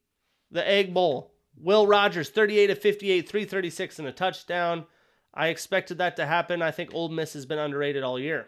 [0.52, 1.34] the Egg Bowl.
[1.58, 4.86] Will Rogers, 38 of 58, 336 and a touchdown.
[5.34, 6.62] I expected that to happen.
[6.62, 8.48] I think Ole Miss has been underrated all year.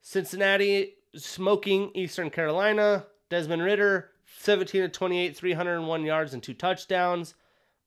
[0.00, 3.06] Cincinnati smoking Eastern Carolina.
[3.32, 4.10] Desmond Ridder,
[4.40, 7.34] 17 of 28, 301 yards and two touchdowns.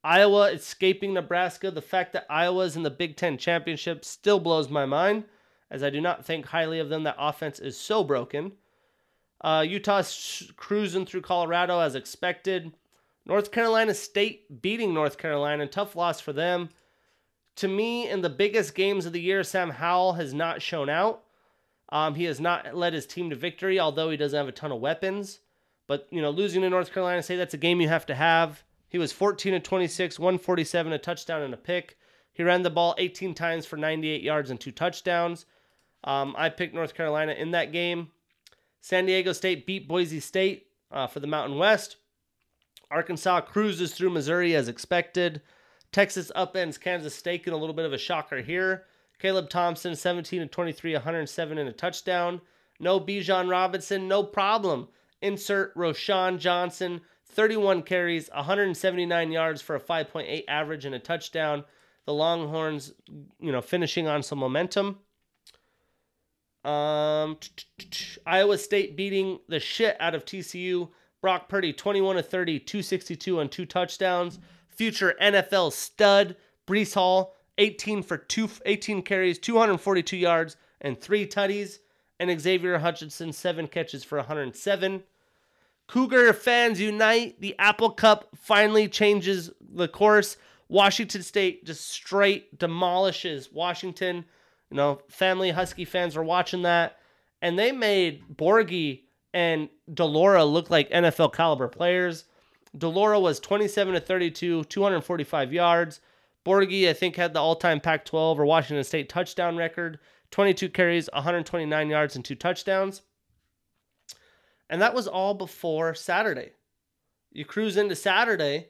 [0.03, 1.69] Iowa escaping Nebraska.
[1.69, 5.25] The fact that Iowa's in the Big Ten championship still blows my mind,
[5.69, 7.03] as I do not think highly of them.
[7.03, 8.53] That offense is so broken.
[9.45, 12.73] Uh, Utah's cruising through Colorado as expected.
[13.27, 15.67] North Carolina State beating North Carolina.
[15.67, 16.69] Tough loss for them.
[17.57, 21.25] To me, in the biggest games of the year, Sam Howell has not shown out.
[21.89, 24.71] Um, he has not led his team to victory, although he doesn't have a ton
[24.71, 25.41] of weapons.
[25.85, 28.63] But you know, losing to North Carolina State, that's a game you have to have.
[28.89, 31.99] He was 14 to 26, 147, a touchdown and a pick.
[32.33, 35.45] He ran the ball 18 times for 98 yards and two touchdowns.
[36.03, 38.09] Um, I picked North Carolina in that game.
[38.85, 41.95] San Diego State beat Boise State uh, for the Mountain West.
[42.91, 45.41] Arkansas cruises through Missouri as expected.
[45.91, 48.83] Texas upends Kansas State in a little bit of a shocker here.
[49.17, 52.41] Caleb Thompson, 17 and 23, 107 and a touchdown.
[52.79, 54.87] No Bijan Robinson, no problem.
[55.19, 61.63] Insert Roschon Johnson, 31 carries, 179 yards for a 5.8 average and a touchdown.
[62.05, 62.93] The Longhorns,
[63.39, 64.99] you know, finishing on some momentum.
[66.65, 67.37] Um,
[68.25, 70.89] Iowa State beating the shit out of TCU.
[71.21, 74.39] Brock Purdy, 21 to 30, 262 and two touchdowns.
[74.69, 76.35] Future NFL stud
[76.67, 81.79] Breece Hall, 18 for two, 18 carries, 242 yards, and three tutties.
[82.19, 85.03] And Xavier Hutchinson, seven catches for 107.
[85.87, 87.39] Cougar fans unite.
[87.41, 90.37] The Apple Cup finally changes the course.
[90.67, 94.25] Washington State just straight demolishes Washington.
[94.71, 96.97] You know, family Husky fans are watching that.
[97.41, 99.01] And they made Borghi
[99.33, 102.25] and de Laura look like NFL caliber players.
[102.77, 105.99] de Laura was 27 to 32, 245 yards.
[106.45, 109.99] Borghi, I think, had the all time Pac 12 or Washington State touchdown record
[110.31, 113.03] 22 carries, 129 yards, and two touchdowns.
[114.69, 116.51] And that was all before Saturday.
[117.31, 118.69] You cruise into Saturday,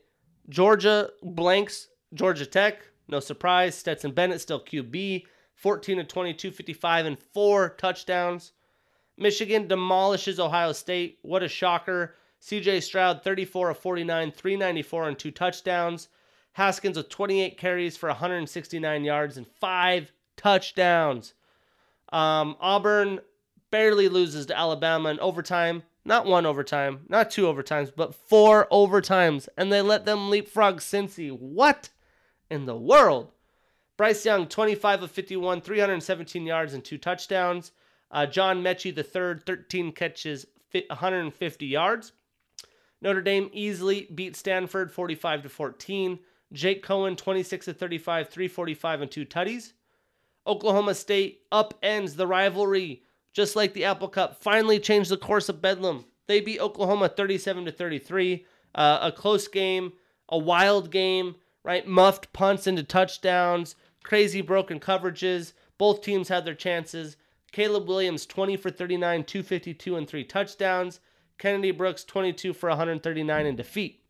[0.50, 2.82] Georgia blanks Georgia Tech.
[3.08, 3.76] No surprise.
[3.76, 5.26] Stetson Bennett still QB.
[5.56, 8.52] 14 to 22, 55, and four touchdowns.
[9.18, 11.20] Michigan demolishes Ohio State.
[11.22, 12.16] What a shocker.
[12.42, 16.10] CJ Stroud, 34 of 49, 394, and two touchdowns.
[16.54, 21.34] Haskins with 28 carries for 169 yards and five touchdowns.
[22.14, 23.20] Um, Auburn
[23.72, 25.84] barely loses to Alabama in overtime.
[26.08, 29.50] Not one overtime, not two overtimes, but four overtimes.
[29.58, 31.32] And they let them leapfrog Cincy.
[31.32, 31.90] What
[32.50, 33.32] in the world?
[33.98, 37.72] Bryce Young, 25 of 51, 317 yards and two touchdowns.
[38.12, 42.12] Uh, John Metchie the third, 13 catches, 150 yards.
[43.02, 46.20] Notre Dame easily beat Stanford 45 to 14.
[46.54, 49.74] Jake Coan 26 to 35, 345 and two tutties.
[50.48, 53.04] Oklahoma State upends the rivalry
[53.36, 56.06] just like the Apple Cup finally changed the course of Bedlam.
[56.28, 58.46] They beat Oklahoma 37 to 33.
[58.74, 59.92] Uh, a close game,
[60.30, 61.86] a wild game, right?
[61.86, 65.54] Muffed punts into touchdowns, crazy broken coverages.
[65.80, 67.18] Both teams had their chances.
[67.52, 71.00] Caleb Williams 20 for 39, 252 and 3 touchdowns.
[71.40, 74.04] Kennedy Brooks 22 for 139 in defeat.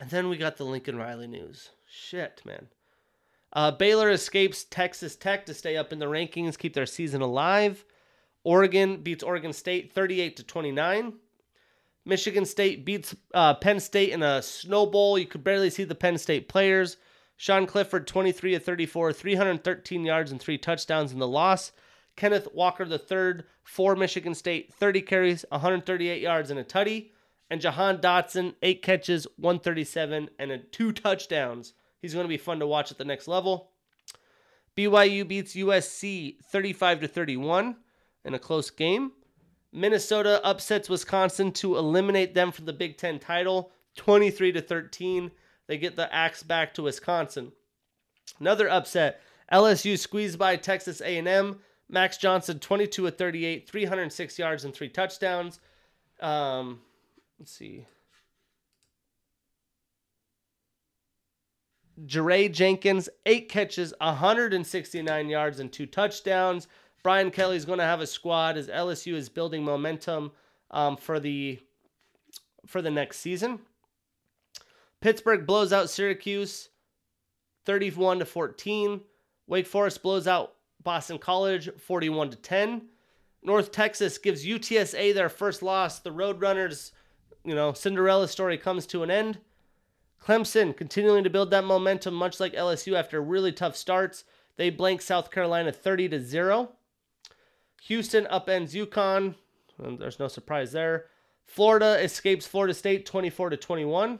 [0.00, 1.70] And then we got the Lincoln Riley news.
[1.86, 2.68] Shit, man.
[3.52, 7.84] Uh, Baylor escapes Texas Tech to stay up in the rankings, keep their season alive.
[8.42, 11.12] Oregon beats Oregon State 38 to 29.
[12.06, 15.18] Michigan State beats uh, Penn State in a snowball.
[15.18, 16.96] You could barely see the Penn State players.
[17.38, 21.70] Sean Clifford 23 to 34, 313 yards and three touchdowns in the loss.
[22.16, 27.12] Kenneth Walker III for Michigan State, 30 carries, 138 yards and a tutty.
[27.48, 31.74] And Jahan Dotson, eight catches, 137 and a two touchdowns.
[32.02, 33.70] He's going to be fun to watch at the next level.
[34.76, 37.76] BYU beats USC 35 to 31
[38.24, 39.12] in a close game.
[39.72, 45.30] Minnesota upsets Wisconsin to eliminate them from the Big 10 title 23 to 13.
[45.68, 47.52] They get the axe back to Wisconsin.
[48.40, 49.20] Another upset.
[49.52, 51.60] LSU squeezed by Texas A&M.
[51.88, 55.60] Max Johnson 22 to 38, 306 yards and three touchdowns.
[56.20, 56.80] Um,
[57.38, 57.86] let's see.
[62.04, 66.68] Jaray Jenkins, eight catches, 169 yards, and two touchdowns.
[67.02, 70.32] Brian Kelly's going to have a squad as LSU is building momentum
[70.70, 71.58] um, for the
[72.66, 73.60] for the next season.
[75.00, 76.70] Pittsburgh blows out Syracuse,
[77.64, 79.00] 31 to 14.
[79.46, 82.82] Wake Forest blows out Boston College, 41 to 10.
[83.42, 86.00] North Texas gives UTSA their first loss.
[86.00, 86.92] The Roadrunners,
[87.44, 89.38] you know, Cinderella story comes to an end.
[90.22, 94.24] Clemson continuing to build that momentum, much like LSU after really tough starts.
[94.56, 96.72] They blank South Carolina 30 to 0.
[97.82, 99.36] Houston upends UConn.
[99.78, 101.06] There's no surprise there.
[101.44, 104.18] Florida escapes Florida State 24 to 21.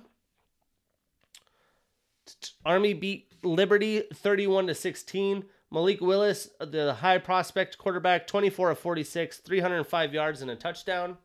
[2.64, 5.44] Army beat Liberty 31 to 16.
[5.70, 11.18] Malik Willis, the high prospect quarterback, 24 of 46, 305 yards and a touchdown.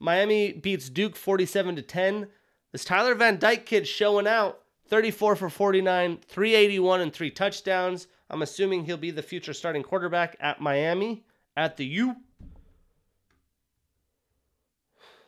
[0.00, 2.28] Miami beats Duke 47 to 10.
[2.72, 8.06] This Tyler Van Dyke kid showing out 34 for 49, 381 and three touchdowns.
[8.30, 11.24] I'm assuming he'll be the future starting quarterback at Miami
[11.56, 12.16] at the U.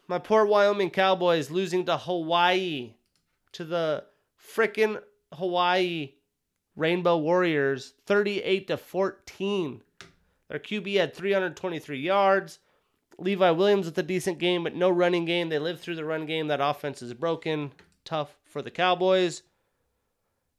[0.07, 2.95] My poor Wyoming Cowboys losing to Hawaii,
[3.53, 4.05] to the
[4.39, 5.01] frickin'
[5.33, 6.13] Hawaii
[6.77, 9.83] Rainbow Warriors 38 to 14.
[10.49, 12.59] Their QB had 323 yards.
[13.19, 15.49] Levi Williams with a decent game, but no running game.
[15.49, 16.49] They lived through the run game.
[16.49, 17.73] That offense is broken.
[18.05, 19.43] Tough for the Cowboys.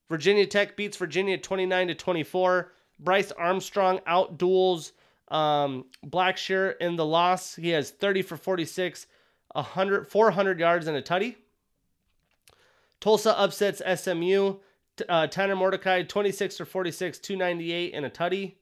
[0.10, 2.72] Virginia Tech beats Virginia 29 to 24.
[3.00, 4.92] Bryce Armstrong outduels
[5.30, 7.56] um, Blackshear in the loss.
[7.56, 9.08] He has 30 for 46,
[9.54, 11.36] 100, 400 yards and a tutty.
[13.02, 14.56] Tulsa upsets SMU.
[15.10, 18.54] Uh, Tanner Mordecai 26 for 46, 298 and a tutty.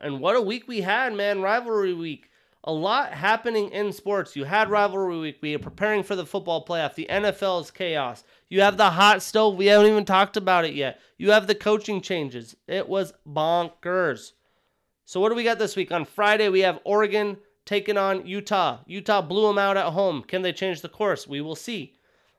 [0.00, 1.42] And what a week we had, man.
[1.42, 2.28] Rivalry week.
[2.64, 4.36] A lot happening in sports.
[4.36, 5.38] You had rivalry week.
[5.40, 6.94] We are preparing for the football playoff.
[6.94, 8.22] The NFL is chaos.
[8.48, 9.56] You have the hot stove.
[9.56, 11.00] We haven't even talked about it yet.
[11.18, 12.54] You have the coaching changes.
[12.68, 14.32] It was bonkers.
[15.04, 15.90] So, what do we got this week?
[15.90, 18.80] On Friday, we have Oregon taking on Utah.
[18.86, 20.22] Utah blew them out at home.
[20.22, 21.26] Can they change the course?
[21.26, 21.94] We will see.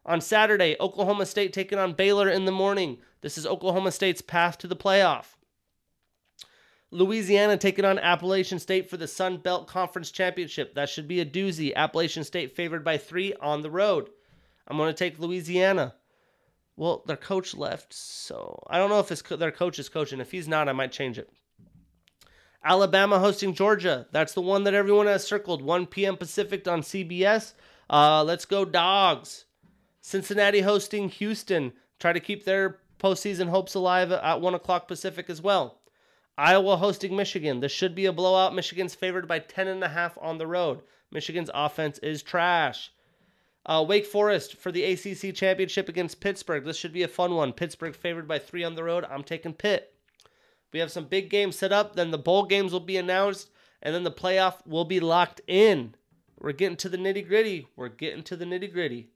[0.06, 2.98] On Saturday, Oklahoma State taking on Baylor in the morning.
[3.22, 5.36] This is Oklahoma State's path to the playoff.
[6.92, 10.76] Louisiana taking on Appalachian State for the Sun Belt Conference Championship.
[10.76, 11.74] That should be a doozy.
[11.74, 14.10] Appalachian State favored by three on the road.
[14.68, 15.96] I'm going to take Louisiana.
[16.76, 20.20] Well, their coach left, so I don't know if his, their coach is coaching.
[20.20, 21.30] If he's not, I might change it.
[22.64, 24.08] Alabama hosting Georgia.
[24.12, 25.62] That's the one that everyone has circled.
[25.62, 26.16] 1 p.m.
[26.16, 27.54] Pacific on CBS.
[27.90, 29.46] Uh, let's go, dogs.
[30.02, 31.74] Cincinnati hosting Houston.
[32.00, 35.82] Try to keep their postseason hopes alive at 1 o'clock Pacific as well.
[36.38, 37.60] Iowa hosting Michigan.
[37.60, 38.56] This should be a blowout.
[38.56, 40.82] Michigan's favored by 10.5 on the road.
[41.12, 42.92] Michigan's offense is trash.
[43.66, 46.66] Uh, Wake Forest for the ACC championship against Pittsburgh.
[46.66, 47.54] This should be a fun one.
[47.54, 49.06] Pittsburgh favored by three on the road.
[49.10, 49.93] I'm taking Pitt.
[50.74, 51.96] We have some big games set up.
[51.96, 53.50] Then the bowl games will be announced,
[53.82, 55.96] and then the playoff will be locked in.
[56.40, 57.68] We're getting to the nitty gritty.
[57.76, 59.10] We're getting to the nitty gritty.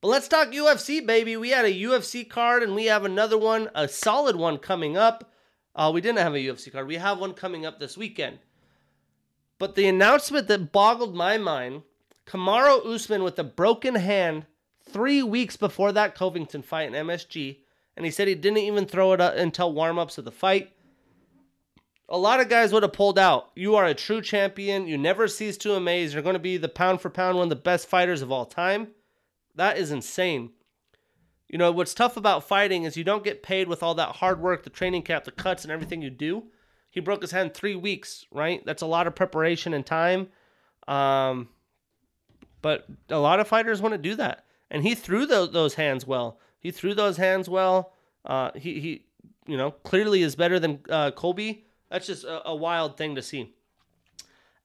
[0.00, 1.36] But let's talk UFC, baby.
[1.36, 5.30] We had a UFC card and we have another one, a solid one coming up.
[5.76, 6.86] Uh, we didn't have a UFC card.
[6.86, 8.38] We have one coming up this weekend.
[9.58, 11.82] But the announcement that boggled my mind
[12.26, 14.46] Kamaru Usman with a broken hand
[14.88, 17.58] three weeks before that Covington fight in MSG.
[18.00, 20.72] And he said he didn't even throw it until warm ups of the fight.
[22.08, 23.50] A lot of guys would have pulled out.
[23.54, 24.86] You are a true champion.
[24.86, 26.14] You never cease to amaze.
[26.14, 28.46] You're going to be the pound for pound one of the best fighters of all
[28.46, 28.88] time.
[29.54, 30.52] That is insane.
[31.46, 34.40] You know, what's tough about fighting is you don't get paid with all that hard
[34.40, 36.44] work, the training camp, the cuts, and everything you do.
[36.88, 38.64] He broke his hand three weeks, right?
[38.64, 40.28] That's a lot of preparation and time.
[40.88, 41.50] Um,
[42.62, 44.46] but a lot of fighters want to do that.
[44.70, 46.40] And he threw those hands well.
[46.60, 47.92] He threw those hands well.
[48.24, 49.06] Uh, he, he,
[49.46, 51.64] you know, clearly is better than uh, Colby.
[51.90, 53.54] That's just a, a wild thing to see.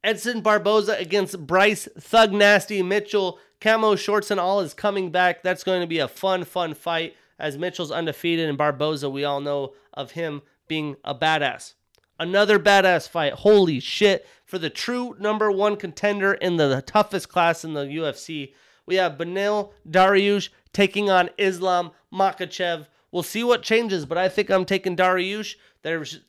[0.04, 3.40] Edson Barboza against Bryce Thug Nasty Mitchell.
[3.60, 5.42] Camo shorts and all is coming back.
[5.42, 9.42] That's going to be a fun, fun fight as Mitchell's undefeated and Barboza, we all
[9.42, 11.74] know of him being a badass.
[12.18, 13.34] Another badass fight.
[13.34, 14.26] Holy shit.
[14.46, 18.54] For the true number one contender in the toughest class in the UFC,
[18.86, 22.88] we have Beneil Dariush taking on Islam Makhachev.
[23.12, 25.56] We'll see what changes, but I think I'm taking Dariush.
[25.82, 26.20] There's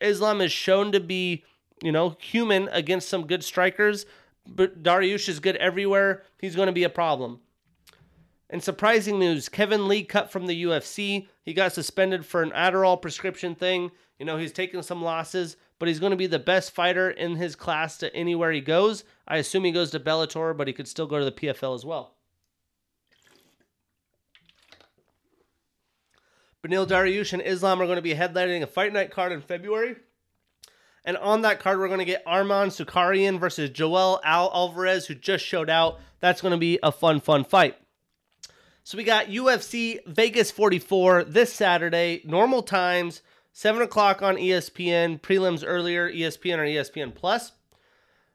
[0.00, 1.44] Islam is shown to be,
[1.82, 4.06] you know, human against some good strikers,
[4.46, 6.22] but Dariush is good everywhere.
[6.40, 7.40] He's going to be a problem.
[8.48, 11.26] And surprising news Kevin Lee cut from the UFC.
[11.42, 13.90] He got suspended for an Adderall prescription thing.
[14.18, 17.36] You know, he's taken some losses, but he's going to be the best fighter in
[17.36, 19.04] his class to anywhere he goes.
[19.28, 21.84] I assume he goes to Bellator, but he could still go to the PFL as
[21.84, 22.14] well.
[26.64, 29.96] Beneil Dariush and Islam are going to be headlining a fight night card in February.
[31.04, 35.14] And on that card, we're going to get Arman Tsarukyan versus Joel Al Alvarez, who
[35.14, 36.00] just showed out.
[36.18, 37.76] That's going to be a fun, fun fight.
[38.82, 43.22] So we got UFC Vegas 44 this Saturday, normal times,
[43.52, 47.52] 7 o'clock on ESPN, prelims earlier, ESPN or ESPN Plus.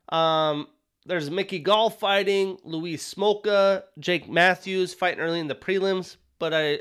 [0.09, 0.67] Um,
[1.05, 6.79] there's Mickey Gall fighting, Louis Smolka, Jake Matthews fighting early in the prelims, but I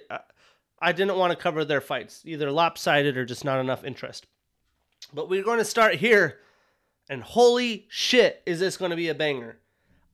[0.81, 4.27] I didn't want to cover their fights, either lopsided or just not enough interest.
[5.13, 6.39] But we're going to start here,
[7.09, 9.59] and holy shit, is this going to be a banger.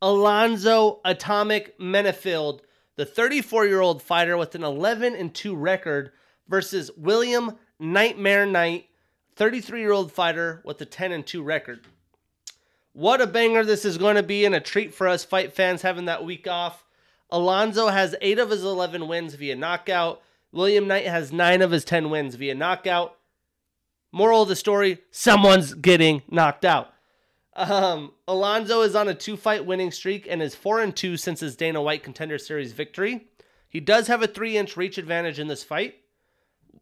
[0.02, 2.60] Alonzo Atomic Menifield,
[2.96, 6.12] the 34 year old fighter with an 11 and 2 record,
[6.48, 8.86] versus William Nightmare Knight,
[9.36, 11.86] 33 year old fighter with a 10 and 2 record.
[12.96, 15.82] What a banger this is going to be, and a treat for us fight fans
[15.82, 16.82] having that week off.
[17.28, 20.22] Alonzo has eight of his 11 wins via knockout.
[20.50, 23.18] William Knight has nine of his 10 wins via knockout.
[24.12, 26.94] Moral of the story someone's getting knocked out.
[27.54, 31.40] Um, Alonzo is on a two fight winning streak and is 4 and 2 since
[31.40, 33.26] his Dana White Contender Series victory.
[33.68, 35.96] He does have a 3 inch reach advantage in this fight.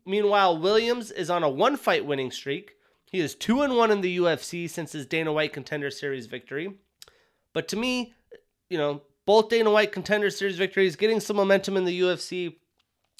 [0.06, 2.76] Meanwhile, Williams is on a one fight winning streak.
[3.14, 6.74] He is 2 and 1 in the UFC since his Dana White Contender Series victory.
[7.52, 8.12] But to me,
[8.68, 12.56] you know, both Dana White Contender Series victories, getting some momentum in the UFC,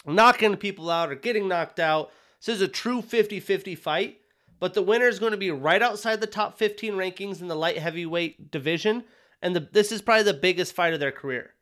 [0.05, 2.11] knocking people out or getting knocked out.
[2.45, 4.19] This is a true 50 50 fight,
[4.59, 7.55] but the winner is going to be right outside the top 15 rankings in the
[7.55, 9.05] light heavyweight division.
[9.43, 11.55] And the, this is probably the biggest fight of their career.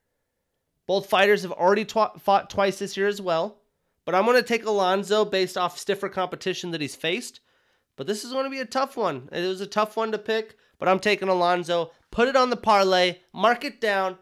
[0.86, 3.58] Both fighters have already tw- fought twice this year as well,
[4.06, 7.41] but I'm going to take Alonzo based off stiffer competition that he's faced.
[7.96, 9.28] But this is going to be a tough one.
[9.32, 11.92] It was a tough one to pick, but I'm taking Alonzo.
[12.10, 14.18] Put it on the parlay, mark it down,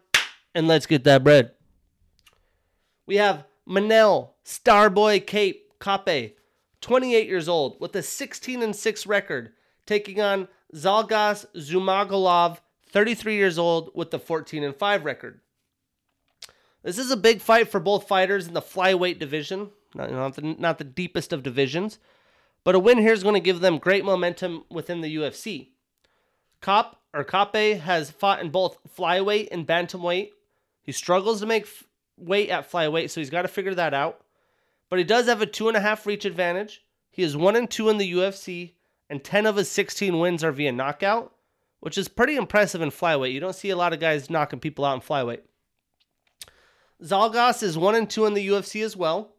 [0.53, 1.51] and let's get that bread.
[3.05, 6.37] We have Manel, Starboy Cape, Kape,
[6.81, 9.53] 28 years old, with a 16 and 6 record,
[9.85, 12.57] taking on Zhalgas Zhumagulov,
[12.89, 15.41] 33 years old, with the 14 and 5 record.
[16.83, 20.41] This is a big fight for both fighters in the flyweight division, not, not, the,
[20.41, 21.99] not the deepest of divisions,
[22.63, 25.69] but a win here is going to give them great momentum within the UFC.
[26.61, 30.29] Cop or has fought in both flyweight and bantamweight.
[30.83, 31.67] He struggles to make
[32.17, 34.21] weight at flyweight, so he's got to figure that out.
[34.89, 36.83] But he does have a two and a half reach advantage.
[37.09, 38.73] He is one and two in the UFC,
[39.09, 41.33] and 10 of his 16 wins are via knockout,
[41.79, 43.33] which is pretty impressive in flyweight.
[43.33, 45.41] You don't see a lot of guys knocking people out in flyweight.
[47.03, 49.33] Zhalgas is one and two in the UFC as well.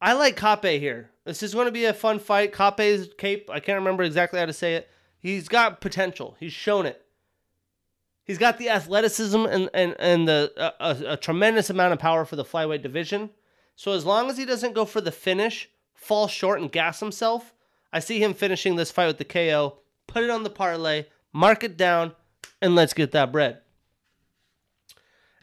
[0.00, 1.10] I like Kape here.
[1.24, 2.52] This is going to be a fun fight.
[2.52, 4.88] Kape's cape, I can't remember exactly how to say it.
[5.18, 6.36] He's got potential.
[6.40, 7.04] He's shown it.
[8.24, 12.36] He's got the athleticism and and and the a, a tremendous amount of power for
[12.36, 13.30] the flyweight division.
[13.76, 17.52] So as long as he doesn't go for the finish, fall short and gas himself,
[17.92, 19.78] I see him finishing this fight with the KO.
[20.06, 22.12] Put it on the parlay, mark it down,
[22.62, 23.58] and let's get that bread.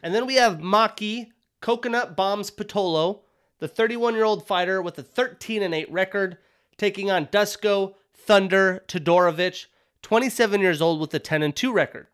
[0.02, 1.28] And then we have Maki
[1.60, 3.20] Coconut Bombs Pitolo,
[3.58, 6.38] the 31 year old fighter with a 13 and 8 record,
[6.76, 9.66] taking on Dusko Thunder Todorovic,
[10.02, 12.06] 27 years old with a 10 and 2 record.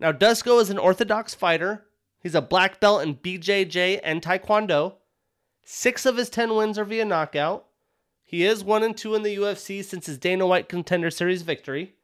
[0.00, 1.86] Now, Dusko is an orthodox fighter.
[2.18, 4.94] He's a black belt in BJJ and Taekwondo.
[5.64, 7.66] Six of his 10 wins are via knockout.
[8.22, 11.94] He is 1 and 2 in the UFC since his Dana White Contender Series victory.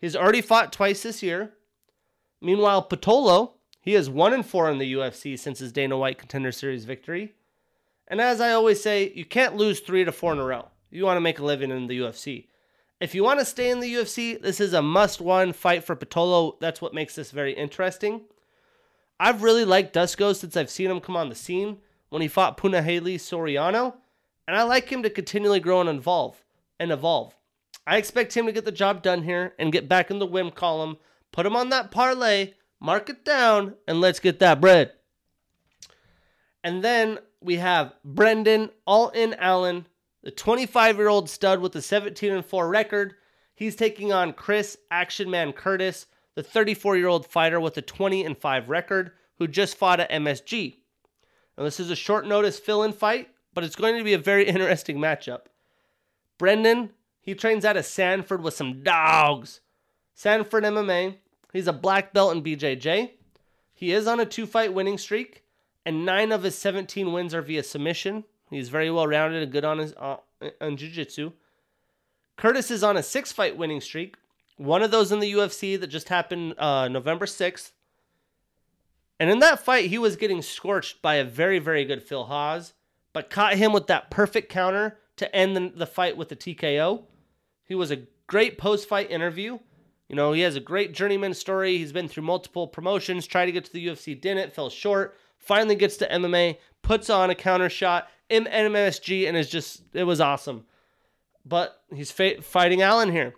[0.00, 1.54] He's already fought twice this year.
[2.40, 6.52] Meanwhile, Pitolo, he is 1 and 4 in the UFC since his Dana White Contender
[6.52, 7.34] Series victory.
[8.08, 10.68] And as I always say, you can't lose 3 to 4 in a row.
[10.90, 12.46] You want to make a living in the UFC.
[13.00, 16.58] If you want to stay in the UFC, this is a must-win fight for Pitolo.
[16.58, 18.22] That's what makes this very interesting.
[19.20, 21.78] I've really liked Dusko since I've seen him come on the scene
[22.08, 23.94] when he fought Punahele Soriano,
[24.46, 26.42] and I like him to continually grow and evolve
[26.80, 27.36] and evolve.
[27.86, 30.50] I expect him to get the job done here and get back in the win
[30.50, 30.96] column,
[31.32, 34.92] put him on that parlay, mark it down, and let's get that bread.
[36.64, 39.86] And then we have Brendan All In Allen,
[40.22, 43.14] the 25 year old stud with a 17 and 4 record.
[43.54, 48.24] He's taking on Chris Action Man Curtis, the 34 year old fighter with a 20
[48.24, 50.76] and 5 record, who just fought at MSG.
[51.56, 54.18] Now, this is a short notice fill in fight, but it's going to be a
[54.18, 55.42] very interesting matchup.
[56.38, 56.90] Brendan,
[57.20, 59.60] he trains out of Sanford with some dogs.
[60.14, 61.16] Sanford MMA,
[61.52, 63.10] he's a black belt in BJJ.
[63.74, 65.44] He is on a two fight winning streak,
[65.88, 68.24] and nine of his 17 wins are via submission.
[68.50, 70.18] He's very well rounded and good on his uh,
[70.60, 71.32] on jiu-jitsu.
[72.36, 74.16] Curtis is on a six fight winning streak.
[74.58, 77.70] One of those in the UFC that just happened uh, November 6th.
[79.18, 82.74] And in that fight, he was getting scorched by a very, very good Phil Hawes,
[83.14, 87.04] but caught him with that perfect counter to end the, the fight with the TKO.
[87.64, 89.58] He was a great post fight interview.
[90.06, 91.78] You know, he has a great journeyman story.
[91.78, 95.16] He's been through multiple promotions, tried to get to the UFC, didn't, fell short,
[95.48, 100.04] finally gets to MMA, puts on a counter shot in MSG, and is just, it
[100.04, 100.66] was awesome.
[101.44, 103.34] But he's fa- fighting Allen here.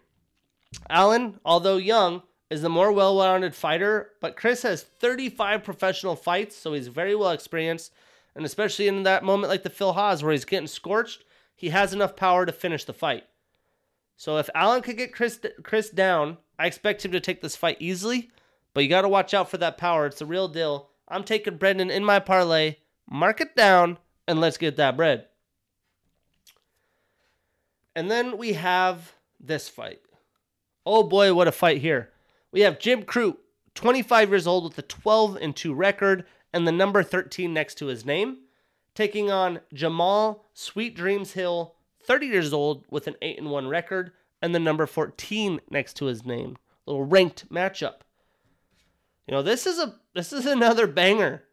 [0.90, 6.56] Allen, although young, is the more well rounded fighter, but Chris has 35 professional fights,
[6.56, 7.92] so he's very well experienced.
[8.34, 11.24] And especially in that moment like the Phil Hawes where he's getting scorched,
[11.54, 13.24] he has enough power to finish the fight.
[14.16, 17.76] So if Allen could get Chris Chris down, I expect him to take this fight
[17.80, 18.30] easily,
[18.74, 20.06] but you got to watch out for that power.
[20.06, 20.89] It's the real deal.
[21.10, 22.76] I'm taking Brendan in my parlay.
[23.10, 25.26] Mark it down and let's get that bread.
[27.96, 30.00] And then we have this fight.
[30.86, 32.10] Oh boy, what a fight here.
[32.52, 33.36] We have Jim Crute,
[33.74, 37.86] 25 years old with a 12 and 2 record and the number 13 next to
[37.86, 38.38] his name,
[38.94, 44.12] taking on Jamal Sweet Dreams Hill, 30 years old with an 8 and 1 record
[44.40, 46.56] and the number 14 next to his name.
[46.86, 48.00] Little ranked matchup.
[49.30, 51.44] You know, this is a this is another banger.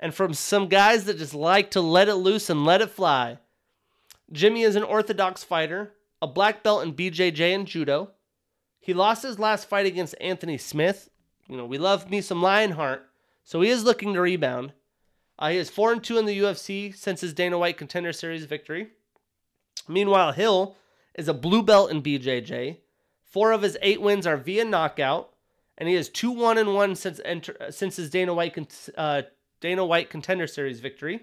[0.00, 3.38] And from some guys that just like to let it loose and let it fly.
[4.32, 8.10] Jimmy is an orthodox fighter, a black belt in BJJ and judo.
[8.80, 11.10] He lost his last fight against Anthony Smith.
[11.48, 13.06] You know, we love me some Lionheart,
[13.44, 14.72] so he is looking to rebound.
[15.38, 18.44] Uh, he is 4 and 2 in the UFC since his Dana White Contender Series
[18.44, 18.88] victory.
[19.86, 20.76] Meanwhile, Hill
[21.14, 22.78] is a blue belt in BJJ.
[23.22, 25.29] Four of his eight wins are via knockout,
[25.80, 28.56] and he is 2 1 and 1 since, enter, since his Dana White,
[28.96, 29.22] uh,
[29.60, 31.22] Dana White Contender Series victory.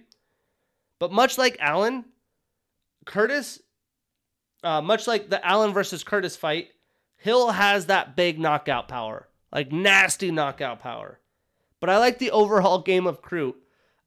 [1.00, 2.06] But much like Allen,
[3.06, 3.62] Curtis,
[4.64, 6.70] uh, much like the Allen versus Curtis fight,
[7.18, 11.20] Hill has that big knockout power, like nasty knockout power.
[11.80, 13.56] But I like the overall game of Crute.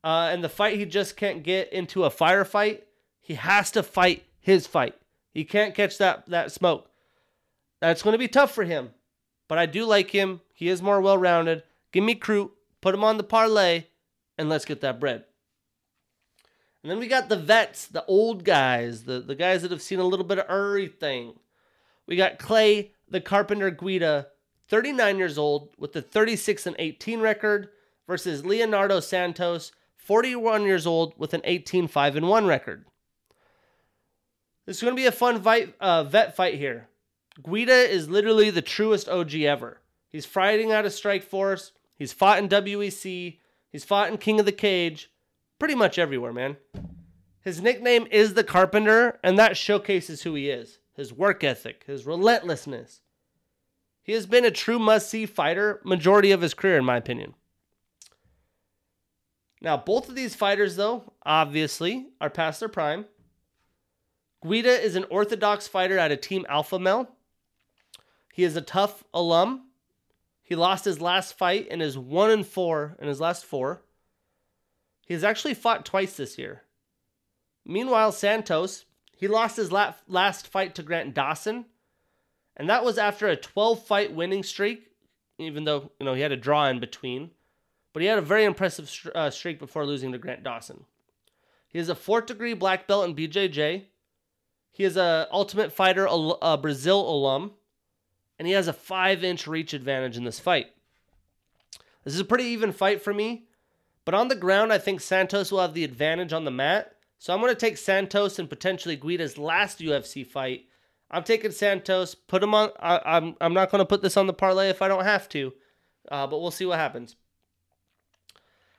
[0.02, 2.81] Uh, and the fight, he just can't get into a firefight.
[3.20, 4.97] He has to fight his fight.
[5.32, 6.90] He can't catch that, that smoke.
[7.81, 8.90] That's going to be tough for him.
[9.51, 10.43] But I do like him.
[10.55, 11.64] He is more well rounded.
[11.90, 13.86] Give me Crute, put him on the parlay,
[14.39, 15.24] and let's get that bread.
[16.85, 19.98] And then we got the vets, the old guys, the, the guys that have seen
[19.98, 21.32] a little bit of everything.
[22.06, 24.28] We got Clay the Carpenter Guida,
[24.68, 27.70] 39 years old, with the 36 and 18 record,
[28.06, 32.85] versus Leonardo Santos, 41 years old, with an 18 5 and 1 record.
[34.64, 36.89] This is going to be a fun fight, uh, vet fight here.
[37.43, 39.81] Guida is literally the truest OG ever.
[40.09, 41.70] He's fighting out of Strikeforce.
[41.97, 43.39] He's fought in WEC.
[43.70, 45.11] He's fought in King of the Cage.
[45.59, 46.57] Pretty much everywhere, man.
[47.43, 52.05] His nickname is the Carpenter, and that showcases who he is his work ethic, his
[52.05, 53.01] relentlessness.
[54.02, 57.35] He has been a true must see fighter majority of his career, in my opinion.
[59.62, 63.07] Now, both of these fighters, though, obviously, are past their prime.
[64.47, 67.09] Guida is an orthodox fighter out of Team Alpha Male.
[68.40, 69.66] He is a tough alum.
[70.42, 73.82] He lost his last fight and is one and four in his last four.
[75.04, 76.62] He has actually fought twice this year.
[77.66, 81.66] Meanwhile, Santos, he lost his last fight to Grant Dawson,
[82.56, 84.90] and that was after a 12 fight winning streak,
[85.36, 87.32] even though, you know, he had a draw in between.
[87.92, 90.86] But he had a very impressive uh, streak before losing to Grant Dawson.
[91.68, 93.84] He is a fourth degree black belt in BJJ.
[94.70, 97.52] He is a Ultimate Fighter a Brazil alum,
[98.40, 100.68] and he has a five inch reach advantage in this fight.
[102.04, 103.44] This is a pretty even fight for me,
[104.06, 106.96] but on the ground, I think Santos will have the advantage on the mat.
[107.18, 110.64] So I'm going to take Santos and potentially Guida's last UFC fight.
[111.10, 112.14] I'm taking Santos.
[112.14, 112.70] Put him on.
[112.80, 115.04] I, am I'm, I'm not going to put this on the parlay if I don't
[115.04, 115.52] have to,
[116.10, 117.16] uh, but we'll see what happens.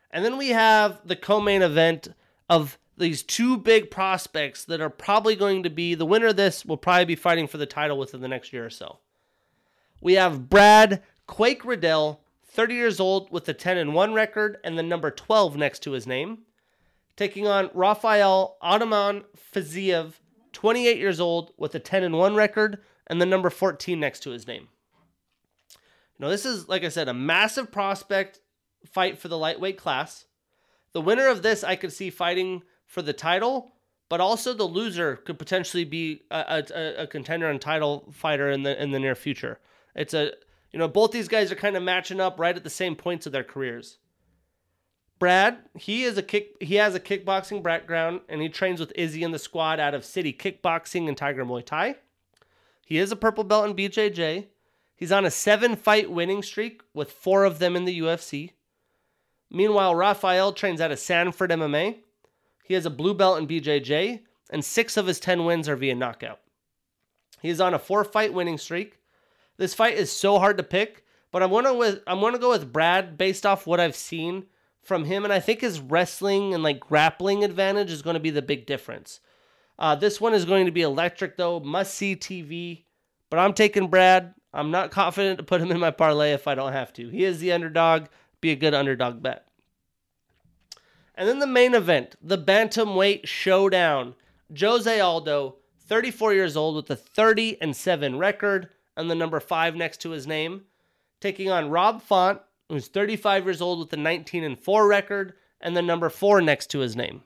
[0.10, 2.08] And then we have the co-main event
[2.50, 6.66] of these two big prospects that are probably going to be the winner of this
[6.66, 8.98] will probably be fighting for the title within the next year or so.
[10.02, 14.78] We have Brad Quake Riddell, 30 years old with a 10 and 1 record and
[14.78, 16.40] the number 12 next to his name,
[17.16, 19.24] taking on Rafael Ataman
[19.54, 20.14] Fiziev,
[20.52, 24.32] 28 years old with a 10 and 1 record and the number 14 next to
[24.32, 24.68] his name.
[26.22, 28.42] Know, this is like I said a massive prospect
[28.86, 30.26] fight for the lightweight class.
[30.94, 33.74] The winner of this I could see fighting for the title,
[34.08, 38.62] but also the loser could potentially be a, a, a contender and title fighter in
[38.62, 39.60] the in the near future.
[39.96, 40.32] It's a
[40.72, 43.26] you know both these guys are kind of matching up right at the same points
[43.26, 43.98] of their careers.
[45.20, 49.24] Brad, he is a kick he has a kickboxing background and he trains with Izzy
[49.24, 51.96] in the squad out of City Kickboxing and Tiger Muay Thai.
[52.86, 54.48] He is a purple belt in BJJ.
[54.96, 58.52] He's on a 7 fight winning streak with 4 of them in the UFC.
[59.50, 62.00] Meanwhile, Rafael trains out of Sanford MMA.
[62.64, 65.94] He has a blue belt in BJJ, and six of his 10 wins are via
[65.94, 66.40] knockout.
[67.42, 69.00] He is on a four fight winning streak.
[69.62, 72.74] This fight is so hard to pick, but I'm going with I'm to go with
[72.74, 74.48] Brad based off what I've seen
[74.82, 78.32] from him, and I think his wrestling and like grappling advantage is going to be
[78.32, 79.20] the big difference.
[79.78, 82.86] Uh, this one is going to be electric though, must see TV.
[83.30, 84.34] But I'm taking Brad.
[84.52, 87.10] I'm not confident to put him in my parlay if I don't have to.
[87.10, 88.08] He is the underdog
[88.42, 89.46] be a good underdog bet.
[91.14, 94.16] And then the main event, the bantamweight showdown.
[94.60, 99.76] Jose Aldo, 34 years old with a 30 and 7 record and the number 5
[99.76, 100.64] next to his name,
[101.20, 102.40] taking on Rob Font,
[102.70, 106.70] who's 35 years old with a 19 and 4 record and the number 4 next
[106.72, 107.24] to his name.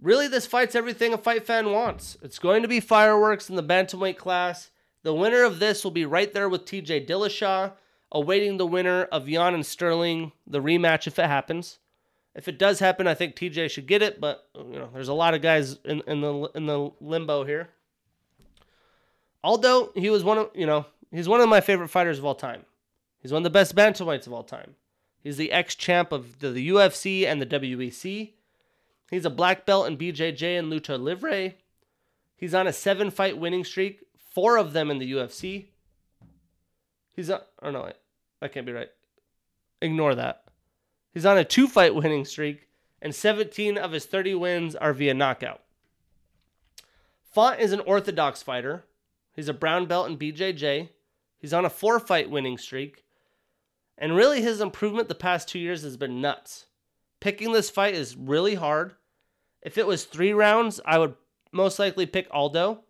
[0.00, 2.16] Really, this fight's everything a fight fan wants.
[2.22, 4.70] It's going to be fireworks in the bantamweight class.
[5.04, 7.72] The winner of this will be right there with TJ Dillashaw
[8.12, 11.78] awaiting the winner of Yan and Sterling, the rematch if it happens.
[12.34, 15.14] If it does happen, I think TJ should get it, but you know, there's a
[15.14, 17.70] lot of guys in, in the in the limbo here.
[19.44, 22.34] Aldo, he was one of you know, he's one of my favorite fighters of all
[22.34, 22.64] time.
[23.20, 24.74] He's one of the best bantamweights of all time.
[25.22, 28.32] He's the ex-champ of the, the UFC and the WEC.
[29.10, 31.52] He's a black belt in BJJ and Luta Livre.
[32.36, 35.66] He's on a seven-fight winning streak, four of them in the UFC.
[37.14, 37.92] He's on, oh no,
[38.40, 38.90] that can't be right.
[39.80, 40.42] Ignore that.
[41.12, 42.68] He's on a two fight winning streak,
[43.00, 45.60] and 17 of his 30 wins are via knockout.
[47.22, 48.84] Font is an orthodox fighter.
[49.32, 50.90] He's a brown belt in BJJ.
[51.38, 53.04] He's on a four fight winning streak.
[53.98, 56.66] And really, his improvement the past two years has been nuts.
[57.20, 58.94] Picking this fight is really hard.
[59.62, 61.14] If it was three rounds, I would
[61.52, 62.82] most likely pick Aldo.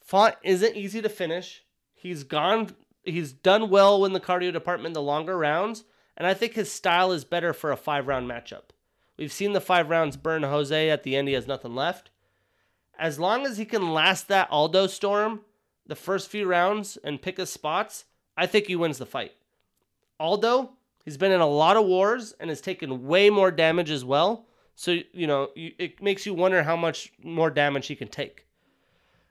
[0.00, 1.64] Font isn't easy to finish.
[1.94, 5.84] He's gone he's done well in the cardio department the longer rounds,
[6.16, 8.70] and I think his style is better for a five round matchup.
[9.16, 12.10] We've seen the five rounds burn Jose at the end, he has nothing left.
[12.98, 15.40] As long as he can last that Aldo storm
[15.86, 18.04] the first few rounds and pick his spots,
[18.36, 19.32] I think he wins the fight.
[20.18, 20.72] Aldo,
[21.04, 24.46] he's been in a lot of wars and has taken way more damage as well.
[24.74, 28.46] So, you know, it makes you wonder how much more damage he can take.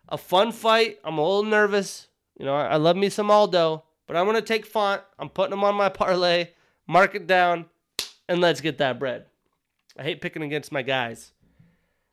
[0.09, 0.99] A fun fight.
[1.03, 2.07] I'm a little nervous.
[2.37, 5.01] You know, I love me some Aldo, but I'm going to take Font.
[5.17, 6.49] I'm putting him on my parlay,
[6.87, 7.65] mark it down,
[8.27, 9.25] and let's get that bread.
[9.97, 11.31] I hate picking against my guys.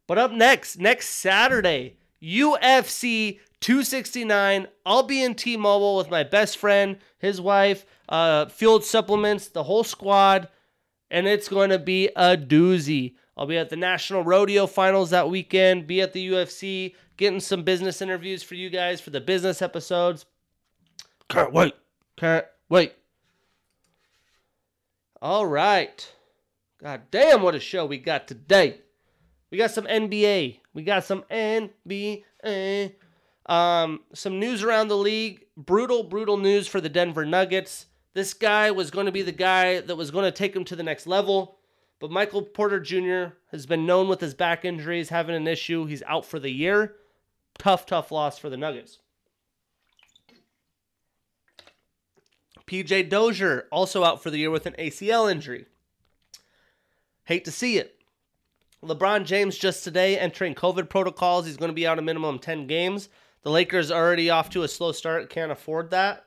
[0.07, 4.69] But up next, next Saturday, UFC 269.
[4.85, 9.65] I'll be in T Mobile with my best friend, his wife, uh, Fueled Supplements, the
[9.65, 10.49] whole squad,
[11.11, 13.15] and it's going to be a doozy.
[13.37, 17.65] I'll be at the National Rodeo Finals that weekend, be at the UFC, getting some
[17.65, 20.25] business interviews for you guys for the business episodes.
[21.29, 21.75] Can't wait.
[22.17, 22.95] Can't wait.
[25.21, 26.13] All right.
[26.83, 28.81] God damn, what a show we got today.
[29.51, 30.61] We got some NBA.
[30.75, 32.95] We got some NBA.
[33.47, 35.45] Um, some news around the league.
[35.57, 37.87] Brutal, brutal news for the Denver Nuggets.
[38.15, 40.77] This guy was going to be the guy that was going to take them to
[40.77, 41.59] the next level.
[41.99, 43.37] But Michael Porter Jr.
[43.53, 45.87] has been known with his back injuries, having an issue.
[45.87, 46.97] He's out for the year.
[47.59, 48.99] Tough, tough loss for the Nuggets.
[52.67, 55.67] PJ Dozier also out for the year with an ACL injury.
[57.25, 57.96] Hate to see it.
[58.85, 61.47] LeBron James just today entering COVID protocols.
[61.47, 63.09] He's going to be out a minimum 10 games.
[63.43, 66.25] The Lakers already off to a slow start, can't afford that.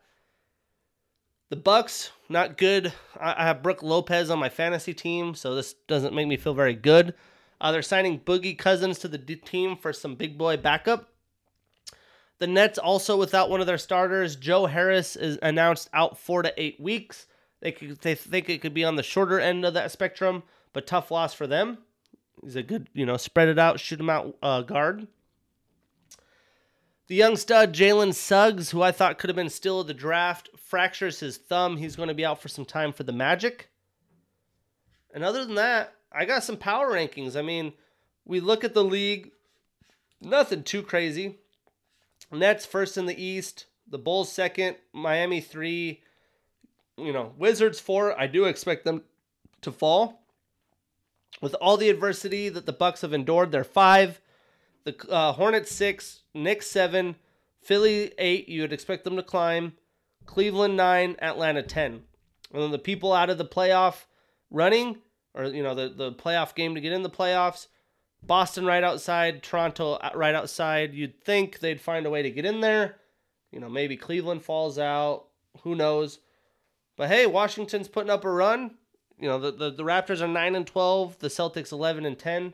[1.49, 2.93] The Bucks, not good.
[3.19, 6.76] I have Brook Lopez on my fantasy team, so this doesn't make me feel very
[6.76, 7.15] good.
[7.59, 11.09] Uh, they're signing Boogie Cousins to the team for some big boy backup.
[12.38, 14.35] The Nets also without one of their starters.
[14.35, 17.27] Joe Harris is announced out four to eight weeks.
[17.59, 20.88] They could, they think it could be on the shorter end of that spectrum, but
[20.88, 21.80] tough loss for them.
[22.44, 25.07] He's a good, you know, spread it out, shoot him out uh, guard.
[27.07, 30.49] The young stud Jalen Suggs, who I thought could have been still of the draft,
[30.57, 31.78] fractures his thumb.
[31.78, 33.70] He's going to be out for some time for the Magic.
[35.14, 37.36] And other than that, I got some power rankings.
[37.36, 37.74] I mean,
[38.26, 39.32] we look at the league,
[40.22, 41.40] nothing too crazy.
[42.32, 46.03] Nets first in the East, the Bulls second, Miami three,
[46.95, 48.20] you know, Wizards four.
[48.20, 49.02] I do expect them
[49.61, 50.18] to fall.
[51.41, 54.22] With all the adversity that the Bucks have endured, they're five.
[54.84, 57.16] The uh, Hornets six, Knicks seven,
[57.61, 58.49] Philly eight.
[58.49, 59.74] You would expect them to climb.
[60.26, 62.03] Cleveland nine, Atlanta ten.
[62.52, 64.06] And then the people out of the playoff
[64.49, 64.98] running,
[65.34, 67.68] or you know the the playoff game to get in the playoffs.
[68.22, 70.94] Boston right outside, Toronto right outside.
[70.94, 72.98] You'd think they'd find a way to get in there.
[73.52, 75.28] You know, maybe Cleveland falls out.
[75.61, 76.20] Who knows?
[76.98, 78.76] But hey, Washington's putting up a run.
[79.19, 82.53] You know, the, the, the Raptors are 9 and 12, the Celtics 11 and 10.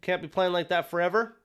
[0.00, 1.36] Can't be playing like that forever.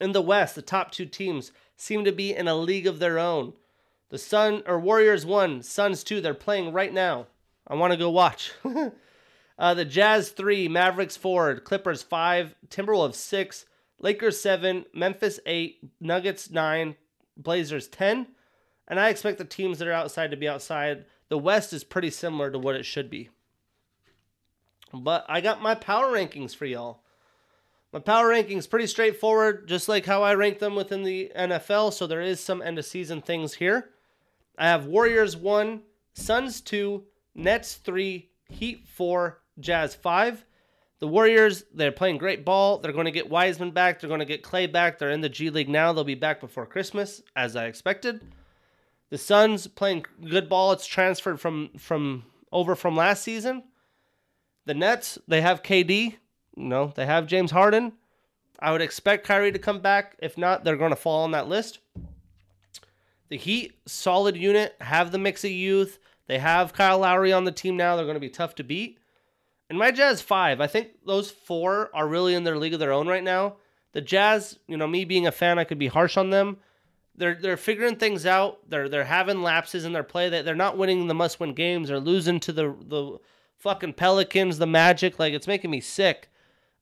[0.00, 3.18] In the West, the top two teams seem to be in a league of their
[3.18, 3.54] own.
[4.10, 7.26] The Sun or Warriors 1, Suns 2, they're playing right now.
[7.66, 8.52] I want to go watch.
[9.60, 13.66] Uh, the Jazz three, Mavericks four, Clippers five, Timberwolves six,
[13.98, 16.96] Lakers seven, Memphis eight, Nuggets nine,
[17.36, 18.26] Blazers ten,
[18.88, 21.04] and I expect the teams that are outside to be outside.
[21.30, 23.30] The West is pretty similar to what it should be.
[24.92, 27.04] But I got my power rankings for y'all.
[27.92, 31.92] My power rankings pretty straightforward, just like how I rank them within the NFL.
[31.92, 33.90] So there is some end of season things here.
[34.58, 35.82] I have Warriors one,
[36.14, 37.04] Suns two,
[37.34, 40.44] Nets three, Heat four, Jazz five.
[40.98, 42.78] The Warriors, they're playing great ball.
[42.78, 44.00] They're going to get Wiseman back.
[44.00, 44.98] They're going to get Clay back.
[44.98, 45.92] They're in the G League now.
[45.92, 48.20] They'll be back before Christmas, as I expected.
[49.10, 50.72] The Suns playing good ball.
[50.72, 53.64] It's transferred from from over from last season.
[54.66, 56.16] The Nets, they have KD.
[56.56, 57.92] No, they have James Harden.
[58.58, 60.16] I would expect Kyrie to come back.
[60.20, 61.78] If not, they're going to fall on that list.
[63.28, 65.98] The Heat, solid unit, have the mix of youth.
[66.26, 67.96] They have Kyle Lowry on the team now.
[67.96, 68.98] They're going to be tough to beat.
[69.68, 72.92] And my Jazz five, I think those four are really in their league of their
[72.92, 73.56] own right now.
[73.92, 76.58] The Jazz, you know, me being a fan, I could be harsh on them.
[77.20, 78.58] They're they're figuring things out.
[78.68, 80.30] They're they're having lapses in their play.
[80.30, 81.88] That they're not winning the must win games.
[81.88, 83.18] They're losing to the the
[83.58, 85.18] fucking Pelicans, the Magic.
[85.18, 86.30] Like it's making me sick.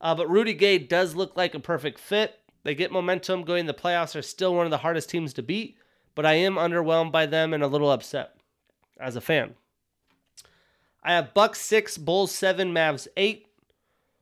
[0.00, 2.38] Uh, but Rudy Gay does look like a perfect fit.
[2.62, 3.66] They get momentum going.
[3.66, 5.76] The playoffs are still one of the hardest teams to beat.
[6.14, 8.36] But I am underwhelmed by them and a little upset
[9.00, 9.54] as a fan.
[11.02, 13.46] I have Bucks 6, Bulls 7, Mavs 8,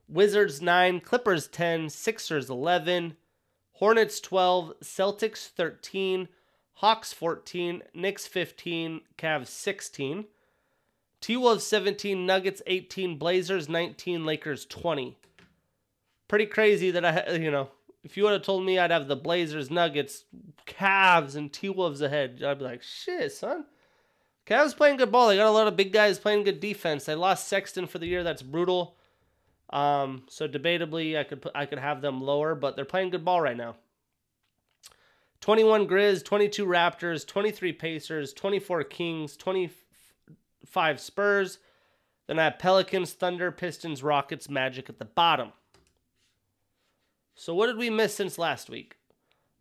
[0.07, 3.17] Wizards 9, Clippers 10, Sixers 11,
[3.77, 6.29] Hornets 12, Celtics 13,
[6.73, 10.25] Hawks 14, Knicks 15, Cavs 16,
[11.21, 15.15] T Wolves 17, Nuggets 18, Blazers 19, Lakers 20.
[16.27, 17.69] Pretty crazy that I, you know,
[18.03, 20.25] if you would have told me I'd have the Blazers, Nuggets,
[20.65, 23.65] Cavs, and T Wolves ahead, I'd be like, shit, son.
[24.47, 25.27] Cavs playing good ball.
[25.27, 27.05] They got a lot of big guys playing good defense.
[27.05, 28.23] They lost Sexton for the year.
[28.23, 28.96] That's brutal.
[29.69, 33.41] Um, so debatably, I could I could have them lower, but they're playing good ball
[33.41, 33.75] right now.
[35.41, 41.59] 21 Grizz, 22 Raptors, 23 Pacers, 24 Kings, 25 Spurs.
[42.25, 45.53] Then I have Pelicans, Thunder, Pistons, Rockets, Magic at the bottom.
[47.35, 48.97] So what did we miss since last week?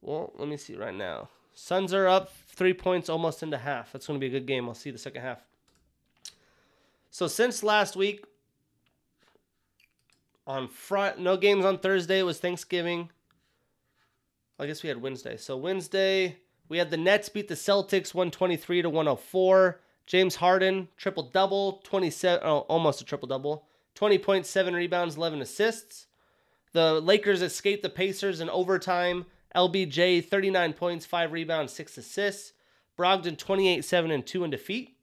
[0.00, 1.28] Well, let me see right now.
[1.54, 3.92] Suns are up three points almost into half.
[3.92, 4.66] That's going to be a good game.
[4.68, 5.40] I'll see the second half.
[7.10, 8.24] So since last week,
[10.46, 12.20] on Friday, no games on Thursday.
[12.20, 13.10] It was Thanksgiving.
[14.58, 15.36] I guess we had Wednesday.
[15.36, 19.80] So Wednesday, we had the Nets beat the Celtics 123 to 104.
[20.06, 23.66] James Harden triple double, 27, oh, almost a triple double,
[23.96, 26.06] 20.7 rebounds, 11 assists.
[26.72, 32.52] The Lakers escaped the Pacers in overtime LBJ, 39 points, 5 rebounds, 6 assists.
[32.96, 34.96] Brogdon, 28 7 and 2 in defeat.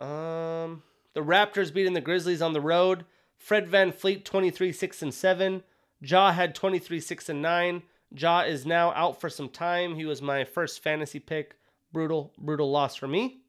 [0.00, 0.82] Um,
[1.14, 3.04] The Raptors beating the Grizzlies on the road.
[3.42, 5.64] Fred VanVleet 23 6 and 7.
[6.00, 7.82] Ja had 23 6 and 9.
[8.16, 9.96] Ja is now out for some time.
[9.96, 11.56] He was my first fantasy pick.
[11.92, 13.40] Brutal, brutal loss for me.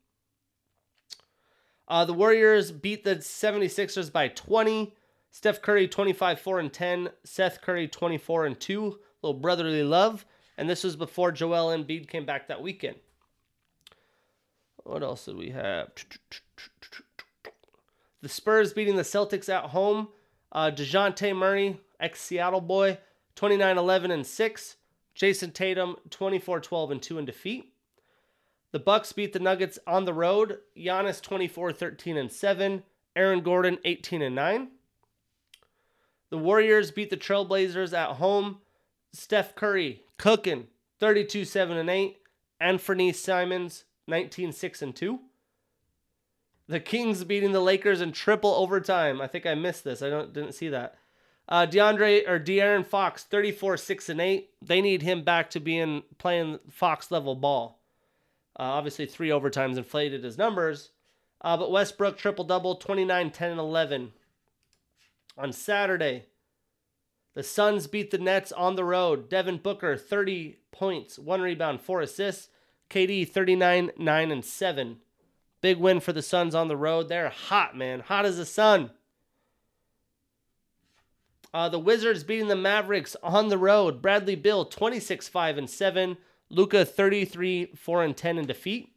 [1.88, 4.96] Uh, the Warriors beat the 76ers by 20.
[5.30, 7.10] Steph Curry 25 4 and 10.
[7.24, 9.00] Seth Curry 24 and 2.
[9.22, 10.26] Little brotherly love.
[10.58, 12.96] And this was before Joel Embiid came back that weekend.
[14.78, 15.92] What else did we have?
[18.24, 20.08] The Spurs beating the Celtics at home.
[20.50, 22.98] Uh, Dejounte Murray, ex Seattle boy,
[23.36, 24.78] 29 11 and 6.
[25.14, 27.74] Jayson Tatum, 24 12 and 2 in defeat.
[28.72, 30.60] The Bucks beat the Nuggets on the road.
[30.78, 32.84] Giannis 24 13 and 7.
[33.14, 34.70] Aaron Gordon 18 and 9.
[36.30, 38.60] The Warriors beat the Trailblazers at home.
[39.12, 40.68] Steph Curry cooking
[41.02, 42.18] 32 7 and 8.
[42.62, 45.20] Anthony Simons 19 6 and 2.
[46.74, 49.22] The Kings beating the Lakers in triple overtime.
[49.22, 50.02] I think I missed this.
[50.02, 50.96] I don't didn't see that.
[51.48, 54.50] Uh, DeAndre or De'Aaron Fox 34 6 and 8.
[54.60, 57.80] They need him back to being playing Fox level ball.
[58.60, 60.90] Uh, obviously, three overtimes inflated his numbers.
[61.42, 64.12] Uh, but Westbrook triple double 29 10 and 11.
[65.38, 66.26] On Saturday,
[67.36, 69.30] the Suns beat the Nets on the road.
[69.30, 72.50] Devin Booker, 30 points, one rebound, four assists.
[72.90, 74.98] KD, 39, 9, and 7.
[75.64, 77.08] Big win for the Suns on the road.
[77.08, 78.02] They're hot, man.
[78.02, 78.92] Hot as the sun.
[81.54, 84.02] Uh, the Wizards beating the Mavericks on the road.
[84.02, 86.18] Bradley Beal 26, 5, and 7.
[86.50, 88.94] Luka, 33, 4, and 10 in defeat.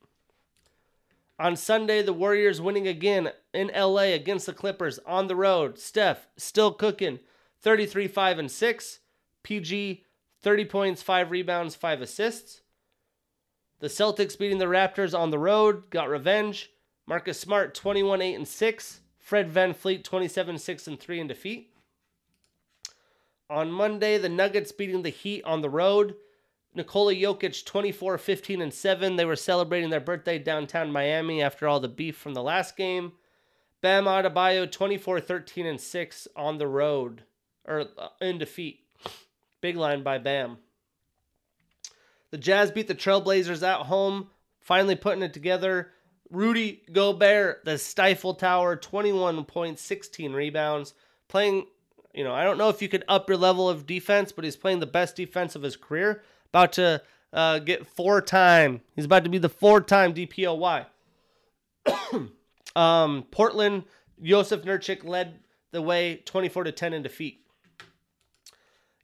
[1.39, 5.79] On Sunday, the Warriors winning again in LA against the Clippers on the road.
[5.79, 7.21] Steph still cooking
[7.61, 8.99] 33 5 and 6.
[9.45, 10.05] PG
[10.43, 12.63] 30 points, 5 rebounds, 5 assists.
[13.79, 16.71] The Celtics beating the Raptors on the road, got revenge.
[17.07, 19.01] Marcus Smart 21 8 and 6.
[19.19, 21.73] Fred VanVleet 27 6 and 3 in defeat.
[23.51, 26.17] On Monday, the Nuggets beating the Heat on the road.
[26.75, 29.17] Nikola Jokic 24 15 and 7.
[29.17, 33.13] They were celebrating their birthday downtown Miami after all the beef from the last game.
[33.83, 37.23] Bam Adebayo 24 13 and 6 on the road
[37.65, 38.81] or uh, in defeat.
[39.61, 40.59] Big line by Bam.
[42.37, 44.29] The Jazz beat the Trailblazers at home,
[44.61, 45.93] finally putting it together.
[46.29, 50.93] Rudy Gobert, the Stifle Tower, 21 points, 16 rebounds,
[51.29, 51.65] playing
[52.13, 54.55] you know, I don't know if you could up your level of defense, but he's
[54.55, 57.01] playing the best defense of his career about to
[57.33, 58.83] uh, get four time.
[58.95, 60.85] He's about to be the four time DPOY.
[62.77, 63.85] um, Portland,
[64.23, 65.39] Jusuf Nurkic led
[65.71, 67.47] the way 24 to 10 in defeat.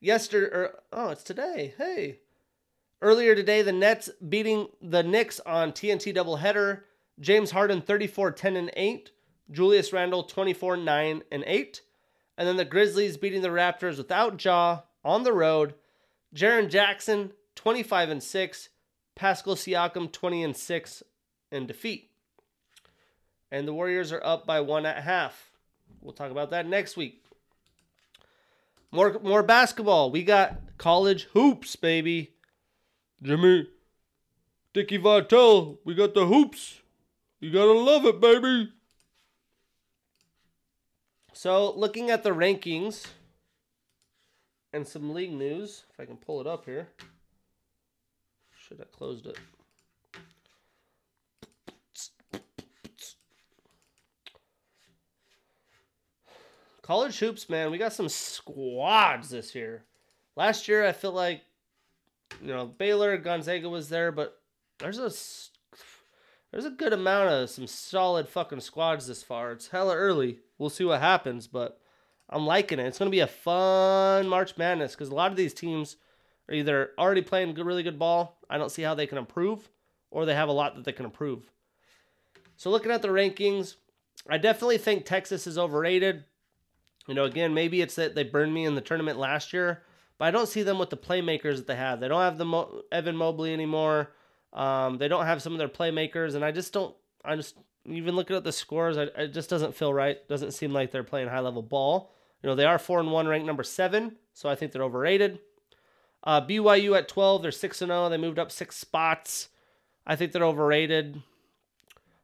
[0.00, 1.72] Yesterday, or, oh, it's today.
[1.78, 2.18] Hey.
[3.02, 6.82] Earlier today, the Nets beating the Knicks on TNT doubleheader.
[7.18, 9.10] James Harden 34 10 and 8.
[9.50, 11.80] Julius Randle 24 9 and 8.
[12.38, 15.74] And then the Grizzlies beating the Raptors without Ja on the road
[16.32, 18.68] Jaren Jackson, 25 and 6.
[19.16, 21.02] Pascal Siakam, 20 and 6
[21.50, 22.10] in defeat.
[23.50, 25.50] And the Warriors are up by one at half.
[26.00, 27.24] We'll talk about that next week.
[28.92, 30.12] More more basketball.
[30.12, 32.34] We got college hoops, baby.
[33.22, 33.68] Jimmy,
[34.74, 36.80] Dicky Vitale, we got the hoops.
[37.40, 38.72] You gotta love it, baby.
[41.32, 43.06] So, looking at the rankings,
[44.72, 45.84] and some league news.
[45.92, 46.88] If I can pull it up here.
[48.56, 49.36] Should have closed it.
[56.80, 59.84] College hoops, man, we got some squads this year.
[60.34, 61.42] Last year, I feel like,
[62.40, 64.40] you know, Baylor, Gonzaga was there, but
[64.78, 65.12] there's a
[66.50, 69.52] there's a good amount of some solid fucking squads this far.
[69.52, 70.38] It's hella early.
[70.58, 71.80] We'll see what happens, but
[72.28, 72.86] I'm liking it.
[72.86, 75.96] It's to be a fun March Madness because a lot of these teams
[76.48, 78.38] are either already playing good, really good ball.
[78.50, 79.70] I don't see how they can improve,
[80.10, 81.50] or they have a lot that they can improve.
[82.56, 83.76] So looking at the rankings,
[84.28, 86.24] I definitely think Texas is overrated.
[87.06, 89.82] You know, again, maybe it's that they burned me in the tournament last year,
[90.22, 91.98] but I don't see them with the playmakers that they have.
[91.98, 94.12] They don't have the Mo- Evan Mobley anymore.
[94.52, 96.94] Um, they don't have some of their playmakers, and I just don't.
[97.24, 100.16] I just even looking at the scores, I, it just doesn't feel right.
[100.28, 102.12] Doesn't seem like they're playing high level ball.
[102.40, 105.40] You know, they are 4 and 1 ranked number 7, so I think they're overrated.
[106.22, 108.08] Uh, BYU at 12, they're 6 and 0.
[108.08, 109.48] They moved up 6 spots.
[110.06, 111.20] I think they're overrated.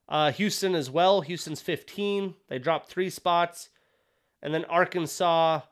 [0.09, 1.23] Uh, Houston as well.
[1.23, 2.37] Houston's 15.
[2.47, 3.71] They dropped 3 spots.
[4.41, 5.63] And then Arkansas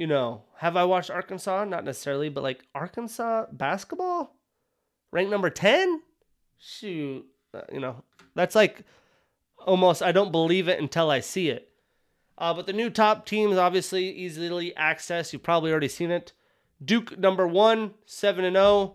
[0.00, 1.66] you know, have I watched Arkansas?
[1.66, 4.34] Not necessarily, but like Arkansas basketball,
[5.12, 6.00] ranked number 10?
[6.56, 8.02] Shoot, uh, you know,
[8.34, 8.82] that's like
[9.58, 11.68] almost I don't believe it until I see it.
[12.38, 15.34] Uh, but the new top teams obviously easily access.
[15.34, 16.32] You've probably already seen it.
[16.82, 18.94] Duke number one, seven and zero,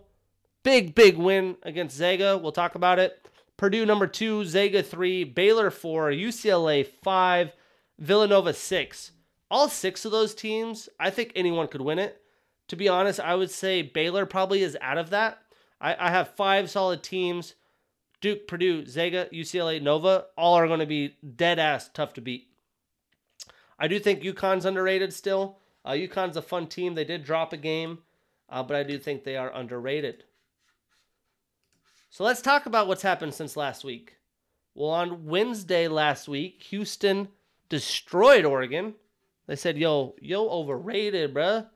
[0.64, 2.36] big big win against Zaga.
[2.36, 3.28] We'll talk about it.
[3.56, 7.52] Purdue number two, Zaga three, Baylor four, UCLA five,
[7.96, 9.12] Villanova six.
[9.50, 12.20] All six of those teams, I think anyone could win it.
[12.68, 15.38] To be honest, I would say Baylor probably is out of that.
[15.80, 17.54] I, I have five solid teams.
[18.20, 22.48] Duke, Purdue, Zaga, UCLA, Nova, all are going to be dead ass tough to beat.
[23.78, 25.58] I do think UConn's underrated still.
[25.84, 26.94] Uh, UConn's a fun team.
[26.94, 27.98] They did drop a game,
[28.48, 30.24] uh, but I do think they are underrated.
[32.10, 34.16] So let's talk about what's happened since last week.
[34.74, 37.28] Well, on Wednesday last week, Houston
[37.68, 38.94] destroyed Oregon.
[39.46, 41.68] They said, "Yo, yo, overrated, bruh."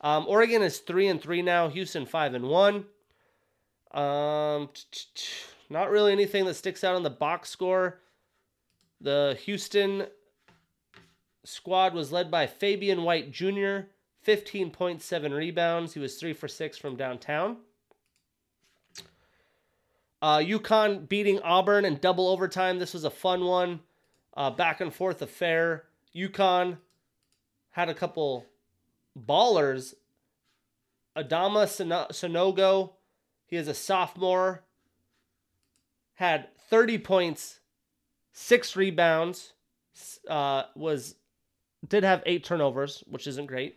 [0.00, 1.68] Um, Oregon is three and three now.
[1.68, 2.86] Houston five and one.
[3.92, 4.68] Um,
[5.70, 8.00] not really anything that sticks out on the box score.
[9.00, 10.06] The Houston
[11.44, 13.88] squad was led by Fabian White Jr.,
[14.26, 15.94] 15.7 rebounds.
[15.94, 17.58] He was 3 for 6 from downtown.
[20.20, 22.78] Uh, UConn beating Auburn in double overtime.
[22.78, 23.80] This was a fun one.
[24.36, 25.84] Uh, back and forth affair.
[26.14, 26.78] UConn
[27.76, 28.46] had a couple
[29.14, 29.92] ballers.
[31.14, 31.66] Adama
[32.10, 32.92] Sanogo,
[33.46, 34.64] he is a sophomore,
[36.14, 37.60] had 30 points,
[38.32, 39.52] six rebounds,
[40.26, 41.16] uh, was
[41.86, 43.76] did have eight turnovers, which isn't great.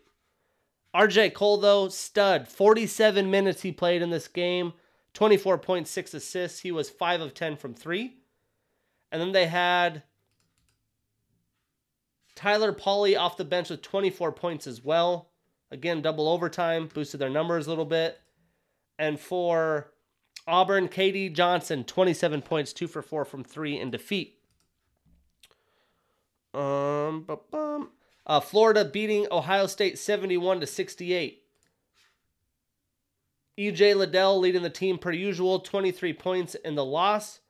[0.95, 2.47] RJ Cole, though, stud.
[2.47, 4.71] 47 minutes he played in this game,
[5.13, 6.59] 24.6 assists.
[6.59, 8.15] He was 5 of 10 from 3.
[9.11, 10.03] And then they had
[12.39, 15.27] Tyler Polley off the bench with 24 points as well.
[15.71, 18.17] Again, double overtime, boosted their numbers a little bit.
[18.97, 19.91] And for
[20.47, 24.39] Auburn, KD Johnson, 27 points, 2 for 4 from 3 in defeat.
[26.53, 27.89] Um, bum.
[28.25, 31.43] Uh, Florida beating Ohio State 71 to 68.
[33.57, 37.41] EJ Liddell leading the team per usual, 23 points in the loss.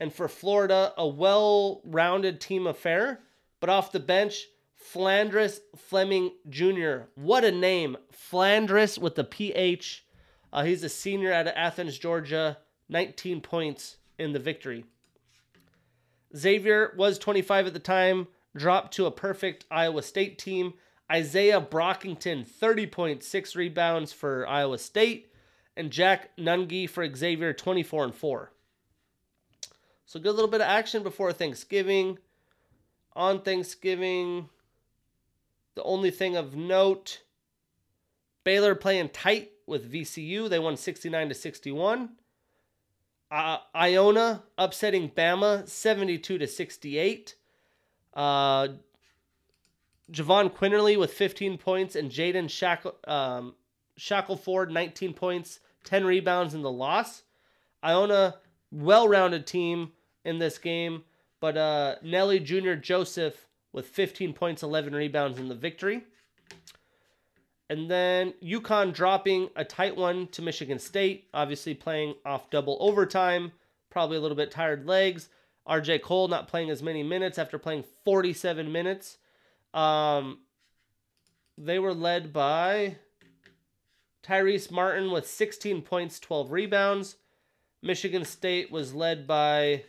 [0.00, 3.20] And for Florida, a well rounded team affair.
[3.62, 4.48] But off the bench,
[4.92, 7.04] Phlandrous Fleming Jr.
[7.14, 7.96] What a name.
[8.12, 10.04] Phlandrous with the PH.
[10.52, 12.58] Uh, he's a senior out of Athens, Georgia.
[12.88, 14.84] 19 points in the victory.
[16.36, 18.26] Xavier was 25 at the time
[18.56, 20.74] dropped to a perfect Iowa State team.
[21.10, 25.32] Isaiah Brockington, 30.6 rebounds for Iowa State,
[25.76, 28.50] and Jack Nunge for Xavier, 24 and 4.
[30.04, 32.18] So good little bit of action before Thanksgiving.
[33.14, 34.48] On Thanksgiving,
[35.74, 37.22] the only thing of note,
[38.44, 40.48] Baylor playing tight with VCU.
[40.48, 42.10] They won 69 to 61.
[43.30, 47.34] Uh, Iona upsetting Bama 72 to 68.
[48.14, 48.68] Uh,
[50.10, 53.54] Jahvon Quinerly with 15 points and Jaden Shackle, um,
[53.96, 57.22] Shackelford 19 points, 10 rebounds in the loss.
[57.82, 58.36] Iona
[58.70, 59.92] well-rounded team
[60.24, 61.04] in this game,
[61.42, 62.74] but uh, Nelly Jr.
[62.74, 66.04] Joseph with 15 points, 11 rebounds in the victory.
[67.68, 73.50] And then UConn dropping a tight one to Michigan State, obviously playing off double overtime,
[73.90, 75.30] probably a little bit tired legs.
[75.68, 79.18] RJ Cole not playing as many minutes after playing 47 minutes.
[79.74, 80.38] Um,
[81.58, 82.98] they were led by
[84.22, 87.16] Tyrese Martin with 16 points, 12 rebounds.
[87.82, 89.82] Michigan State was led by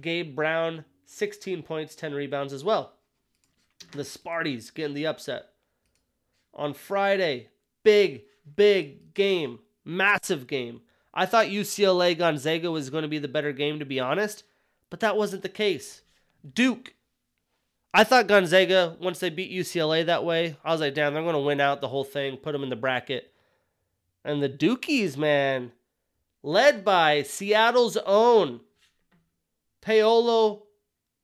[0.00, 2.94] Gabe Brown, 16 points, 10 rebounds as well.
[3.92, 5.48] The Sparties getting the upset.
[6.54, 7.48] On Friday,
[7.82, 8.22] big,
[8.56, 10.80] big game, massive game.
[11.14, 14.44] I thought UCLA Gonzaga was going to be the better game, to be honest,
[14.90, 16.02] but that wasn't the case.
[16.54, 16.94] Duke.
[17.94, 21.34] I thought Gonzaga, once they beat UCLA that way, I was like, damn, they're going
[21.34, 23.32] to win out the whole thing, put them in the bracket.
[24.24, 25.72] And the Dukies, man,
[26.42, 28.60] led by Seattle's own
[29.82, 30.62] Paolo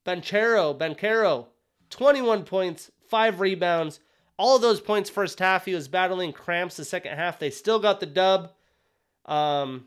[0.05, 1.47] Banchero, Banchero,
[1.91, 4.01] 21 points, five rebounds.
[4.37, 5.65] All of those points first half.
[5.65, 7.39] He was battling cramps the second half.
[7.39, 8.53] They still got the dub.
[9.25, 9.87] Um,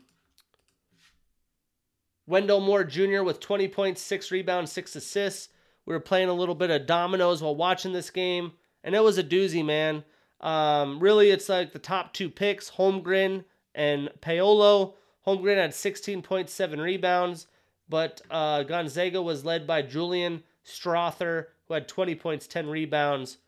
[2.26, 3.22] Wendell Moore Jr.
[3.22, 5.48] with 20 points, six rebounds, six assists.
[5.86, 8.52] We were playing a little bit of dominoes while watching this game,
[8.84, 10.04] and it was a doozy, man.
[10.40, 13.44] Um, really, it's like the top two picks, Holmgren
[13.74, 14.94] and Paolo.
[15.26, 17.46] Holmgren had 16.7 rebounds,
[17.88, 23.38] but uh, Gonzaga was led by Julian Strawther, who had 20 points, 10 rebounds.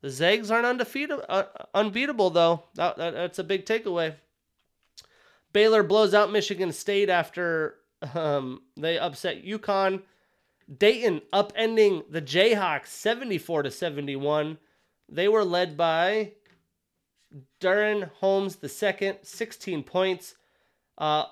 [0.00, 2.64] The Zags aren't undefeated, uh, unbeatable, though.
[2.74, 4.14] That, that, that's a big takeaway.
[5.52, 7.76] Baylor blows out Michigan State after
[8.14, 10.02] Um, they upset UConn.
[10.78, 14.58] Dayton upending the Jayhawks 74 to 71.
[15.08, 16.32] They were led by
[17.60, 20.34] DaRon Holmes the second, 16 points.
[20.96, 21.24] Uh,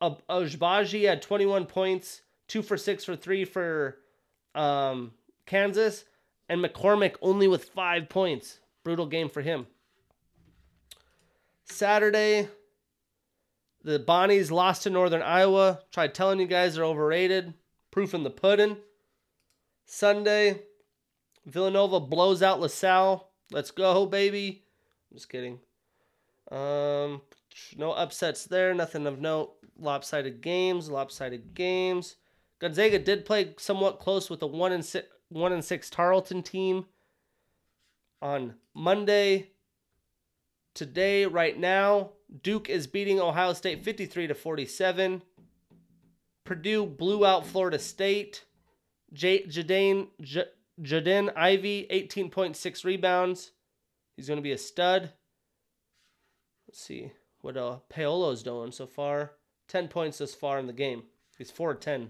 [0.00, 3.98] Agbaji had 21 points, two for six for three for
[4.54, 5.12] um,
[5.46, 6.04] Kansas,
[6.48, 8.60] and McCormack only with five points.
[8.84, 9.66] Brutal game for him.
[11.64, 12.48] Saturday,
[13.82, 15.80] the Bonnies lost to Northern Iowa.
[15.92, 17.54] Tried telling you guys they're overrated.
[17.90, 18.76] Proof in the pudding.
[19.86, 20.62] Sunday,
[21.46, 23.30] Villanova blows out LaSalle.
[23.50, 24.64] Let's go, baby.
[25.10, 25.60] I'm just kidding.
[26.50, 27.22] Um,
[27.76, 28.74] no upsets there.
[28.74, 29.55] Nothing of note.
[29.78, 30.88] Lopsided games.
[30.88, 32.16] Lopsided games.
[32.58, 36.86] Gonzaga did play somewhat close with a one and six, one and six Tarleton team
[38.22, 39.50] on Monday.
[40.74, 42.10] Today, right now,
[42.42, 45.22] Duke is beating Ohio State 53 to 47.
[46.44, 48.44] Purdue blew out Florida State.
[49.12, 50.50] J- Jaden, J-
[50.80, 53.52] Jaden Ivey, 18.6 rebounds.
[54.16, 55.12] He's going to be a stud.
[56.66, 59.32] Let's see what uh, Paolo's doing so far.
[59.68, 61.04] 10 points thus far in the game.
[61.38, 62.02] He's 4 10.
[62.02, 62.06] A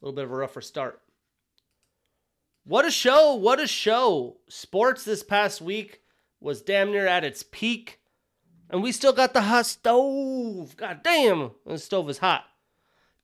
[0.00, 1.00] little bit of a rougher start.
[2.64, 3.34] What a show!
[3.34, 4.36] What a show!
[4.48, 6.02] Sports this past week
[6.40, 8.00] was damn near at its peak.
[8.70, 10.76] And we still got the hot stove.
[10.76, 12.44] God damn, the stove is hot.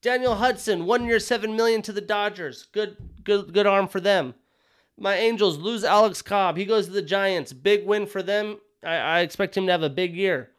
[0.01, 2.67] Daniel Hudson, one year, seven million to the Dodgers.
[2.73, 4.35] Good, good, good arm for them.
[4.99, 6.57] My Angels lose Alex Cobb.
[6.57, 7.53] He goes to the Giants.
[7.53, 8.59] Big win for them.
[8.83, 10.51] I, I expect him to have a big year.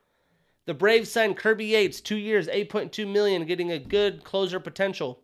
[0.65, 5.21] The Braves signed Kirby Yates, two years, 8.2 million, getting a good closer potential.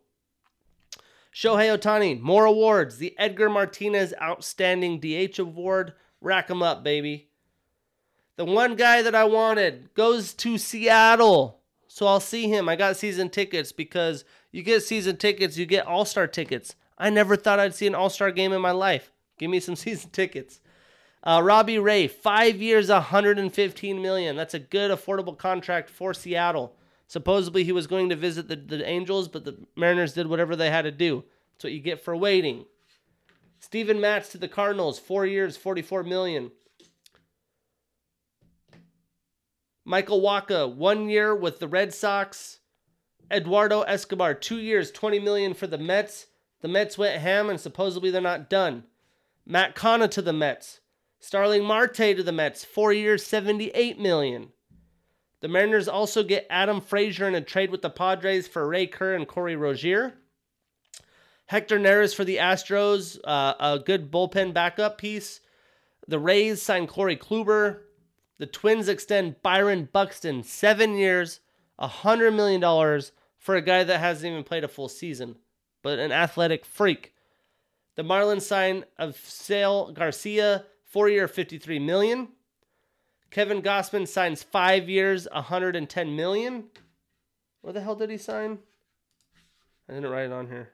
[1.34, 2.98] Shohei Ohtani, more awards.
[2.98, 5.94] The Edgar Martinez Outstanding DH Award.
[6.20, 7.30] Rack them up, baby.
[8.36, 11.60] The one guy that I wanted goes to Seattle.
[11.88, 12.68] So I'll see him.
[12.68, 16.74] I got season tickets because you get season tickets, you get all star tickets.
[16.96, 19.12] I never thought I'd see an all star game in my life.
[19.38, 20.60] Give me some season tickets.
[21.24, 24.34] Uh, Robbie Ray, five years, 115 million.
[24.34, 26.74] That's a good, affordable contract for Seattle.
[27.06, 30.70] Supposedly he was going to visit the, the Angels, but the Mariners did whatever they
[30.70, 31.24] had to do.
[31.52, 32.64] That's what you get for waiting.
[33.60, 36.50] Steven Matz to the Cardinals, four years, 44 million.
[39.84, 42.58] Michael Wacha, one year with the Red Sox.
[43.30, 46.26] Eduardo Escobar, two years, 20 million for the Mets.
[46.60, 48.84] The Mets went ham and supposedly they're not done.
[49.46, 50.80] Matt Canha to the Mets.
[51.22, 54.48] Starling Marte to the Mets, four years, 78 million.
[55.38, 59.14] The Mariners also get Adam Frazier in a trade with the Padres for Ray Kerr
[59.14, 60.14] and Corey Rosier.
[61.46, 65.38] Hector Neris for the Astros, uh, a good bullpen backup piece.
[66.08, 67.82] The Rays sign Corey Kluber.
[68.38, 71.38] The Twins extend Byron Buxton seven years,
[71.80, 73.00] $100 million
[73.38, 75.36] for a guy that hasn't even played a full season,
[75.82, 77.14] but an athletic freak.
[77.94, 82.28] The Marlins sign Avisail Garcia four year, 53 million.
[83.30, 86.64] Kevin Gausman signs five years, 110 million.
[87.62, 88.58] Where the hell did he sign?
[89.88, 90.70] I didn't write it on here.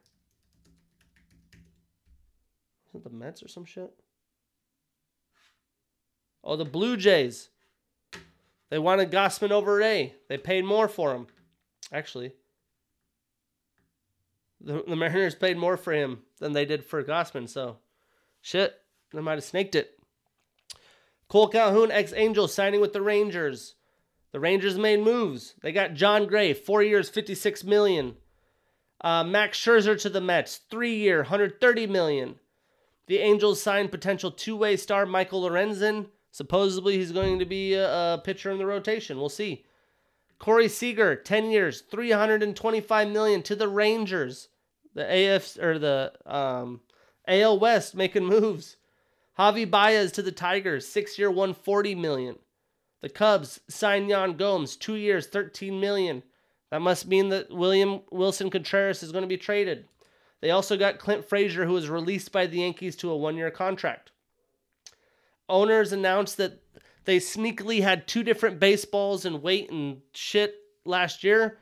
[2.88, 3.92] Is it the Mets or some shit?
[6.42, 7.48] Oh, the Blue Jays.
[8.70, 10.14] They wanted Gausman over Ray.
[10.28, 11.28] They paid more for him.
[11.92, 12.32] Actually,
[14.60, 17.48] the, the Mariners paid more for him than they did for Gausman.
[17.48, 17.78] So,
[18.42, 18.74] shit,
[19.12, 19.97] they might have snaked it.
[21.28, 23.74] Cole Calhoun, ex Angel, signing with the Rangers.
[24.32, 25.54] The Rangers made moves.
[25.62, 28.16] They got Jon Gray, four years, 56 million.
[29.00, 32.36] Uh, Max Scherzer to the Mets, three year, 130 million.
[33.06, 36.06] The Angels signed potential two way star Michael Lorenzen.
[36.30, 39.18] Supposedly he's going to be a, a pitcher in the rotation.
[39.18, 39.64] We'll see.
[40.38, 44.48] Corey Seager, 10 years, 325 million to the Rangers.
[44.94, 46.80] The AF or the um,
[47.26, 48.76] AL West making moves.
[49.38, 52.36] Javi Baez to the Tigers, six year, 140 million.
[53.00, 56.24] The Cubs signed Yan Gomes, two years, 13 million.
[56.70, 59.86] That must mean that William Wilson Contreras is going to be traded.
[60.40, 63.50] They also got Clint Frazier, who was released by the Yankees to a one year
[63.50, 64.10] contract.
[65.48, 66.60] Owners announced that
[67.04, 71.58] they sneakily had two different baseballs and weight and shit last year.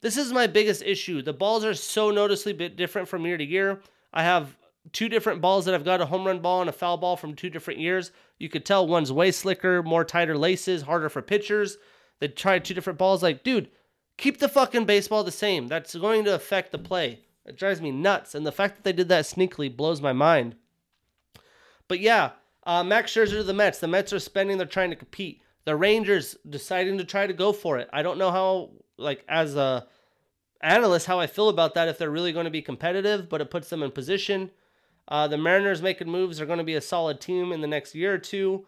[0.00, 1.20] This is my biggest issue.
[1.20, 3.82] The balls are so noticeably different from year to year.
[4.12, 4.56] I have
[4.92, 7.34] two different balls that I've got a home run ball and a foul ball from
[7.34, 8.12] two different years.
[8.38, 11.78] You could tell one's way slicker, more tighter laces, harder for pitchers.
[12.18, 13.22] They tried two different balls.
[13.22, 13.70] Like, dude,
[14.16, 15.68] keep the fucking baseball the same.
[15.68, 17.20] That's going to affect the play.
[17.46, 18.34] It drives me nuts.
[18.34, 20.56] And the fact that they did that sneakily blows my mind.
[21.88, 22.30] But yeah,
[22.64, 23.80] uh, Max Scherzer to the Mets.
[23.80, 24.58] The Mets are spending.
[24.58, 25.42] They're trying to compete.
[25.64, 27.88] The Rangers deciding to try to go for it.
[27.92, 29.86] I don't know how, like, as a
[30.62, 33.50] analyst, how I feel about that if they're really going to be competitive, but it
[33.50, 34.50] puts them in position.
[35.10, 37.94] Uh, the Mariners making moves are going to be a solid team in the next
[37.94, 38.66] year or two.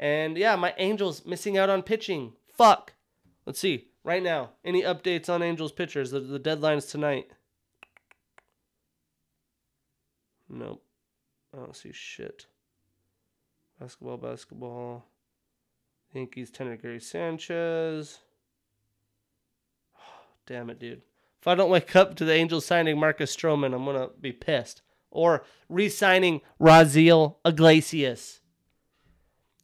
[0.00, 2.32] And yeah, my Angels missing out on pitching.
[2.56, 2.94] Fuck.
[3.44, 4.50] Let's see right now.
[4.64, 6.10] Any updates on Angels pitchers?
[6.10, 7.30] The, the deadline's tonight.
[10.48, 10.82] Nope.
[11.52, 12.46] I don't see shit.
[13.78, 15.04] Basketball, basketball.
[16.12, 18.20] Yankees tender Gary Sanchez.
[20.46, 21.02] damn it, dude.
[21.40, 24.80] If I don't wake up to the Angels signing Marcus Stroman, I'm gonna be pissed.
[25.14, 28.40] Or re-signing Raisel Iglesias.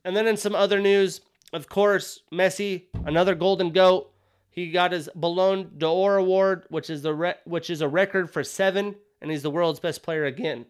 [0.02, 1.20] And then in some other news,
[1.52, 4.10] of course, Messi, another Golden Goat.
[4.52, 8.43] He got his Ballon d'Or award, which is the re- which is a record for
[8.43, 10.66] seven, and he's the world's best player again.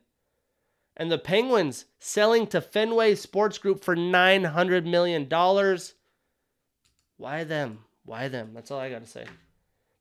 [0.97, 5.95] And the Penguins selling to Fenway Sports Group for nine hundred million dollars.
[7.17, 7.79] Why them?
[8.05, 8.51] Why them?
[8.55, 9.25] That's all I gotta say.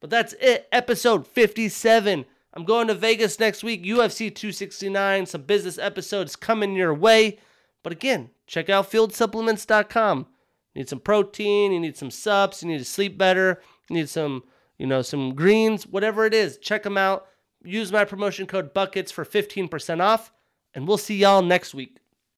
[0.01, 0.67] But that's it.
[0.71, 2.25] Episode fifty-seven.
[2.53, 3.83] I'm going to Vegas next week.
[3.83, 5.25] UFC 269.
[5.27, 7.39] Some business episodes coming your way.
[7.83, 10.27] But again, check out fueledsupplements.com.
[10.73, 14.09] You need some protein, you need some subs, you need to sleep better, you need
[14.09, 14.43] some,
[14.77, 16.57] you know, some greens, whatever it is.
[16.57, 17.27] Check them out.
[17.63, 20.31] Use my promotion code buckets for 15% off,
[20.73, 21.97] and we'll see y'all next week.